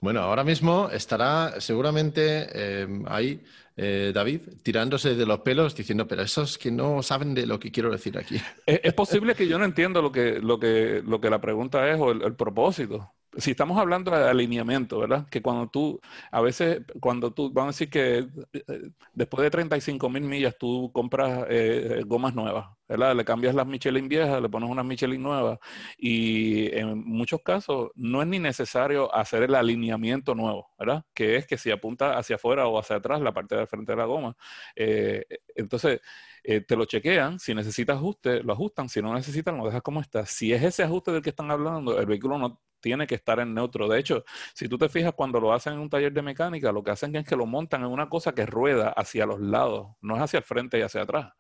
Bueno, 0.00 0.20
ahora 0.20 0.44
mismo 0.44 0.88
estará 0.90 1.60
seguramente 1.60 2.48
eh, 2.52 3.02
ahí 3.06 3.42
eh, 3.76 4.12
David 4.14 4.42
tirándose 4.62 5.14
de 5.14 5.26
los 5.26 5.40
pelos 5.40 5.74
diciendo, 5.74 6.06
pero 6.06 6.22
esos 6.22 6.58
que 6.58 6.70
no 6.70 7.02
saben 7.02 7.34
de 7.34 7.46
lo 7.46 7.58
que 7.58 7.70
quiero 7.70 7.90
decir 7.90 8.16
aquí. 8.16 8.36
Es, 8.64 8.80
es 8.84 8.94
posible 8.94 9.34
que 9.34 9.48
yo 9.48 9.58
no 9.58 9.64
entiendo 9.64 10.00
lo 10.00 10.12
que, 10.12 10.38
lo 10.40 10.58
que, 10.58 11.02
lo 11.04 11.20
que 11.20 11.30
la 11.30 11.40
pregunta 11.40 11.90
es 11.90 11.98
o 12.00 12.12
el 12.12 12.34
propósito. 12.36 13.15
Si 13.38 13.50
estamos 13.50 13.78
hablando 13.78 14.10
de 14.10 14.28
alineamiento, 14.28 14.98
¿verdad? 14.98 15.26
Que 15.28 15.42
cuando 15.42 15.68
tú, 15.68 16.00
a 16.30 16.40
veces, 16.40 16.80
cuando 17.00 17.32
tú, 17.32 17.52
vamos 17.52 17.68
a 17.68 17.76
decir 17.76 17.90
que 17.90 18.26
eh, 18.52 18.90
después 19.12 19.42
de 19.42 19.50
35 19.50 20.08
mil 20.08 20.22
millas 20.22 20.56
tú 20.58 20.90
compras 20.92 21.46
eh, 21.48 22.02
gomas 22.06 22.34
nuevas, 22.34 22.68
¿verdad? 22.88 23.14
Le 23.14 23.24
cambias 23.24 23.54
las 23.54 23.66
Michelin 23.66 24.08
viejas, 24.08 24.40
le 24.40 24.48
pones 24.48 24.70
unas 24.70 24.84
Michelin 24.84 25.22
nuevas 25.22 25.58
y 25.98 26.74
en 26.76 26.98
muchos 27.06 27.42
casos 27.42 27.90
no 27.94 28.22
es 28.22 28.28
ni 28.28 28.38
necesario 28.38 29.14
hacer 29.14 29.42
el 29.42 29.54
alineamiento 29.54 30.34
nuevo, 30.34 30.70
¿verdad? 30.78 31.04
Que 31.14 31.36
es 31.36 31.46
que 31.46 31.58
si 31.58 31.70
apunta 31.70 32.16
hacia 32.18 32.36
afuera 32.36 32.66
o 32.66 32.78
hacia 32.78 32.96
atrás 32.96 33.20
la 33.20 33.32
parte 33.34 33.56
de 33.56 33.66
frente 33.66 33.92
de 33.92 33.96
la 33.96 34.04
goma. 34.06 34.36
Eh, 34.74 35.24
entonces, 35.54 36.00
eh, 36.48 36.60
te 36.60 36.76
lo 36.76 36.84
chequean, 36.84 37.40
si 37.40 37.54
necesita 37.54 37.94
ajuste, 37.94 38.40
lo 38.44 38.52
ajustan, 38.52 38.88
si 38.88 39.02
no 39.02 39.12
necesitan, 39.12 39.56
lo 39.58 39.66
dejas 39.66 39.82
como 39.82 40.00
está. 40.00 40.24
Si 40.26 40.52
es 40.52 40.62
ese 40.62 40.84
ajuste 40.84 41.10
del 41.10 41.20
que 41.20 41.30
están 41.30 41.50
hablando, 41.50 41.98
el 41.98 42.06
vehículo 42.06 42.38
no 42.38 42.60
tiene 42.80 43.04
que 43.08 43.16
estar 43.16 43.40
en 43.40 43.52
neutro. 43.52 43.88
De 43.88 43.98
hecho, 43.98 44.24
si 44.54 44.68
tú 44.68 44.78
te 44.78 44.88
fijas 44.88 45.12
cuando 45.14 45.40
lo 45.40 45.52
hacen 45.52 45.72
en 45.72 45.80
un 45.80 45.90
taller 45.90 46.12
de 46.12 46.22
mecánica, 46.22 46.70
lo 46.70 46.84
que 46.84 46.92
hacen 46.92 47.16
es 47.16 47.26
que 47.26 47.34
lo 47.34 47.46
montan 47.46 47.80
en 47.80 47.88
una 47.88 48.08
cosa 48.08 48.32
que 48.32 48.46
rueda 48.46 48.90
hacia 48.90 49.26
los 49.26 49.40
lados, 49.40 49.88
no 50.00 50.14
es 50.14 50.22
hacia 50.22 50.38
el 50.38 50.44
frente 50.44 50.78
y 50.78 50.82
hacia 50.82 51.02
atrás. 51.02 51.32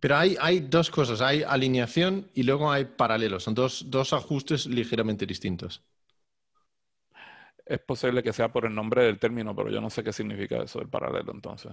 Pero 0.00 0.16
hay, 0.16 0.36
hay 0.40 0.58
dos 0.58 0.90
cosas, 0.90 1.20
hay 1.20 1.44
alineación 1.44 2.30
y 2.34 2.42
luego 2.42 2.72
hay 2.72 2.86
paralelos, 2.86 3.44
son 3.44 3.54
dos, 3.54 3.90
dos 3.90 4.12
ajustes 4.12 4.66
ligeramente 4.66 5.24
distintos. 5.24 5.84
Es 7.64 7.78
posible 7.78 8.24
que 8.24 8.32
sea 8.32 8.52
por 8.52 8.66
el 8.66 8.74
nombre 8.74 9.04
del 9.04 9.20
término, 9.20 9.54
pero 9.54 9.70
yo 9.70 9.80
no 9.80 9.88
sé 9.88 10.02
qué 10.02 10.12
significa 10.12 10.60
eso, 10.64 10.80
el 10.80 10.88
paralelo 10.88 11.30
entonces. 11.32 11.70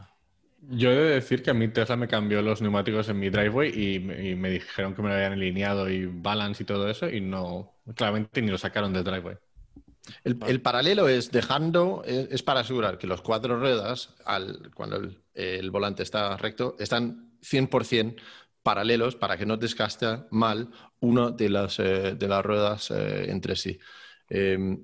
Yo 0.62 0.92
he 0.92 0.96
de 0.96 1.14
decir 1.16 1.44
que 1.44 1.52
a 1.52 1.54
mí 1.54 1.68
Tesla 1.68 1.96
me 1.96 2.08
cambió 2.08 2.42
los 2.42 2.62
neumáticos 2.62 3.08
en 3.10 3.20
mi 3.20 3.30
driveway 3.30 3.96
y 3.96 4.00
me, 4.00 4.50
dijeron 4.50 4.96
que 4.96 5.02
me 5.02 5.10
lo 5.10 5.16
habían 5.16 5.34
alineado 5.34 5.90
y 5.90 6.06
balance 6.06 6.64
y 6.64 6.66
todo 6.66 6.90
eso 6.90 7.10
y 7.10 7.22
no, 7.22 7.76
claramente 7.96 8.42
ni 8.42 8.50
lo 8.50 8.58
sacaron 8.58 8.92
del 8.92 9.04
driveway. 9.04 9.38
El, 10.24 10.38
el 10.48 10.62
paralelo 10.62 11.08
es 11.08 11.32
dejando, 11.32 12.04
es, 12.06 12.42
para 12.44 12.62
asegurar 12.62 12.98
que 12.98 13.08
los 13.08 13.22
cuatro 13.22 13.60
ruedas, 13.60 14.16
al, 14.26 14.72
cuando 14.74 15.02
el, 15.34 15.72
volante 15.72 16.04
está 16.04 16.36
recto, 16.38 16.76
están 16.80 17.38
100% 17.42 18.16
paralelos 18.64 19.16
para 19.16 19.38
que 19.38 19.46
no 19.46 19.58
desgaste 19.58 20.26
mal 20.32 20.70
una 21.00 21.32
de 21.32 21.50
las, 21.50 21.80
eh, 21.80 22.16
de 22.16 22.28
las 22.28 22.44
ruedas 22.44 22.92
eh, 22.92 23.30
entre 23.30 23.56
sí. 23.56 23.78
Eh, 24.30 24.78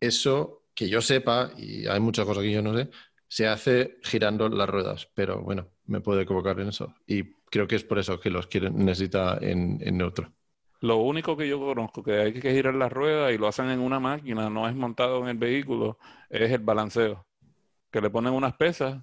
eso, 0.00 0.66
que 0.74 0.88
yo 0.88 1.02
sepa, 1.02 1.50
y 1.56 1.86
hay 1.86 2.00
muchas 2.00 2.24
cosas 2.24 2.42
que 2.42 2.52
yo 2.52 2.62
no 2.62 2.76
sé, 2.76 2.88
se 3.28 3.46
hace 3.46 3.98
girando 4.02 4.48
las 4.48 4.68
ruedas, 4.68 5.08
pero 5.14 5.42
bueno, 5.42 5.68
me 5.86 6.00
puedo 6.00 6.20
equivocar 6.20 6.58
en 6.60 6.68
eso. 6.68 6.94
Y 7.06 7.24
creo 7.50 7.66
que 7.68 7.76
es 7.76 7.84
por 7.84 7.98
eso 7.98 8.18
que 8.18 8.30
los 8.30 8.46
quieren, 8.46 8.84
necesita 8.84 9.38
en, 9.40 9.78
en 9.82 9.98
neutro. 9.98 10.32
Lo 10.80 10.98
único 10.98 11.36
que 11.36 11.48
yo 11.48 11.58
conozco 11.58 12.02
que 12.02 12.20
hay 12.20 12.32
que 12.32 12.52
girar 12.52 12.74
la 12.74 12.88
rueda 12.88 13.32
y 13.32 13.38
lo 13.38 13.48
hacen 13.48 13.68
en 13.68 13.80
una 13.80 13.98
máquina, 14.00 14.48
no 14.48 14.68
es 14.68 14.74
montado 14.74 15.20
en 15.22 15.28
el 15.28 15.36
vehículo, 15.36 15.98
es 16.30 16.50
el 16.52 16.60
balanceo. 16.60 17.26
Que 17.90 18.00
le 18.00 18.10
ponen 18.10 18.32
unas 18.32 18.54
pesas 18.54 19.02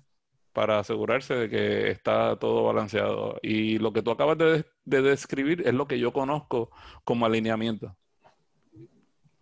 para 0.53 0.79
asegurarse 0.79 1.33
de 1.35 1.49
que 1.49 1.91
está 1.91 2.37
todo 2.37 2.63
balanceado. 2.63 3.37
Y 3.43 3.77
lo 3.77 3.91
que 3.91 4.01
tú 4.01 4.11
acabas 4.11 4.37
de, 4.37 4.65
de 4.85 5.01
describir 5.01 5.67
es 5.67 5.73
lo 5.73 5.85
que 5.85 5.99
yo 5.99 6.13
conozco 6.13 6.71
como 7.03 7.25
alineamiento. 7.25 7.97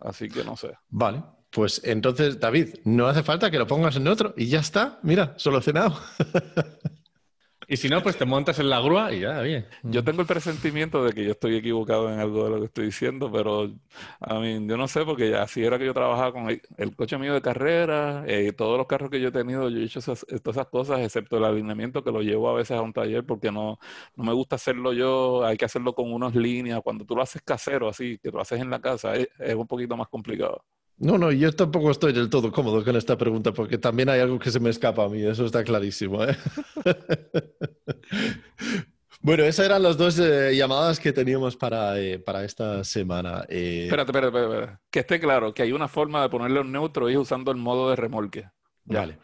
Así 0.00 0.28
que 0.28 0.42
no 0.42 0.56
sé. 0.56 0.76
Vale, 0.88 1.22
pues 1.54 1.80
entonces, 1.84 2.40
David, 2.40 2.74
no 2.84 3.06
hace 3.06 3.22
falta 3.22 3.48
que 3.48 3.58
lo 3.58 3.66
pongas 3.68 3.94
en 3.94 4.04
neutro 4.04 4.34
y 4.36 4.48
ya 4.48 4.58
está. 4.58 4.98
Mira, 5.02 5.34
solucionado. 5.36 5.96
Y 7.66 7.78
si 7.78 7.88
no, 7.88 8.02
pues 8.02 8.18
te 8.18 8.26
montas 8.26 8.58
en 8.58 8.68
la 8.68 8.80
grúa 8.80 9.12
y 9.12 9.20
ya, 9.20 9.40
bien. 9.40 9.66
Yo 9.82 10.04
tengo 10.04 10.20
el 10.20 10.26
presentimiento 10.26 11.02
de 11.02 11.12
que 11.14 11.24
yo 11.24 11.30
estoy 11.30 11.56
equivocado 11.56 12.12
en 12.12 12.20
algo 12.20 12.44
de 12.44 12.50
lo 12.50 12.58
que 12.58 12.66
estoy 12.66 12.86
diciendo, 12.86 13.32
pero 13.32 13.72
a 14.20 14.38
mí, 14.38 14.66
yo 14.66 14.76
no 14.76 14.86
sé, 14.86 15.02
porque 15.04 15.34
así 15.34 15.64
era 15.64 15.78
que 15.78 15.86
yo 15.86 15.94
trabajaba 15.94 16.32
con 16.32 16.50
el, 16.50 16.60
el 16.76 16.94
coche 16.94 17.16
mío 17.16 17.32
de 17.32 17.40
carrera, 17.40 18.24
eh, 18.26 18.52
todos 18.52 18.76
los 18.76 18.86
carros 18.86 19.08
que 19.10 19.18
yo 19.20 19.28
he 19.28 19.32
tenido, 19.32 19.70
yo 19.70 19.78
he 19.78 19.84
hecho 19.84 20.00
esas, 20.00 20.26
todas 20.42 20.56
esas 20.56 20.66
cosas, 20.68 21.00
excepto 21.00 21.38
el 21.38 21.44
alineamiento 21.44 22.04
que 22.04 22.12
lo 22.12 22.20
llevo 22.20 22.50
a 22.50 22.54
veces 22.54 22.76
a 22.76 22.82
un 22.82 22.92
taller 22.92 23.24
porque 23.24 23.50
no, 23.50 23.78
no 24.16 24.24
me 24.24 24.34
gusta 24.34 24.56
hacerlo 24.56 24.92
yo, 24.92 25.44
hay 25.46 25.56
que 25.56 25.64
hacerlo 25.64 25.94
con 25.94 26.12
unas 26.12 26.34
líneas. 26.34 26.82
Cuando 26.82 27.06
tú 27.06 27.16
lo 27.16 27.22
haces 27.22 27.40
casero, 27.42 27.88
así, 27.88 28.18
que 28.18 28.30
lo 28.30 28.40
haces 28.40 28.60
en 28.60 28.68
la 28.70 28.80
casa, 28.80 29.14
es, 29.16 29.28
es 29.38 29.54
un 29.54 29.66
poquito 29.66 29.96
más 29.96 30.08
complicado. 30.08 30.64
No, 30.96 31.18
no, 31.18 31.32
yo 31.32 31.52
tampoco 31.52 31.90
estoy 31.90 32.12
del 32.12 32.30
todo 32.30 32.52
cómodo 32.52 32.84
con 32.84 32.96
esta 32.96 33.18
pregunta 33.18 33.52
porque 33.52 33.78
también 33.78 34.08
hay 34.08 34.20
algo 34.20 34.38
que 34.38 34.50
se 34.50 34.60
me 34.60 34.70
escapa 34.70 35.04
a 35.04 35.08
mí, 35.08 35.22
eso 35.22 35.44
está 35.44 35.64
clarísimo. 35.64 36.22
¿eh? 36.24 36.36
bueno, 39.20 39.42
esas 39.42 39.66
eran 39.66 39.82
las 39.82 39.96
dos 39.96 40.18
eh, 40.20 40.54
llamadas 40.54 41.00
que 41.00 41.12
teníamos 41.12 41.56
para, 41.56 41.98
eh, 41.98 42.20
para 42.20 42.44
esta 42.44 42.84
semana. 42.84 43.44
Eh, 43.48 43.84
Espérate, 43.84 44.10
espérate, 44.10 44.26
espérate, 44.28 44.54
espérate. 44.54 44.82
Que 44.90 45.00
esté 45.00 45.20
claro 45.20 45.52
que 45.52 45.62
hay 45.62 45.72
una 45.72 45.88
forma 45.88 46.22
de 46.22 46.28
ponerlo 46.28 46.60
en 46.60 46.70
neutro 46.70 47.10
y 47.10 47.14
es 47.14 47.18
usando 47.18 47.50
el 47.50 47.56
modo 47.56 47.90
de 47.90 47.96
remolque. 47.96 48.50
Ya. 48.84 49.00
Vale, 49.00 49.18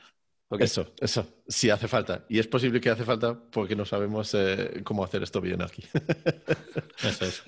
eso, 0.59 0.93
eso, 1.01 1.25
sí 1.47 1.71
hace 1.71 1.87
falta. 1.87 2.25
Y 2.29 2.41
es 2.41 2.49
posible 2.49 2.81
que 2.81 2.91
hace 2.91 3.05
falta 3.05 3.39
porque 3.51 3.77
no 3.77 3.85
sabemos 3.85 4.35
eh, 4.35 4.81
cómo 4.83 5.05
hacer 5.05 5.23
esto 5.23 5.41
bien 5.41 5.62
aquí. 5.62 5.85
Eso 7.03 7.25
es. 7.25 7.43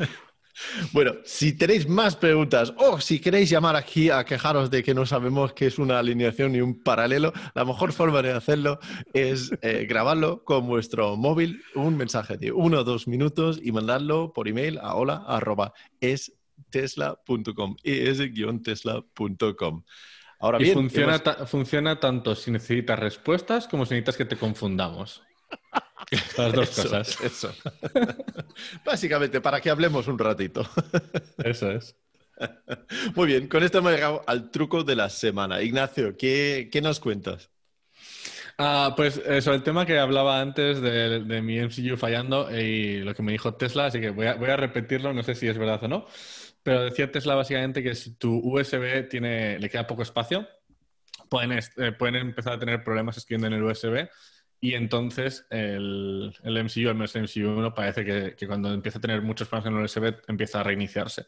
Bueno, 0.92 1.14
si 1.24 1.56
tenéis 1.56 1.88
más 1.88 2.14
preguntas 2.16 2.74
o 2.76 3.00
si 3.00 3.20
queréis 3.20 3.48
llamar 3.48 3.74
aquí 3.74 4.10
a 4.10 4.24
quejaros 4.24 4.70
de 4.70 4.82
que 4.82 4.92
no 4.94 5.06
sabemos 5.06 5.54
qué 5.54 5.66
es 5.66 5.78
una 5.78 5.98
alineación 5.98 6.54
y 6.54 6.60
un 6.60 6.82
paralelo, 6.82 7.32
la 7.54 7.64
mejor 7.64 7.92
forma 7.92 8.20
de 8.22 8.32
hacerlo 8.32 8.78
es 9.14 9.50
eh, 9.62 9.86
grabarlo 9.88 10.44
con 10.44 10.66
vuestro 10.66 11.16
móvil, 11.16 11.62
un 11.74 11.96
mensaje 11.96 12.36
de 12.36 12.52
uno 12.52 12.80
o 12.80 12.84
dos 12.84 13.08
minutos 13.08 13.58
y 13.62 13.72
mandarlo 13.72 14.32
por 14.34 14.46
email 14.46 14.78
a 14.78 14.94
hola 14.94 15.24
arroba 15.26 15.72
estesla.com, 16.00 17.76
es-tesla.com. 17.82 19.82
Ahora 20.40 20.58
Y 20.58 20.62
bien, 20.64 20.74
funciona, 20.74 21.16
hemos- 21.24 21.50
funciona 21.50 22.00
tanto 22.00 22.34
si 22.34 22.50
necesitas 22.50 22.98
respuestas 22.98 23.68
como 23.68 23.86
si 23.86 23.94
necesitas 23.94 24.16
que 24.16 24.24
te 24.24 24.36
confundamos. 24.36 25.22
Las 26.36 26.52
dos 26.52 26.70
Eso, 26.70 26.82
cosas. 26.82 27.20
Eso. 27.20 27.54
Básicamente, 28.84 29.40
para 29.40 29.60
que 29.60 29.70
hablemos 29.70 30.06
un 30.08 30.18
ratito. 30.18 30.68
Eso 31.38 31.70
es. 31.70 31.96
Muy 33.14 33.28
bien, 33.28 33.46
con 33.46 33.62
esto 33.62 33.78
hemos 33.78 33.92
llegado 33.92 34.24
al 34.26 34.50
truco 34.50 34.82
de 34.82 34.96
la 34.96 35.08
semana. 35.08 35.62
Ignacio, 35.62 36.16
¿qué, 36.16 36.68
qué 36.72 36.80
nos 36.80 36.98
cuentas? 36.98 37.50
Ah, 38.58 38.94
pues 38.96 39.20
eh, 39.24 39.40
sobre 39.40 39.58
el 39.58 39.62
tema 39.62 39.86
que 39.86 39.98
hablaba 39.98 40.40
antes 40.40 40.80
de, 40.80 41.20
de, 41.20 41.42
mi 41.42 41.58
MCU 41.58 41.96
fallando 41.96 42.50
y 42.50 42.98
lo 42.98 43.14
que 43.14 43.22
me 43.22 43.32
dijo 43.32 43.54
Tesla, 43.54 43.86
así 43.86 44.00
que 44.00 44.10
voy 44.10 44.26
a, 44.26 44.34
voy 44.34 44.50
a, 44.50 44.56
repetirlo, 44.56 45.12
no 45.12 45.22
sé 45.22 45.34
si 45.34 45.48
es 45.48 45.56
verdad 45.56 45.82
o 45.84 45.88
no, 45.88 46.06
pero 46.62 46.84
decía 46.84 47.10
Tesla 47.10 47.34
básicamente 47.34 47.82
que 47.82 47.94
si 47.94 48.14
tu 48.16 48.38
USB 48.38 49.08
tiene, 49.08 49.58
le 49.58 49.70
queda 49.70 49.86
poco 49.86 50.02
espacio, 50.02 50.46
pueden, 51.28 51.52
eh, 51.52 51.92
pueden 51.92 52.16
empezar 52.16 52.54
a 52.54 52.58
tener 52.58 52.84
problemas 52.84 53.16
escribiendo 53.16 53.46
en 53.46 53.54
el 53.54 53.62
USB 53.62 54.08
y 54.62 54.72
entonces 54.74 55.46
el, 55.50 56.34
el 56.42 56.56
MCU, 56.56 56.88
el 56.88 56.96
MCU 56.96 57.50
1, 57.50 57.74
parece 57.74 58.02
que, 58.04 58.34
que, 58.34 58.46
cuando 58.46 58.72
empieza 58.72 58.96
a 58.96 59.02
tener 59.02 59.20
muchos 59.20 59.48
problemas 59.48 59.70
en 59.70 59.78
el 59.78 59.84
USB 59.84 60.22
empieza 60.28 60.60
a 60.60 60.62
reiniciarse 60.62 61.26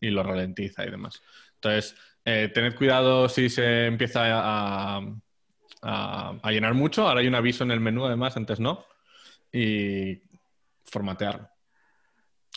y 0.00 0.10
lo 0.10 0.22
ralentiza 0.22 0.86
y 0.86 0.90
demás. 0.90 1.20
Entonces, 1.54 1.96
eh, 2.24 2.50
tened 2.54 2.76
cuidado 2.76 3.28
si 3.28 3.48
se 3.48 3.86
empieza 3.86 4.20
a 4.26 5.02
a, 5.82 6.38
a, 6.42 6.50
llenar 6.50 6.74
mucho. 6.74 7.06
Ahora 7.06 7.20
hay 7.20 7.28
un 7.28 7.34
aviso 7.34 7.64
en 7.64 7.70
el 7.70 7.80
menú, 7.80 8.04
además, 8.04 8.36
antes 8.36 8.60
no. 8.60 8.84
Y 9.52 10.22
formatearlo. 10.84 11.48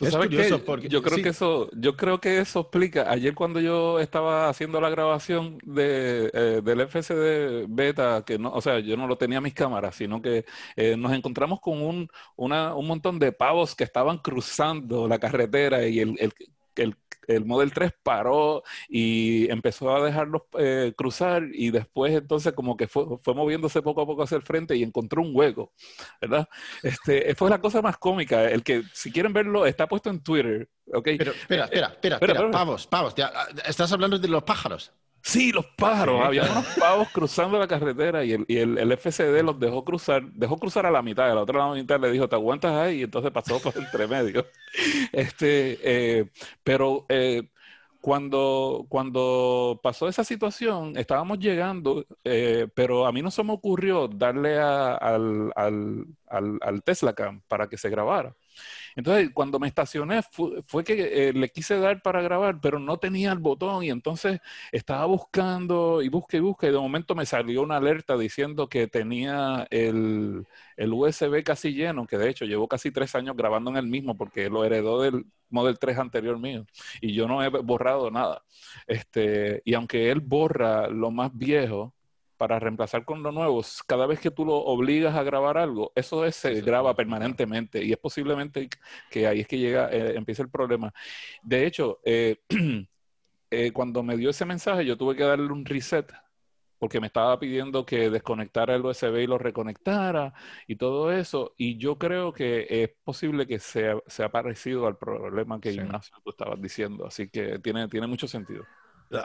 Es 0.02 0.12
sabes 0.12 0.28
curioso 0.28 0.64
porque 0.64 0.90
yo 0.90 1.02
creo 1.02 1.18
sí. 1.18 1.24
que 1.24 1.30
eso, 1.30 1.70
yo 1.74 1.96
creo 1.96 2.20
que 2.20 2.40
eso 2.40 2.62
explica. 2.62 3.10
Ayer 3.10 3.36
cuando 3.36 3.60
yo 3.60 4.00
estaba 4.00 4.50
haciendo 4.50 4.82
la 4.82 4.90
grabación 4.90 5.58
de, 5.64 6.30
eh, 6.34 6.62
del 6.64 6.82
FSD 6.88 7.66
beta, 7.68 8.24
que 8.26 8.40
no, 8.40 8.52
o 8.52 8.62
sea, 8.62 8.80
yo 8.80 8.98
no 8.98 9.08
lo 9.08 9.18
tenía 9.18 9.38
en 9.38 9.44
mis 9.44 9.54
cámaras, 9.54 9.96
sino 9.96 10.22
que 10.22 10.46
eh, 10.76 10.96
nos 10.98 11.14
encontramos 11.14 11.60
con 11.62 11.82
un, 11.82 12.10
una, 12.36 12.76
un 12.76 12.88
montón 12.88 13.20
de 13.20 13.32
pavos 13.32 13.76
que 13.76 13.84
estaban 13.84 14.18
cruzando 14.18 15.08
la 15.08 15.20
carretera 15.20 15.88
y 15.88 16.00
el, 16.00 16.16
el, 16.20 16.34
el 16.76 16.96
el 17.28 17.46
Model 17.46 17.72
3 17.72 17.92
paró 18.04 18.64
y 18.90 19.50
empezó 19.52 19.96
a 19.96 20.04
dejarlos 20.04 20.44
eh, 20.58 20.94
cruzar 20.96 21.44
y 21.52 21.72
después 21.72 22.14
entonces 22.14 22.54
como 22.54 22.78
que 22.78 22.88
fue, 22.88 23.06
fue, 23.22 23.34
moviéndose 23.34 23.82
poco 23.82 24.02
a 24.02 24.06
poco 24.06 24.24
hacia 24.24 24.38
el 24.38 24.44
frente 24.44 24.76
y 24.76 24.84
encontró 24.84 25.22
un 25.22 25.32
hueco, 25.34 25.74
¿verdad? 26.20 26.48
Este, 26.84 27.34
fue 27.36 27.50
la 27.50 27.62
cosa 27.62 27.82
más 27.82 27.98
cómica, 27.98 28.50
el 28.50 28.64
que 28.64 28.84
si 28.94 29.12
quieren 29.12 29.34
verlo 29.34 29.66
está 29.66 29.88
puesto 29.88 30.10
en 30.10 30.22
Twitter, 30.22 30.70
¿ok? 30.94 31.10
Pero 31.18 31.32
espera, 31.32 31.66
espera, 31.66 31.88
espera, 31.88 32.16
espera, 32.16 32.34
espera 32.34 32.52
pavos, 32.52 32.88
pavos, 32.88 33.16
ya, 33.16 33.32
estás 33.66 33.92
hablando 33.92 34.18
de 34.18 34.28
los 34.28 34.44
pájaros. 34.44 34.92
Sí, 35.24 35.52
los 35.52 35.66
pájaros. 35.78 36.20
Sí, 36.20 36.26
Había 36.26 36.44
unos 36.52 36.66
pavos 36.80 37.10
cruzando 37.12 37.60
la 37.60 37.68
carretera 37.68 38.24
y, 38.26 38.34
el, 38.34 38.46
y 38.48 38.58
el, 38.58 38.78
el, 38.78 38.92
FCD 38.92 39.44
los 39.44 39.60
dejó 39.60 39.84
cruzar, 39.86 40.24
dejó 40.34 40.58
cruzar 40.58 40.86
a 40.86 40.92
la 40.92 41.02
mitad. 41.02 41.32
Y 41.32 41.36
la 41.36 41.42
otra 41.42 41.72
mitad 41.74 42.00
le 42.00 42.12
dijo, 42.12 42.28
¿te 42.28 42.36
aguantas 42.36 42.74
ahí? 42.74 43.00
Y 43.00 43.04
entonces 43.04 43.32
pasó 43.32 43.62
por 43.62 43.78
entre 43.78 44.08
medio. 44.08 44.46
Este, 45.12 45.80
eh, 46.22 46.32
pero 46.64 47.06
eh, 47.10 47.50
cuando, 48.00 48.86
cuando 48.90 49.80
pasó 49.84 50.08
esa 50.08 50.24
situación, 50.24 50.98
estábamos 50.98 51.40
llegando, 51.40 52.06
eh, 52.24 52.68
pero 52.74 53.06
a 53.06 53.12
mí 53.12 53.22
no 53.22 53.32
se 53.32 53.44
me 53.44 53.54
ocurrió 53.54 54.08
darle 54.08 54.58
a, 54.60 54.94
al, 54.96 55.52
al, 55.56 56.06
al, 56.28 56.58
al 56.62 56.84
Tesla 56.84 57.14
Cam 57.14 57.42
para 57.48 57.68
que 57.68 57.78
se 57.78 57.90
grabara. 57.90 58.36
Entonces, 58.96 59.30
cuando 59.34 59.60
me 59.60 59.68
estacioné, 59.68 60.22
fue, 60.24 60.84
que 60.84 61.30
eh, 61.30 61.34
le 61.34 61.50
quise 61.50 61.78
dar 61.80 62.02
para 62.02 62.22
grabar, 62.22 62.60
pero 62.62 62.80
no 62.80 62.98
tenía 62.98 63.32
el 63.32 63.40
botón 63.40 63.84
y 63.84 63.90
entonces 63.90 64.40
estaba 64.72 65.06
buscando 65.06 66.02
y 66.02 66.10
busqué 66.10 66.38
y 66.38 66.40
busqué 66.42 66.68
y 66.68 66.72
de 66.72 66.78
momento 66.80 67.16
me 67.16 67.26
salió 67.26 67.62
una 67.62 67.78
alerta 67.78 68.18
diciendo 68.18 68.68
que 68.70 68.88
tenía 68.88 69.68
el, 69.70 70.46
el 70.78 70.94
USB 70.94 71.44
casi 71.44 71.74
lleno, 71.74 72.08
que 72.08 72.18
de 72.18 72.30
hecho 72.30 72.46
llevo 72.46 72.68
casi 72.68 72.92
tres 72.92 73.16
años 73.16 73.36
grabando 73.36 73.70
en 73.72 73.78
el 73.78 73.88
mismo 73.88 74.16
porque 74.18 74.50
lo 74.50 74.64
heredó 74.66 75.02
del 75.02 75.26
Model 75.50 75.78
3 75.80 75.98
anterior 75.98 76.40
mío 76.40 76.66
y 77.02 77.14
yo 77.14 77.28
no 77.28 77.44
he 77.44 77.50
borrado 77.50 78.10
nada. 78.10 78.44
Este, 78.88 79.62
y 79.66 79.74
aunque 79.74 80.12
él 80.12 80.22
borra 80.22 80.88
lo 80.88 81.12
más 81.12 81.32
viejo, 81.38 81.94
para 82.42 82.58
reemplazar 82.58 83.06
con 83.06 83.22
lo 83.22 83.32
nuevo, 83.32 83.62
cada 83.86 84.08
vez 84.08 84.20
que 84.20 84.32
tú 84.32 84.46
lo 84.46 84.56
obligas 84.56 85.14
a 85.14 85.22
grabar 85.22 85.60
algo, 85.60 85.92
eso 85.94 86.26
es, 86.26 86.36
se 86.36 86.60
graba 86.62 86.96
permanentemente 86.96 87.84
y 87.86 87.92
es 87.92 88.00
posiblemente 88.00 88.68
que 89.12 89.28
ahí 89.28 89.42
es 89.42 89.48
que 89.48 89.60
llega, 89.60 89.92
eh, 89.92 90.16
empieza 90.16 90.42
el 90.42 90.50
problema. 90.50 90.92
De 91.44 91.68
hecho, 91.68 92.00
eh, 92.04 92.38
eh, 93.52 93.72
cuando 93.72 94.02
me 94.02 94.18
dio 94.18 94.32
ese 94.32 94.46
mensaje, 94.46 94.84
yo 94.88 94.98
tuve 94.98 95.16
que 95.16 95.24
darle 95.24 95.52
un 95.52 95.64
reset 95.64 96.12
porque 96.80 97.00
me 97.00 97.06
estaba 97.06 97.38
pidiendo 97.40 97.86
que 97.86 98.10
desconectara 98.10 98.74
el 98.74 98.84
USB 98.84 99.18
y 99.18 99.28
lo 99.28 99.38
reconectara 99.38 100.34
y 100.66 100.78
todo 100.78 101.12
eso. 101.12 101.54
Y 101.58 101.78
yo 101.78 102.00
creo 102.00 102.34
que 102.34 102.66
es 102.68 102.90
posible 103.04 103.46
que 103.46 103.60
sea, 103.60 103.98
sea 104.08 104.32
parecido 104.32 104.88
al 104.88 104.98
problema 104.98 105.62
que 105.62 105.74
sí. 105.74 105.78
Ignacio 105.78 106.18
tú 106.24 106.32
estabas 106.32 106.60
diciendo. 106.60 107.06
Así 107.06 107.30
que 107.30 107.60
tiene, 107.60 107.88
tiene 107.88 108.08
mucho 108.08 108.28
sentido. 108.28 108.66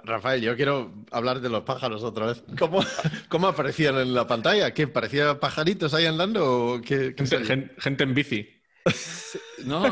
Rafael, 0.04 0.40
yo 0.42 0.56
quiero 0.56 0.92
hablar 1.12 1.40
de 1.40 1.48
los 1.48 1.62
pájaros 1.62 2.02
otra 2.02 2.26
vez. 2.26 2.42
¿Cómo, 2.58 2.80
cómo 3.28 3.46
aparecían 3.48 3.96
en 3.98 4.14
la 4.14 4.26
pantalla? 4.26 4.72
¿Qué? 4.74 4.88
¿Parecía 4.88 5.38
pajaritos 5.38 5.94
ahí 5.94 6.06
andando? 6.06 6.74
O 6.74 6.80
qué, 6.80 7.14
qué 7.14 7.26
gente, 7.26 7.74
gente, 7.78 8.04
en 8.04 8.14
bici. 8.14 8.48
No, 9.64 9.84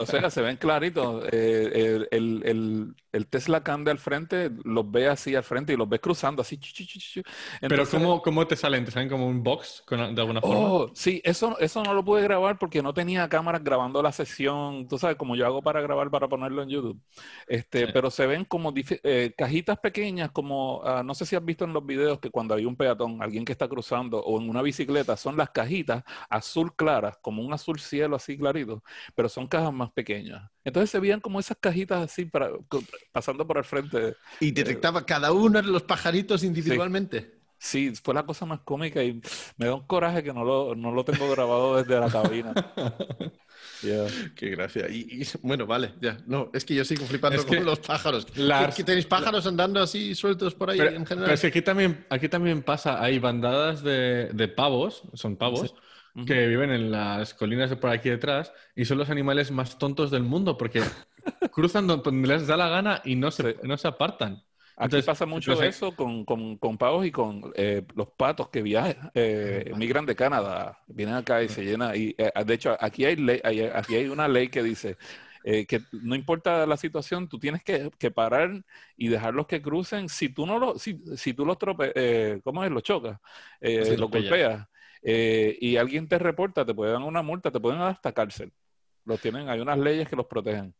o 0.00 0.06
sea, 0.06 0.30
se 0.30 0.42
ven 0.42 0.56
claritos. 0.56 1.24
Eh, 1.30 2.06
el, 2.10 2.42
el, 2.44 2.94
el, 3.12 3.26
Tesla 3.26 3.62
Cam 3.62 3.84
de 3.84 3.92
al 3.92 3.98
frente 3.98 4.50
los 4.64 4.90
ve 4.90 5.08
así 5.08 5.34
al 5.34 5.44
frente 5.44 5.72
y 5.72 5.76
los 5.76 5.88
ves 5.88 6.00
cruzando 6.00 6.42
así. 6.42 6.54
Entonces, 6.54 7.22
Pero 7.60 7.88
¿cómo, 7.88 8.22
¿cómo, 8.22 8.46
te 8.46 8.56
salen? 8.56 8.84
¿Te 8.84 8.90
salen 8.90 9.08
como 9.08 9.26
un 9.26 9.42
box 9.42 9.84
de 9.88 10.20
alguna 10.20 10.40
forma? 10.40 10.58
Oh, 10.58 10.90
sí, 10.94 11.20
eso, 11.24 11.58
eso 11.58 11.82
no 11.82 11.94
lo 11.94 12.04
pude 12.04 12.22
grabar 12.22 12.58
porque 12.58 12.82
no 12.82 12.92
tenía 12.92 13.28
cámaras 13.28 13.62
grabando 13.62 14.02
la 14.02 14.12
sesión. 14.12 14.88
Tú 14.88 14.98
sabes, 14.98 15.16
como 15.16 15.36
yo 15.36 15.46
hago 15.46 15.62
para 15.62 15.80
grabar, 15.80 16.10
para 16.10 16.28
ponerlo 16.28 16.62
en 16.62 16.68
YouTube. 16.68 17.00
Este, 17.46 17.86
sí. 17.86 17.92
Pero 17.92 18.10
se 18.10 18.26
ven 18.26 18.44
como 18.44 18.72
eh, 18.76 19.32
cajitas 19.36 19.78
pequeñas, 19.78 20.30
como, 20.32 20.80
uh, 20.80 21.02
no 21.04 21.14
sé 21.14 21.26
si 21.26 21.36
has 21.36 21.44
visto 21.44 21.64
en 21.64 21.72
los 21.72 21.86
videos 21.86 22.18
que 22.18 22.30
cuando 22.30 22.54
hay 22.54 22.64
un 22.64 22.76
peatón, 22.76 23.22
alguien 23.22 23.44
que 23.44 23.52
está 23.52 23.68
cruzando 23.68 24.18
o 24.18 24.40
en 24.40 24.48
una 24.48 24.62
bicicleta, 24.62 25.16
son 25.16 25.36
las 25.36 25.50
cajitas 25.50 26.02
azul 26.28 26.74
claras, 26.74 27.18
como 27.22 27.42
un 27.42 27.52
azul 27.52 27.78
cielo 27.78 28.16
así 28.16 28.36
clarito 28.36 28.82
pero 29.14 29.28
son 29.28 29.46
cajas 29.46 29.72
más 29.72 29.90
pequeñas. 29.92 30.50
Entonces 30.64 30.90
se 30.90 31.00
veían 31.00 31.20
como 31.20 31.40
esas 31.40 31.56
cajitas 31.60 32.02
así 32.02 32.24
para, 32.24 32.50
pasando 33.12 33.46
por 33.46 33.58
el 33.58 33.64
frente. 33.64 34.14
¿Y 34.40 34.50
detectaba 34.50 35.00
eh, 35.00 35.04
cada 35.06 35.32
uno 35.32 35.60
de 35.60 35.68
los 35.68 35.82
pajaritos 35.82 36.42
individualmente? 36.42 37.40
Sí. 37.58 37.94
sí. 37.94 38.00
fue 38.02 38.14
la 38.14 38.24
cosa 38.24 38.46
más 38.46 38.60
cómica 38.60 39.02
y 39.02 39.20
me 39.56 39.66
da 39.66 39.74
un 39.74 39.86
coraje 39.86 40.22
que 40.22 40.32
no 40.32 40.44
lo, 40.44 40.74
no 40.74 40.92
lo 40.92 41.04
tengo 41.04 41.30
grabado 41.30 41.76
desde 41.76 42.00
la 42.00 42.10
cabina. 42.10 42.52
Yeah. 43.82 44.06
Qué 44.34 44.50
gracia. 44.50 44.88
Y, 44.88 45.22
y, 45.22 45.26
bueno, 45.42 45.66
vale, 45.66 45.94
ya. 46.00 46.16
No, 46.26 46.50
es 46.54 46.64
que 46.64 46.74
yo 46.74 46.84
sigo 46.84 47.04
flipando 47.04 47.40
es 47.40 47.44
con 47.44 47.64
los 47.64 47.80
pájaros. 47.80 48.26
Las... 48.36 48.74
¿Que 48.74 48.82
tenéis 48.82 49.04
pájaros 49.04 49.46
andando 49.46 49.80
así 49.80 50.14
sueltos 50.14 50.54
por 50.54 50.70
ahí 50.70 50.78
pero, 50.78 50.90
en 50.96 51.06
general? 51.06 51.24
Pero 51.24 51.34
es 51.34 51.40
que 51.42 51.46
aquí 51.48 51.62
también, 51.62 52.06
aquí 52.08 52.28
también 52.28 52.62
pasa, 52.62 53.02
hay 53.02 53.18
bandadas 53.18 53.82
de, 53.82 54.30
de 54.32 54.48
pavos, 54.48 55.02
son 55.14 55.36
pavos, 55.36 55.70
sí 55.70 55.76
que 56.26 56.46
viven 56.46 56.70
en 56.70 56.90
las 56.90 57.34
colinas 57.34 57.70
de 57.70 57.76
por 57.76 57.90
aquí 57.90 58.08
detrás 58.08 58.52
y 58.76 58.84
son 58.84 58.98
los 58.98 59.10
animales 59.10 59.50
más 59.50 59.78
tontos 59.78 60.10
del 60.10 60.22
mundo 60.22 60.56
porque 60.56 60.82
cruzan 61.52 61.86
donde 61.86 62.28
les 62.28 62.46
da 62.46 62.56
la 62.56 62.68
gana 62.68 63.02
y 63.04 63.16
no 63.16 63.30
se, 63.30 63.56
no 63.62 63.76
se 63.76 63.88
apartan. 63.88 64.42
Entonces, 64.76 65.00
Aquí 65.00 65.06
pasa 65.06 65.26
mucho 65.26 65.52
entonces, 65.52 65.76
eso 65.76 65.94
con, 65.94 66.24
con, 66.24 66.56
con, 66.58 66.76
pavos 66.76 67.06
y 67.06 67.12
con 67.12 67.52
eh, 67.54 67.82
los 67.94 68.08
patos 68.08 68.48
que 68.48 68.60
viajan, 68.60 69.10
eh, 69.14 69.72
migran 69.76 70.04
de 70.04 70.16
Canadá, 70.16 70.80
vienen 70.88 71.14
acá 71.14 71.44
y 71.44 71.48
se 71.48 71.64
llenan. 71.64 71.94
Y, 71.94 72.14
eh, 72.18 72.32
de 72.44 72.54
hecho, 72.54 72.76
aquí 72.80 73.04
hay, 73.04 73.14
ley, 73.14 73.40
hay, 73.44 73.60
aquí 73.60 73.94
hay 73.94 74.08
una 74.08 74.26
ley 74.26 74.48
que 74.48 74.64
dice 74.64 74.96
eh, 75.46 75.66
que 75.66 75.82
no 75.92 76.14
importa 76.14 76.66
la 76.66 76.78
situación, 76.78 77.28
tú 77.28 77.38
tienes 77.38 77.62
que, 77.62 77.90
que, 77.98 78.10
parar 78.10 78.64
y 78.96 79.08
dejarlos 79.08 79.46
que 79.46 79.60
crucen. 79.60 80.08
Si 80.08 80.30
tú 80.30 80.46
no 80.46 80.58
lo, 80.58 80.78
si, 80.78 80.98
si 81.16 81.34
tú 81.34 81.44
los 81.44 81.58
trope, 81.58 81.92
eh, 81.94 82.40
¿cómo 82.42 82.64
es? 82.64 82.70
Los 82.70 82.82
chocas, 82.82 83.20
eh, 83.60 83.84
sí, 83.84 83.96
los 83.98 84.10
golpeas 84.10 84.66
eh, 85.06 85.56
y 85.60 85.76
alguien 85.76 86.08
te 86.08 86.18
reporta, 86.18 86.64
te 86.64 86.74
puede 86.74 86.92
dar 86.92 87.02
una 87.02 87.22
multa, 87.22 87.50
te 87.50 87.60
pueden 87.60 87.78
dar 87.78 87.90
hasta 87.90 88.12
cárcel. 88.12 88.52
Los 89.04 89.20
tienen, 89.20 89.50
hay 89.50 89.60
unas 89.60 89.78
leyes 89.78 90.08
que 90.08 90.16
los 90.16 90.26
protegen. 90.26 90.74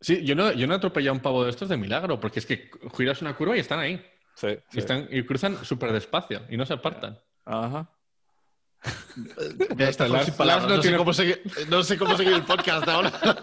Sí, 0.00 0.24
yo 0.24 0.34
no, 0.34 0.50
yo 0.52 0.66
no 0.66 0.74
he 0.74 0.76
atropellado 0.78 1.14
un 1.14 1.20
pavo 1.20 1.44
de 1.44 1.50
estos 1.50 1.68
de 1.68 1.76
milagro, 1.76 2.18
porque 2.18 2.38
es 2.38 2.46
que 2.46 2.70
giras 2.96 3.20
una 3.20 3.36
curva 3.36 3.56
y 3.56 3.60
están 3.60 3.78
ahí. 3.78 4.02
Sí, 4.34 4.48
y, 4.48 4.58
sí. 4.70 4.78
Están, 4.78 5.08
y 5.10 5.22
cruzan 5.24 5.62
súper 5.62 5.92
despacio 5.92 6.42
y 6.48 6.56
no 6.56 6.64
se 6.64 6.74
apartan. 6.74 7.18
Ajá. 7.44 7.90
Ya 9.76 9.88
está, 9.88 10.08
las, 10.08 10.30
palabras, 10.30 10.68
no, 10.68 10.76
no, 10.76 10.82
sé 10.82 10.96
cómo 10.96 11.12
seguir, 11.12 11.42
no 11.68 11.82
sé 11.82 11.98
cómo 11.98 12.16
seguir 12.16 12.34
el 12.34 12.44
podcast 12.44 12.86
ahora. 12.88 13.12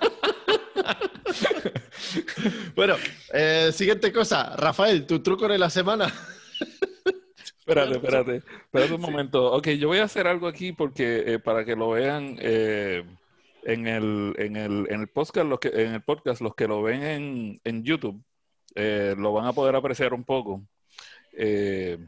bueno, 2.75 2.95
eh, 3.33 3.71
siguiente 3.73 4.11
cosa. 4.11 4.55
Rafael, 4.55 5.05
tu 5.05 5.21
truco 5.21 5.47
de 5.47 5.57
la 5.57 5.69
semana. 5.69 6.11
Espérate, 7.65 7.93
espérate, 7.93 8.35
espérate 8.35 8.93
un 8.93 9.01
momento. 9.01 9.53
Ok, 9.53 9.69
yo 9.69 9.87
voy 9.87 9.99
a 9.99 10.03
hacer 10.03 10.27
algo 10.27 10.47
aquí 10.47 10.73
porque 10.73 11.33
eh, 11.33 11.39
para 11.39 11.63
que 11.63 11.75
lo 11.75 11.91
vean 11.91 12.35
eh, 12.39 13.03
en, 13.63 13.87
el, 13.87 14.35
en, 14.37 14.55
el, 14.55 14.87
en, 14.89 15.01
el 15.01 15.07
podcast, 15.07 15.47
los 15.47 15.59
que, 15.59 15.69
en 15.69 15.93
el 15.93 16.01
podcast, 16.01 16.41
los 16.41 16.55
que 16.55 16.67
lo 16.67 16.81
ven 16.81 17.03
en, 17.03 17.61
en 17.63 17.83
YouTube, 17.83 18.21
eh, 18.75 19.15
lo 19.17 19.33
van 19.33 19.45
a 19.45 19.53
poder 19.53 19.75
apreciar 19.75 20.13
un 20.13 20.23
poco. 20.23 20.63
Este 21.31 21.99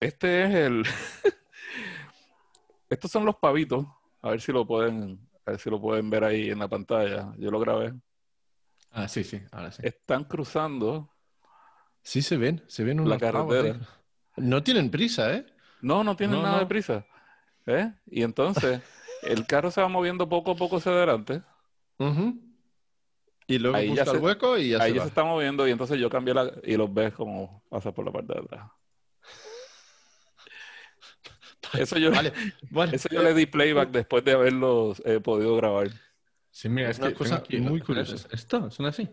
es 0.00 0.54
el... 0.54 0.84
Estos 2.90 3.10
son 3.10 3.24
los 3.24 3.36
pavitos. 3.36 3.86
A 4.20 4.30
ver 4.30 4.40
si 4.40 4.52
lo 4.52 4.66
pueden, 4.66 5.18
a 5.46 5.52
ver 5.52 5.60
si 5.60 5.70
lo 5.70 5.80
pueden 5.80 6.10
ver 6.10 6.24
ahí 6.24 6.50
en 6.50 6.58
la 6.58 6.68
pantalla. 6.68 7.32
Yo 7.38 7.50
lo 7.50 7.58
grabé. 7.58 7.94
Ah, 8.90 9.08
sí, 9.08 9.24
sí, 9.24 9.40
ahora 9.50 9.72
sí. 9.72 9.80
están 9.84 10.24
cruzando 10.24 11.08
Sí 12.02 12.20
se 12.20 12.36
ven, 12.36 12.62
se 12.66 12.84
ven 12.84 13.08
la 13.08 13.18
pavos 13.18 13.54
ahí. 13.54 13.62
carretera. 13.62 13.88
No 14.36 14.62
tienen 14.62 14.90
prisa, 14.90 15.34
¿eh? 15.34 15.46
No, 15.80 16.02
no 16.04 16.16
tienen 16.16 16.36
No, 16.36 16.42
nada 16.42 16.60
de 16.60 16.66
prisa. 16.66 17.04
¿eh? 17.66 17.92
Y 18.06 18.22
entonces 18.22 18.80
el 19.22 19.46
carro 19.46 19.70
se 19.70 19.80
va 19.80 19.88
moviendo 19.88 20.28
poco 20.28 20.52
a 20.52 20.56
poco 20.56 20.76
hacia 20.78 20.92
adelante. 20.92 21.42
Ujú. 21.98 22.40
Y 23.46 23.58
luego 23.58 23.76
Ahí 23.76 23.88
ya 23.88 24.04
busca 24.04 24.10
el 24.12 24.16
se- 24.18 24.22
hueco 24.24 24.58
y 24.58 24.70
ya 24.70 24.78
Ahí 24.82 24.90
se 24.90 24.94
ya 24.96 25.00
va. 25.00 25.04
se 25.06 25.08
está 25.10 25.24
moviendo 25.24 25.66
y 25.68 25.70
entonces 25.72 25.98
yo 25.98 26.08
cambié 26.08 26.32
la... 26.34 26.50
y 26.64 26.76
los 26.76 26.92
ves 26.92 27.12
como 27.12 27.64
pasa 27.68 27.92
por 27.92 28.04
la 28.06 28.12
parte 28.12 28.32
de 28.34 28.38
atrás. 28.40 28.70
Eso 31.74 31.96
yo, 31.98 32.10
Vale, 32.10 32.32
vale. 32.70 32.96
eso 32.96 33.08
yo 33.10 33.22
le 33.22 33.32
di 33.34 33.46
playback 33.46 33.90
después 33.90 34.22
de 34.24 34.32
haberlos 34.32 35.00
eh, 35.06 35.20
podido 35.20 35.56
grabar. 35.56 35.88
Sí, 36.50 36.68
mira, 36.68 36.90
Es 36.90 36.96
es 36.96 37.00
una 37.00 37.08
que 37.10 37.14
cosa 37.14 37.36
aquí- 37.36 37.58
muy 37.58 37.78
¿es- 37.80 37.84
curiosa. 37.86 38.14
es- 38.14 38.28
Esto, 38.30 38.70
son 38.70 38.86
así. 38.86 39.08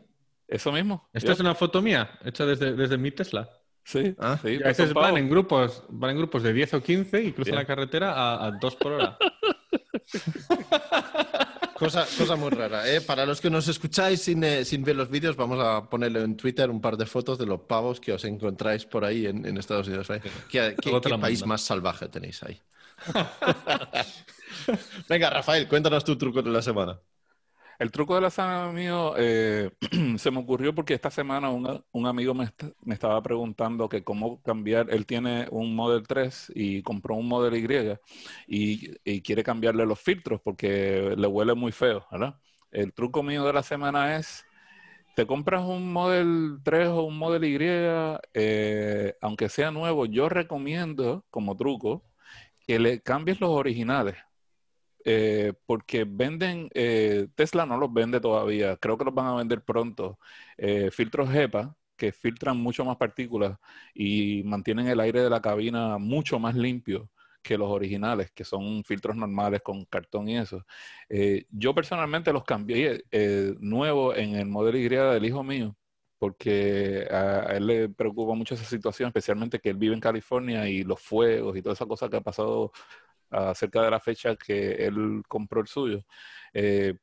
Eso 0.47 0.71
mismo. 0.71 1.09
Esta 1.13 1.27
Yo- 1.27 1.33
es 1.33 1.39
una 1.39 1.55
foto 1.55 1.81
mía, 1.81 2.19
hecha 2.25 2.45
desde, 2.45 2.73
desde 2.73 2.97
mi 2.97 3.11
Tesla. 3.11 3.49
Sí, 3.89 4.15
Ah. 4.19 4.37
sí, 4.39 4.49
Y 4.59 4.63
a 4.63 4.67
veces 4.67 4.93
van 4.93 5.17
en 5.17 5.27
grupos, 5.27 5.83
van 5.89 6.11
en 6.11 6.17
grupos 6.17 6.43
de 6.43 6.53
10 6.53 6.75
o 6.75 6.83
15 6.83 7.23
y 7.23 7.31
cruzan 7.31 7.53
Bien. 7.53 7.55
la 7.55 7.65
carretera 7.65 8.13
a, 8.13 8.45
a 8.45 8.51
2 8.51 8.75
por 8.75 8.91
hora. 8.91 9.17
Cosa, 11.79 12.05
cosa 12.17 12.35
muy 12.35 12.49
rara, 12.49 12.85
¿eh? 12.93 12.99
Para 12.99 13.25
los 13.25 13.39
que 13.39 13.49
nos 13.49 13.69
escucháis 13.69 14.21
sin, 14.21 14.43
eh, 14.43 14.65
sin 14.65 14.83
ver 14.83 14.97
los 14.97 15.09
vídeos, 15.09 15.37
vamos 15.37 15.59
a 15.63 15.89
ponerle 15.89 16.21
en 16.21 16.35
Twitter 16.35 16.69
un 16.69 16.81
par 16.81 16.97
de 16.97 17.05
fotos 17.05 17.37
de 17.37 17.45
los 17.45 17.61
pavos 17.61 18.01
que 18.01 18.11
os 18.11 18.25
encontráis 18.25 18.83
por 18.85 19.05
ahí 19.05 19.25
en, 19.27 19.45
en 19.45 19.57
Estados 19.57 19.87
Unidos. 19.87 20.09
¿eh? 20.09 20.21
¿Qué, 20.49 20.75
país 21.21 21.45
más 21.45 21.61
salvaje 21.61 22.09
tenéis 22.09 22.43
ahí? 22.43 22.59
Venga, 25.07 25.29
Rafael, 25.29 25.69
cuéntanos 25.69 26.03
tu 26.03 26.17
truco 26.17 26.41
de 26.41 26.49
la 26.49 26.61
semana. 26.61 26.99
El 27.79 27.91
truco 27.91 28.15
de 28.15 28.21
la 28.21 28.29
semana 28.29 28.71
mío 28.73 29.13
eh, 29.17 29.71
se 30.17 30.31
me 30.31 30.39
ocurrió 30.39 30.75
porque 30.75 30.93
esta 30.93 31.09
semana 31.09 31.49
un, 31.49 32.05
amigo 32.07 32.33
me, 32.33 32.43
est- 32.45 32.63
me 32.81 32.93
estaba 32.93 33.21
preguntando 33.23 33.87
que 33.87 34.03
cómo 34.03 34.41
cambiar. 34.41 34.87
Él 34.91 35.05
tiene 35.05 35.47
un 35.51 35.75
Model 35.75 36.05
3 36.05 36.51
y 36.55 36.81
compró 36.83 37.15
un 37.15 37.27
Model 37.29 37.55
Y 37.55 37.97
y, 38.47 38.91
y 39.05 39.21
quiere 39.21 39.43
cambiarle 39.43 39.85
los 39.85 39.99
filtros 39.99 40.41
porque 40.41 41.15
le 41.17 41.27
huele 41.27 41.53
muy 41.53 41.71
feo, 41.71 42.05
¿verdad? 42.11 42.35
El 42.71 42.93
truco 42.93 43.23
mío 43.23 43.45
de 43.45 43.53
la 43.53 43.63
semana 43.63 44.17
es, 44.17 44.45
te 45.15 45.27
compras 45.27 45.63
un 45.65 45.91
Model 45.93 46.59
3 46.63 46.89
o 46.89 47.03
un 47.03 47.17
Model 47.19 47.45
Y, 47.45 47.57
eh, 48.33 49.15
aunque 49.21 49.49
sea 49.49 49.71
nuevo, 49.71 50.05
yo 50.07 50.29
recomiendo 50.29 51.25
como 51.31 51.57
truco 51.57 52.05
que 52.67 52.79
le 52.79 53.01
cambies 53.01 53.41
los 53.41 53.51
originales 53.51 54.17
eh, 55.09 55.53
porque 55.65 56.05
venden, 56.07 56.69
eh, 56.73 57.27
Tesla 57.35 57.65
no 57.65 57.77
los 57.77 57.91
vende 57.93 58.19
todavía, 58.19 58.77
creo 58.77 58.97
que 58.97 59.05
los 59.05 59.13
van 59.13 59.27
a 59.27 59.35
vender 59.35 59.63
pronto, 59.63 60.19
eh, 60.57 60.89
filtros 60.91 61.33
HEPA 61.33 61.75
que 61.95 62.11
filtran 62.11 62.57
mucho 62.57 62.85
más 62.85 62.97
partículas 62.97 63.57
y 63.93 64.43
mantienen 64.45 64.87
el 64.87 64.99
aire 64.99 65.21
de 65.21 65.29
la 65.29 65.41
cabina 65.41 65.97
mucho 65.97 66.39
más 66.39 66.55
limpio 66.55 67.09
que 67.41 67.57
los 67.57 67.69
originales, 67.69 68.31
que 68.31 68.43
son 68.43 68.83
filtros 68.83 69.15
normales 69.15 69.61
con 69.63 69.85
cartón 69.85 70.29
y 70.29 70.37
eso. 70.37 70.65
Eh, 71.09 71.45
yo 71.49 71.73
personalmente 71.73 72.31
los 72.33 72.43
cambié 72.43 73.03
nuevo 73.59 74.15
en 74.15 74.35
el 74.35 74.45
Model 74.47 74.75
Y 74.77 74.87
del 74.89 75.25
hijo 75.25 75.43
mío, 75.43 75.75
porque 76.17 77.07
a, 77.09 77.49
a 77.51 77.57
él 77.57 77.67
le 77.67 77.89
preocupa 77.89 78.33
mucho 78.35 78.55
esa 78.55 78.65
situación, 78.65 79.07
especialmente 79.07 79.59
que 79.59 79.69
él 79.69 79.77
vive 79.77 79.93
en 79.95 80.01
California 80.01 80.67
y 80.69 80.83
los 80.83 81.01
fuegos 81.01 81.55
y 81.57 81.61
toda 81.61 81.73
esa 81.73 81.85
cosa 81.85 82.09
que 82.09 82.17
ha 82.17 82.21
pasado 82.21 82.71
acerca 83.31 83.81
de 83.83 83.91
la 83.91 83.99
fecha 83.99 84.35
que 84.35 84.73
él 84.85 85.23
compró 85.27 85.61
el 85.61 85.67
suyo. 85.67 86.03
Eh, 86.53 86.95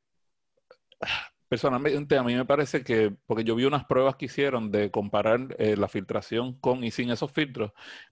personalmente, 1.47 2.17
a 2.17 2.23
mí 2.23 2.35
me 2.35 2.45
parece 2.45 2.83
que, 2.83 3.15
porque 3.25 3.43
yo 3.43 3.55
vi 3.55 3.65
unas 3.65 3.85
pruebas 3.85 4.15
que 4.15 4.25
hicieron 4.25 4.71
de 4.71 4.91
comparar 4.91 5.55
eh, 5.59 5.77
la 5.77 5.87
filtración 5.87 6.59
con 6.59 6.83
y 6.83 6.91
sin 6.91 7.09
esos 7.09 7.31
filtros, 7.31 7.71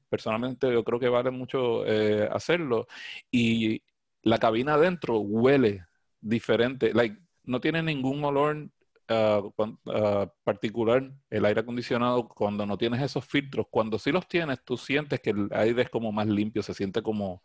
personalmente 0.10 0.72
yo 0.72 0.84
creo 0.84 1.00
que 1.00 1.10
vale 1.10 1.32
mucho 1.32 1.86
eh, 1.86 2.30
hacerlo. 2.32 2.88
Y 3.32 3.84
la 4.22 4.38
cabina 4.40 4.76
adentro 4.76 5.20
huele 5.20 5.86
diferente, 6.22 6.94
like, 6.94 7.18
no 7.44 7.60
tiene 7.62 7.84
ningún 7.84 8.24
olor 8.24 8.70
cuan- 9.56 9.78
ah, 9.88 10.28
particular 10.44 11.12
el 11.30 11.46
aire 11.46 11.62
acondicionado 11.62 12.28
cuando 12.28 12.66
no 12.66 12.78
tienes 12.78 13.02
esos 13.02 13.26
filtros. 13.26 13.68
Cuando 13.70 14.00
sí 14.00 14.12
los 14.12 14.28
tienes, 14.28 14.64
tú 14.64 14.78
sientes 14.78 15.20
que 15.22 15.32
el 15.32 15.48
aire 15.52 15.84
es 15.84 15.90
como 15.90 16.12
más 16.12 16.28
limpio, 16.28 16.64
se 16.64 16.74
siente 16.74 17.02
como, 17.04 17.44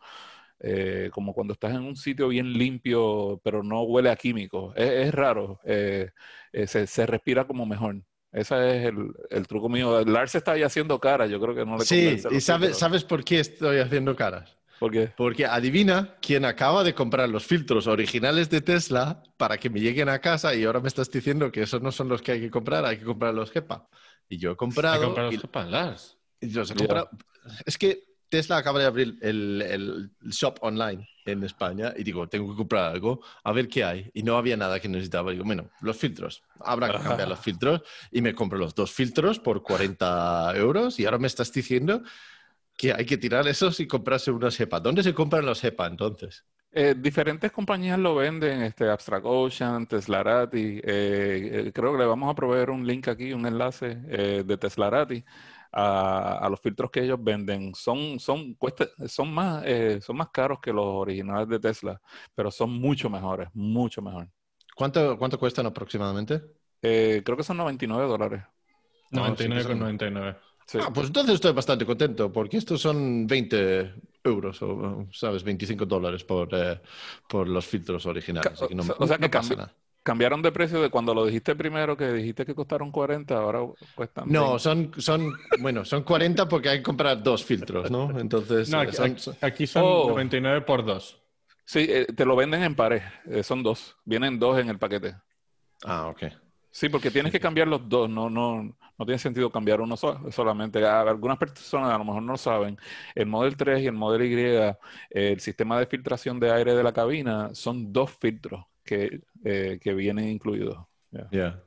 eh, 0.60 1.10
como 1.12 1.34
cuando 1.34 1.52
estás 1.54 1.72
en 1.72 1.82
un 1.82 1.96
sitio 1.96 2.28
bien 2.28 2.52
limpio, 2.52 3.40
pero 3.44 3.62
no 3.62 3.82
huele 3.82 4.10
a 4.10 4.16
químicos. 4.16 4.74
Es, 4.76 4.90
es 5.08 5.14
raro, 5.14 5.60
eh, 5.64 6.10
eh, 6.52 6.66
se, 6.66 6.86
se 6.86 7.06
respira 7.06 7.46
como 7.46 7.66
mejor. 7.66 8.02
Ese 8.32 8.78
es 8.80 8.86
el, 8.86 9.12
el 9.30 9.46
truco 9.48 9.68
mío. 9.68 10.04
Lars 10.04 10.34
está 10.36 10.52
ahí 10.52 10.62
haciendo 10.62 11.00
cara, 11.00 11.26
yo 11.26 11.40
creo 11.40 11.54
que 11.54 11.66
no 11.66 11.78
le 11.78 11.86
Sí, 11.86 12.26
y 12.28 12.40
los 12.40 12.42
sabes, 12.42 12.76
filtros. 12.76 12.78
¿sabes 12.78 13.04
por 13.04 13.24
qué 13.24 13.40
estoy 13.40 13.78
haciendo 13.78 14.14
caras? 14.14 14.58
¿Por 14.78 14.90
qué? 14.92 15.12
Porque 15.16 15.46
adivina 15.46 16.16
quién 16.22 16.44
acaba 16.44 16.84
de 16.84 16.94
comprar 16.94 17.28
los 17.30 17.46
filtros 17.46 17.86
originales 17.88 18.50
de 18.50 18.62
Tesla 18.62 19.22
para 19.38 19.58
que 19.58 19.70
me 19.70 19.80
lleguen 19.80 20.08
a 20.08 20.20
casa 20.20 20.54
y 20.54 20.64
ahora 20.64 20.80
me 20.80 20.88
estás 20.88 21.10
diciendo 21.10 21.52
que 21.52 21.62
esos 21.62 21.82
no 21.82 21.92
son 21.92 22.08
los 22.08 22.22
que 22.22 22.32
hay 22.32 22.40
que 22.40 22.50
comprar, 22.50 22.84
hay 22.86 22.98
que 22.98 23.04
comprar 23.04 23.34
los 23.34 23.54
HEPA. 23.54 23.88
Y 24.28 24.38
yo 24.38 24.52
he 24.52 24.56
Hay 24.90 24.98
comprado... 24.98 25.00
que 25.00 25.06
comprar 25.06 25.26
y- 25.28 25.36
los 25.36 25.38
Japanlas. 25.38 26.18
y 26.40 26.50
los 26.52 26.70
he 26.70 26.76
comprado. 26.76 27.10
Es 27.66 27.78
que 27.78 28.04
Tesla 28.30 28.56
acaba 28.56 28.78
de 28.78 28.86
abrir 28.86 29.18
el, 29.20 29.60
el 29.62 30.10
shop 30.30 30.58
online 30.62 31.06
en 31.26 31.42
España 31.42 31.92
y 31.96 32.04
digo, 32.04 32.28
tengo 32.28 32.50
que 32.50 32.56
comprar 32.56 32.92
algo, 32.92 33.20
a 33.44 33.52
ver 33.52 33.68
qué 33.68 33.84
hay. 33.84 34.10
Y 34.14 34.22
no 34.22 34.36
había 34.36 34.56
nada 34.56 34.80
que 34.80 34.88
necesitaba. 34.88 35.32
Digo, 35.32 35.44
bueno, 35.44 35.70
los 35.80 35.96
filtros. 35.96 36.42
Habrá 36.60 36.90
que 36.92 36.98
cambiar 37.02 37.28
los 37.28 37.40
filtros. 37.40 37.82
Y 38.10 38.22
me 38.22 38.34
compro 38.34 38.58
los 38.58 38.74
dos 38.74 38.92
filtros 38.92 39.38
por 39.38 39.62
40 39.62 40.52
euros 40.56 40.98
y 40.98 41.04
ahora 41.04 41.18
me 41.18 41.26
estás 41.26 41.52
diciendo 41.52 42.02
que 42.76 42.92
hay 42.94 43.04
que 43.04 43.18
tirar 43.18 43.46
esos 43.46 43.78
y 43.80 43.86
comprarse 43.86 44.30
unos 44.30 44.58
HEPA. 44.58 44.80
¿Dónde 44.80 45.02
se 45.02 45.12
compran 45.12 45.44
los 45.44 45.62
HEPA 45.62 45.86
entonces? 45.86 46.44
Eh, 46.72 46.94
diferentes 46.96 47.50
compañías 47.50 47.98
lo 47.98 48.14
venden, 48.14 48.62
este, 48.62 48.88
Abstract 48.88 49.26
Ocean, 49.26 49.86
Teslarati. 49.86 50.80
eh, 50.82 50.82
eh, 50.84 51.72
creo 51.74 51.92
que 51.92 51.98
le 51.98 52.06
vamos 52.06 52.30
a 52.30 52.34
proveer 52.34 52.70
un 52.70 52.86
link 52.86 53.08
aquí, 53.08 53.32
un 53.32 53.44
enlace 53.44 53.98
eh, 54.08 54.44
de 54.46 54.56
Teslarati 54.56 55.24
a, 55.72 56.38
a 56.38 56.48
los 56.50 56.60
filtros 56.60 56.90
que 56.90 57.02
ellos 57.04 57.18
venden. 57.22 57.74
Son, 57.74 58.18
son, 58.20 58.54
cuesta- 58.54 58.88
son, 59.08 59.32
más, 59.32 59.62
eh, 59.66 60.00
son 60.00 60.16
más 60.16 60.30
caros 60.30 60.60
que 60.60 60.72
los 60.72 60.84
originales 60.86 61.48
de 61.48 61.60
Tesla, 61.60 62.00
pero 62.34 62.50
son 62.50 62.70
mucho 62.72 63.08
mejores, 63.10 63.48
mucho 63.54 64.02
mejor. 64.02 64.28
¿Cuánto, 64.74 65.16
cuánto 65.18 65.38
cuestan 65.38 65.66
aproximadamente? 65.66 66.42
Eh, 66.82 67.22
creo 67.24 67.36
que 67.36 67.42
son 67.42 67.56
99 67.58 68.06
dólares. 68.06 68.42
No, 69.10 69.36
sí 69.36 69.50
que 69.52 69.60
99,99. 69.60 70.36
Sí. 70.66 70.78
Ah, 70.78 70.92
pues 70.92 71.08
entonces 71.08 71.34
estoy 71.34 71.52
bastante 71.52 71.84
contento, 71.84 72.32
porque 72.32 72.56
estos 72.58 72.80
son 72.80 73.26
20 73.26 73.92
euros, 74.22 74.62
o, 74.62 75.06
¿sabes? 75.12 75.42
25 75.42 75.84
dólares 75.86 76.22
por, 76.24 76.48
eh, 76.54 76.80
por 77.28 77.48
los 77.48 77.66
filtros 77.66 78.06
originales. 78.06 78.52
Ca- 78.52 78.54
así 78.54 78.68
que 78.68 78.74
no, 78.74 78.84
o 78.98 79.06
sea 79.06 79.18
no 79.18 79.30
que. 79.30 79.38
Cambiaron 80.02 80.40
de 80.40 80.50
precio 80.50 80.80
de 80.80 80.88
cuando 80.88 81.12
lo 81.12 81.26
dijiste 81.26 81.54
primero, 81.54 81.94
que 81.96 82.10
dijiste 82.10 82.46
que 82.46 82.54
costaron 82.54 82.90
40, 82.90 83.36
ahora 83.36 83.60
cuestan 83.94 84.24
No, 84.32 84.52
20. 84.56 84.58
son, 84.62 84.92
son, 84.96 85.32
bueno, 85.60 85.84
son 85.84 86.02
40 86.04 86.48
porque 86.48 86.70
hay 86.70 86.78
que 86.78 86.82
comprar 86.84 87.22
dos 87.22 87.44
filtros, 87.44 87.90
¿no? 87.90 88.18
Entonces, 88.18 88.70
No, 88.70 88.80
eh, 88.82 88.86
aquí, 88.86 88.96
son- 88.96 89.10
aquí- 89.12 89.30
aquí 89.42 89.66
son 89.66 89.82
Oh. 89.84 90.08
99 90.08 90.62
por 90.62 90.84
2. 90.86 91.20
Sí, 91.66 91.86
eh, 91.88 92.06
te 92.16 92.24
lo 92.24 92.34
venden 92.34 92.62
en 92.62 92.74
pares, 92.74 93.02
eh, 93.26 93.42
son 93.42 93.62
dos, 93.62 93.94
vienen 94.06 94.38
dos 94.38 94.58
en 94.58 94.70
el 94.70 94.78
paquete. 94.78 95.14
Ah, 95.84 96.06
ok. 96.08 96.22
Sí, 96.70 96.88
porque 96.88 97.10
tienes 97.10 97.30
que 97.30 97.38
cambiar 97.40 97.68
los 97.68 97.86
dos, 97.88 98.08
no, 98.08 98.30
no, 98.30 98.62
no 98.98 99.04
tiene 99.06 99.18
sentido 99.18 99.50
cambiar 99.50 99.80
uno 99.82 99.96
so- 99.98 100.30
solamente. 100.32 100.84
A- 100.86 101.02
Algunas 101.02 101.36
personas 101.36 101.90
a 101.92 101.98
lo 101.98 102.04
mejor 102.04 102.22
no 102.22 102.32
lo 102.32 102.38
saben. 102.38 102.78
El 103.14 103.26
Model 103.26 103.56
3 103.56 103.82
y 103.82 103.86
el 103.86 103.92
Model 103.92 104.22
Y, 104.24 104.74
el 105.10 105.40
sistema 105.40 105.78
de 105.78 105.86
filtración 105.86 106.40
de 106.40 106.50
aire 106.52 106.74
de 106.74 106.82
la 106.82 106.92
cabina 106.92 107.50
son 107.54 107.92
dos 107.92 108.12
filtros 108.18 108.64
que, 108.90 109.20
eh, 109.44 109.78
que 109.80 109.94
vienen 109.94 110.28
incluidos. 110.28 110.76
Ya. 111.12 111.28
Ya. 111.30 111.62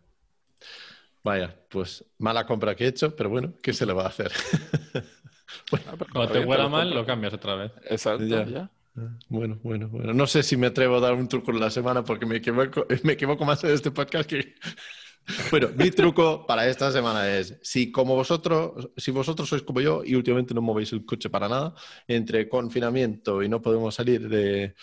Vaya, 1.23 1.55
pues 1.69 2.03
mala 2.17 2.45
compra 2.45 2.75
que 2.75 2.83
he 2.83 2.87
hecho, 2.87 3.15
pero 3.15 3.29
bueno, 3.29 3.53
¿qué 3.61 3.71
se 3.71 3.85
le 3.85 3.93
va 3.93 4.03
a 4.03 4.07
hacer? 4.07 4.31
Ah, 5.71 5.93
pero 5.99 6.11
Cuando 6.11 6.33
te 6.33 6.39
huela 6.39 6.67
mal, 6.67 6.89
lo 6.89 7.05
cambias 7.05 7.31
otra 7.31 7.53
vez. 7.55 7.71
Exacto, 7.87 8.25
Ya. 8.25 8.43
ya. 8.45 8.71
Bueno, 9.29 9.59
bueno, 9.61 9.87
bueno. 9.87 10.11
No 10.11 10.25
sé 10.25 10.41
si 10.41 10.57
me 10.57 10.67
atrevo 10.67 10.95
a 10.95 10.99
dar 10.99 11.13
un 11.13 11.27
truco 11.27 11.51
en 11.51 11.59
la 11.59 11.69
semana 11.69 12.03
porque 12.03 12.25
me 12.25 12.37
equivoco, 12.37 12.87
me 13.03 13.13
equivoco 13.13 13.45
más 13.45 13.63
en 13.63 13.69
este 13.71 13.91
podcast 13.91 14.27
que... 14.27 14.55
Bueno, 15.51 15.69
mi 15.75 15.89
truco 15.91 16.45
para 16.45 16.67
esta 16.67 16.91
semana 16.91 17.29
es, 17.29 17.57
si 17.61 17.91
como 17.91 18.15
vosotros, 18.15 18.89
si 18.97 19.11
vosotros 19.11 19.47
sois 19.47 19.61
como 19.63 19.81
yo 19.81 20.03
y 20.03 20.15
últimamente 20.15 20.53
no 20.53 20.61
movéis 20.61 20.91
el 20.93 21.05
coche 21.05 21.29
para 21.29 21.47
nada, 21.47 21.73
entre 22.07 22.49
confinamiento 22.49 23.41
y 23.41 23.49
no 23.49 23.61
podemos 23.61 23.95
salir 23.95 24.27
de, 24.27 24.75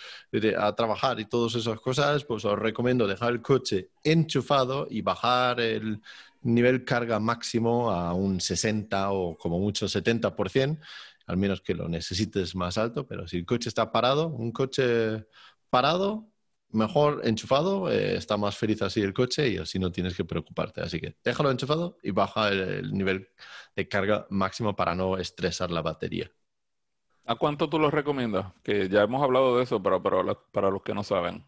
a 0.57 0.75
trabajar 0.75 1.19
y 1.19 1.25
todas 1.25 1.55
esas 1.55 1.79
cosas, 1.79 2.23
pues 2.25 2.45
os 2.45 2.57
recomiendo 2.57 3.07
dejar 3.07 3.33
el 3.33 3.41
coche 3.41 3.89
enchufado 4.03 4.87
y 4.89 5.01
bajar 5.01 5.59
el 5.59 6.01
nivel 6.41 6.83
carga 6.85 7.19
máximo 7.19 7.91
a 7.91 8.13
un 8.13 8.41
60 8.41 9.11
o 9.11 9.37
como 9.37 9.59
mucho 9.59 9.85
70%, 9.87 10.79
al 11.27 11.37
menos 11.37 11.61
que 11.61 11.75
lo 11.75 11.87
necesites 11.87 12.55
más 12.55 12.77
alto, 12.77 13.05
pero 13.05 13.27
si 13.27 13.37
el 13.37 13.45
coche 13.45 13.69
está 13.69 13.91
parado, 13.91 14.27
un 14.27 14.51
coche 14.51 15.25
parado, 15.69 16.30
mejor 16.73 17.21
enchufado, 17.23 17.91
eh, 17.91 18.15
está 18.15 18.37
más 18.37 18.57
feliz 18.57 18.81
así 18.81 19.01
el 19.01 19.13
coche 19.13 19.49
y 19.49 19.57
así 19.57 19.79
no 19.79 19.91
tienes 19.91 20.15
que 20.15 20.25
preocuparte. 20.25 20.81
Así 20.81 20.99
que 20.99 21.15
déjalo 21.23 21.51
enchufado 21.51 21.97
y 22.03 22.11
baja 22.11 22.49
el, 22.49 22.59
el 22.61 22.93
nivel 22.93 23.29
de 23.75 23.87
carga 23.87 24.27
máximo 24.29 24.75
para 24.75 24.95
no 24.95 25.17
estresar 25.17 25.71
la 25.71 25.81
batería. 25.81 26.31
¿A 27.25 27.35
cuánto 27.35 27.69
tú 27.69 27.79
lo 27.79 27.91
recomiendas? 27.91 28.47
Que 28.63 28.89
ya 28.89 29.03
hemos 29.03 29.23
hablado 29.23 29.57
de 29.57 29.63
eso, 29.63 29.81
pero, 29.81 30.01
para 30.51 30.69
los 30.69 30.81
que 30.81 30.93
no 30.93 31.03
saben. 31.03 31.45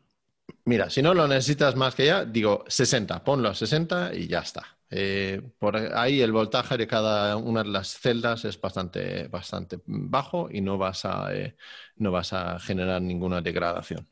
Mira, 0.65 0.89
si 0.89 1.01
no 1.01 1.13
lo 1.13 1.27
necesitas 1.27 1.75
más 1.75 1.95
que 1.95 2.05
ya, 2.05 2.25
digo 2.25 2.63
60, 2.67 3.23
ponlo 3.23 3.49
a 3.49 3.55
60 3.55 4.13
y 4.15 4.27
ya 4.27 4.39
está. 4.39 4.63
Eh, 4.89 5.41
por 5.57 5.75
ahí 5.75 6.21
el 6.21 6.31
voltaje 6.31 6.77
de 6.77 6.87
cada 6.87 7.35
una 7.37 7.63
de 7.63 7.69
las 7.69 7.99
celdas 7.99 8.45
es 8.45 8.59
bastante, 8.61 9.27
bastante 9.27 9.81
bajo 9.85 10.49
y 10.51 10.61
no 10.61 10.77
vas 10.77 11.05
a, 11.05 11.33
eh, 11.35 11.57
no 11.95 12.11
vas 12.11 12.33
a 12.33 12.59
generar 12.59 13.01
ninguna 13.01 13.41
degradación. 13.41 14.07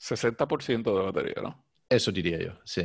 60% 0.00 0.82
de 0.82 1.04
batería, 1.04 1.42
¿no? 1.42 1.64
Eso 1.88 2.10
diría 2.10 2.38
yo, 2.38 2.52
sí. 2.64 2.82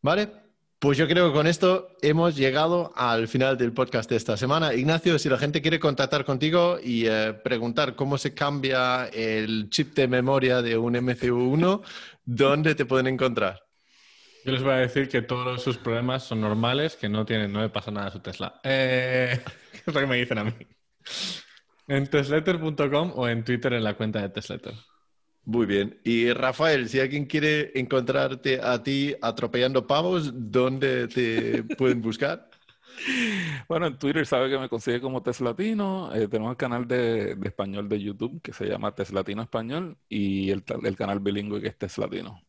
Vale, 0.00 0.30
pues 0.78 0.96
yo 0.96 1.08
creo 1.08 1.28
que 1.28 1.34
con 1.34 1.48
esto 1.48 1.96
hemos 2.02 2.36
llegado 2.36 2.92
al 2.94 3.26
final 3.26 3.58
del 3.58 3.72
podcast 3.72 4.08
de 4.08 4.14
esta 4.14 4.36
semana. 4.36 4.74
Ignacio, 4.74 5.18
si 5.18 5.28
la 5.28 5.36
gente 5.36 5.60
quiere 5.60 5.80
contactar 5.80 6.24
contigo 6.24 6.78
y 6.80 7.06
eh, 7.06 7.32
preguntar 7.32 7.96
cómo 7.96 8.16
se 8.16 8.32
cambia 8.32 9.06
el 9.06 9.70
chip 9.70 9.94
de 9.94 10.06
memoria 10.06 10.62
de 10.62 10.76
un 10.78 10.94
MCU1, 10.94 11.82
¿dónde 12.24 12.76
te 12.76 12.84
pueden 12.84 13.08
encontrar? 13.08 13.60
Yo 14.44 14.52
les 14.52 14.62
voy 14.62 14.74
a 14.74 14.76
decir 14.76 15.08
que 15.08 15.20
todos 15.20 15.60
sus 15.60 15.78
problemas 15.78 16.22
son 16.22 16.40
normales, 16.40 16.94
que 16.94 17.08
no 17.08 17.26
tienen, 17.26 17.52
no 17.52 17.60
le 17.60 17.70
pasa 17.70 17.90
nada 17.90 18.06
a 18.06 18.12
su 18.12 18.20
Tesla. 18.20 18.60
Eh, 18.62 19.36
es 19.72 19.92
lo 19.92 20.00
que 20.00 20.06
me 20.06 20.16
dicen 20.16 20.38
a 20.38 20.44
mí. 20.44 20.52
En 21.88 22.06
tesletter.com 22.06 23.12
o 23.16 23.28
en 23.28 23.42
Twitter 23.42 23.72
en 23.72 23.82
la 23.82 23.94
cuenta 23.94 24.22
de 24.22 24.28
Tesletter. 24.28 24.74
Muy 25.44 25.66
bien. 25.66 25.98
Y 26.04 26.30
Rafael, 26.32 26.88
si 26.88 27.00
alguien 27.00 27.24
quiere 27.26 27.72
encontrarte 27.78 28.60
a 28.62 28.82
ti 28.82 29.14
atropellando 29.22 29.86
pavos, 29.86 30.30
¿dónde 30.34 31.08
te 31.08 31.62
pueden 31.76 32.02
buscar? 32.02 32.50
Bueno, 33.68 33.86
en 33.86 33.98
Twitter 33.98 34.26
sabe 34.26 34.50
que 34.50 34.58
me 34.58 34.68
consigue 34.68 35.00
como 35.00 35.22
Teslatino. 35.22 36.12
Eh, 36.14 36.28
tenemos 36.28 36.50
el 36.52 36.56
canal 36.56 36.86
de, 36.88 37.34
de 37.36 37.48
español 37.48 37.88
de 37.88 38.00
YouTube 38.00 38.40
que 38.42 38.52
se 38.52 38.66
llama 38.66 38.94
Teslatino 38.94 39.42
Español 39.42 39.98
y 40.08 40.50
el, 40.50 40.64
el 40.84 40.96
canal 40.96 41.20
bilingüe 41.20 41.60
que 41.60 41.68
es 41.68 41.78
Teslatino. 41.78 42.42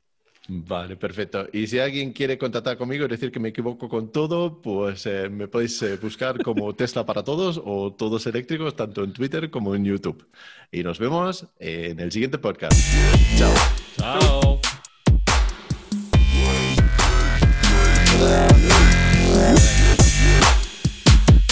Vale, 0.51 0.95
perfecto. 0.95 1.47
Y 1.53 1.67
si 1.67 1.77
alguien 1.77 2.11
quiere 2.11 2.35
contactar 2.39 2.75
conmigo 2.75 3.05
y 3.05 3.07
decir 3.07 3.31
que 3.31 3.39
me 3.39 3.49
equivoco 3.49 3.87
con 3.87 4.11
todo, 4.11 4.59
pues 4.59 5.05
eh, 5.05 5.29
me 5.29 5.47
podéis 5.47 5.79
eh, 5.83 5.97
buscar 5.97 6.41
como 6.41 6.73
Tesla 6.75 7.05
para 7.05 7.23
Todos 7.23 7.61
o 7.63 7.93
Todos 7.93 8.25
Eléctricos, 8.25 8.75
tanto 8.75 9.03
en 9.03 9.13
Twitter 9.13 9.51
como 9.51 9.75
en 9.75 9.85
YouTube. 9.85 10.27
Y 10.71 10.81
nos 10.81 10.97
vemos 10.97 11.45
en 11.59 11.99
el 11.99 12.11
siguiente 12.11 12.39
podcast. 12.39 12.75
Chao. 13.37 13.53
¡Chao! 13.97 14.59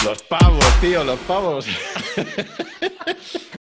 Los 0.03 0.23
pavos, 0.23 0.81
tío, 0.81 1.03
los 1.03 1.19
pavos. 1.19 1.67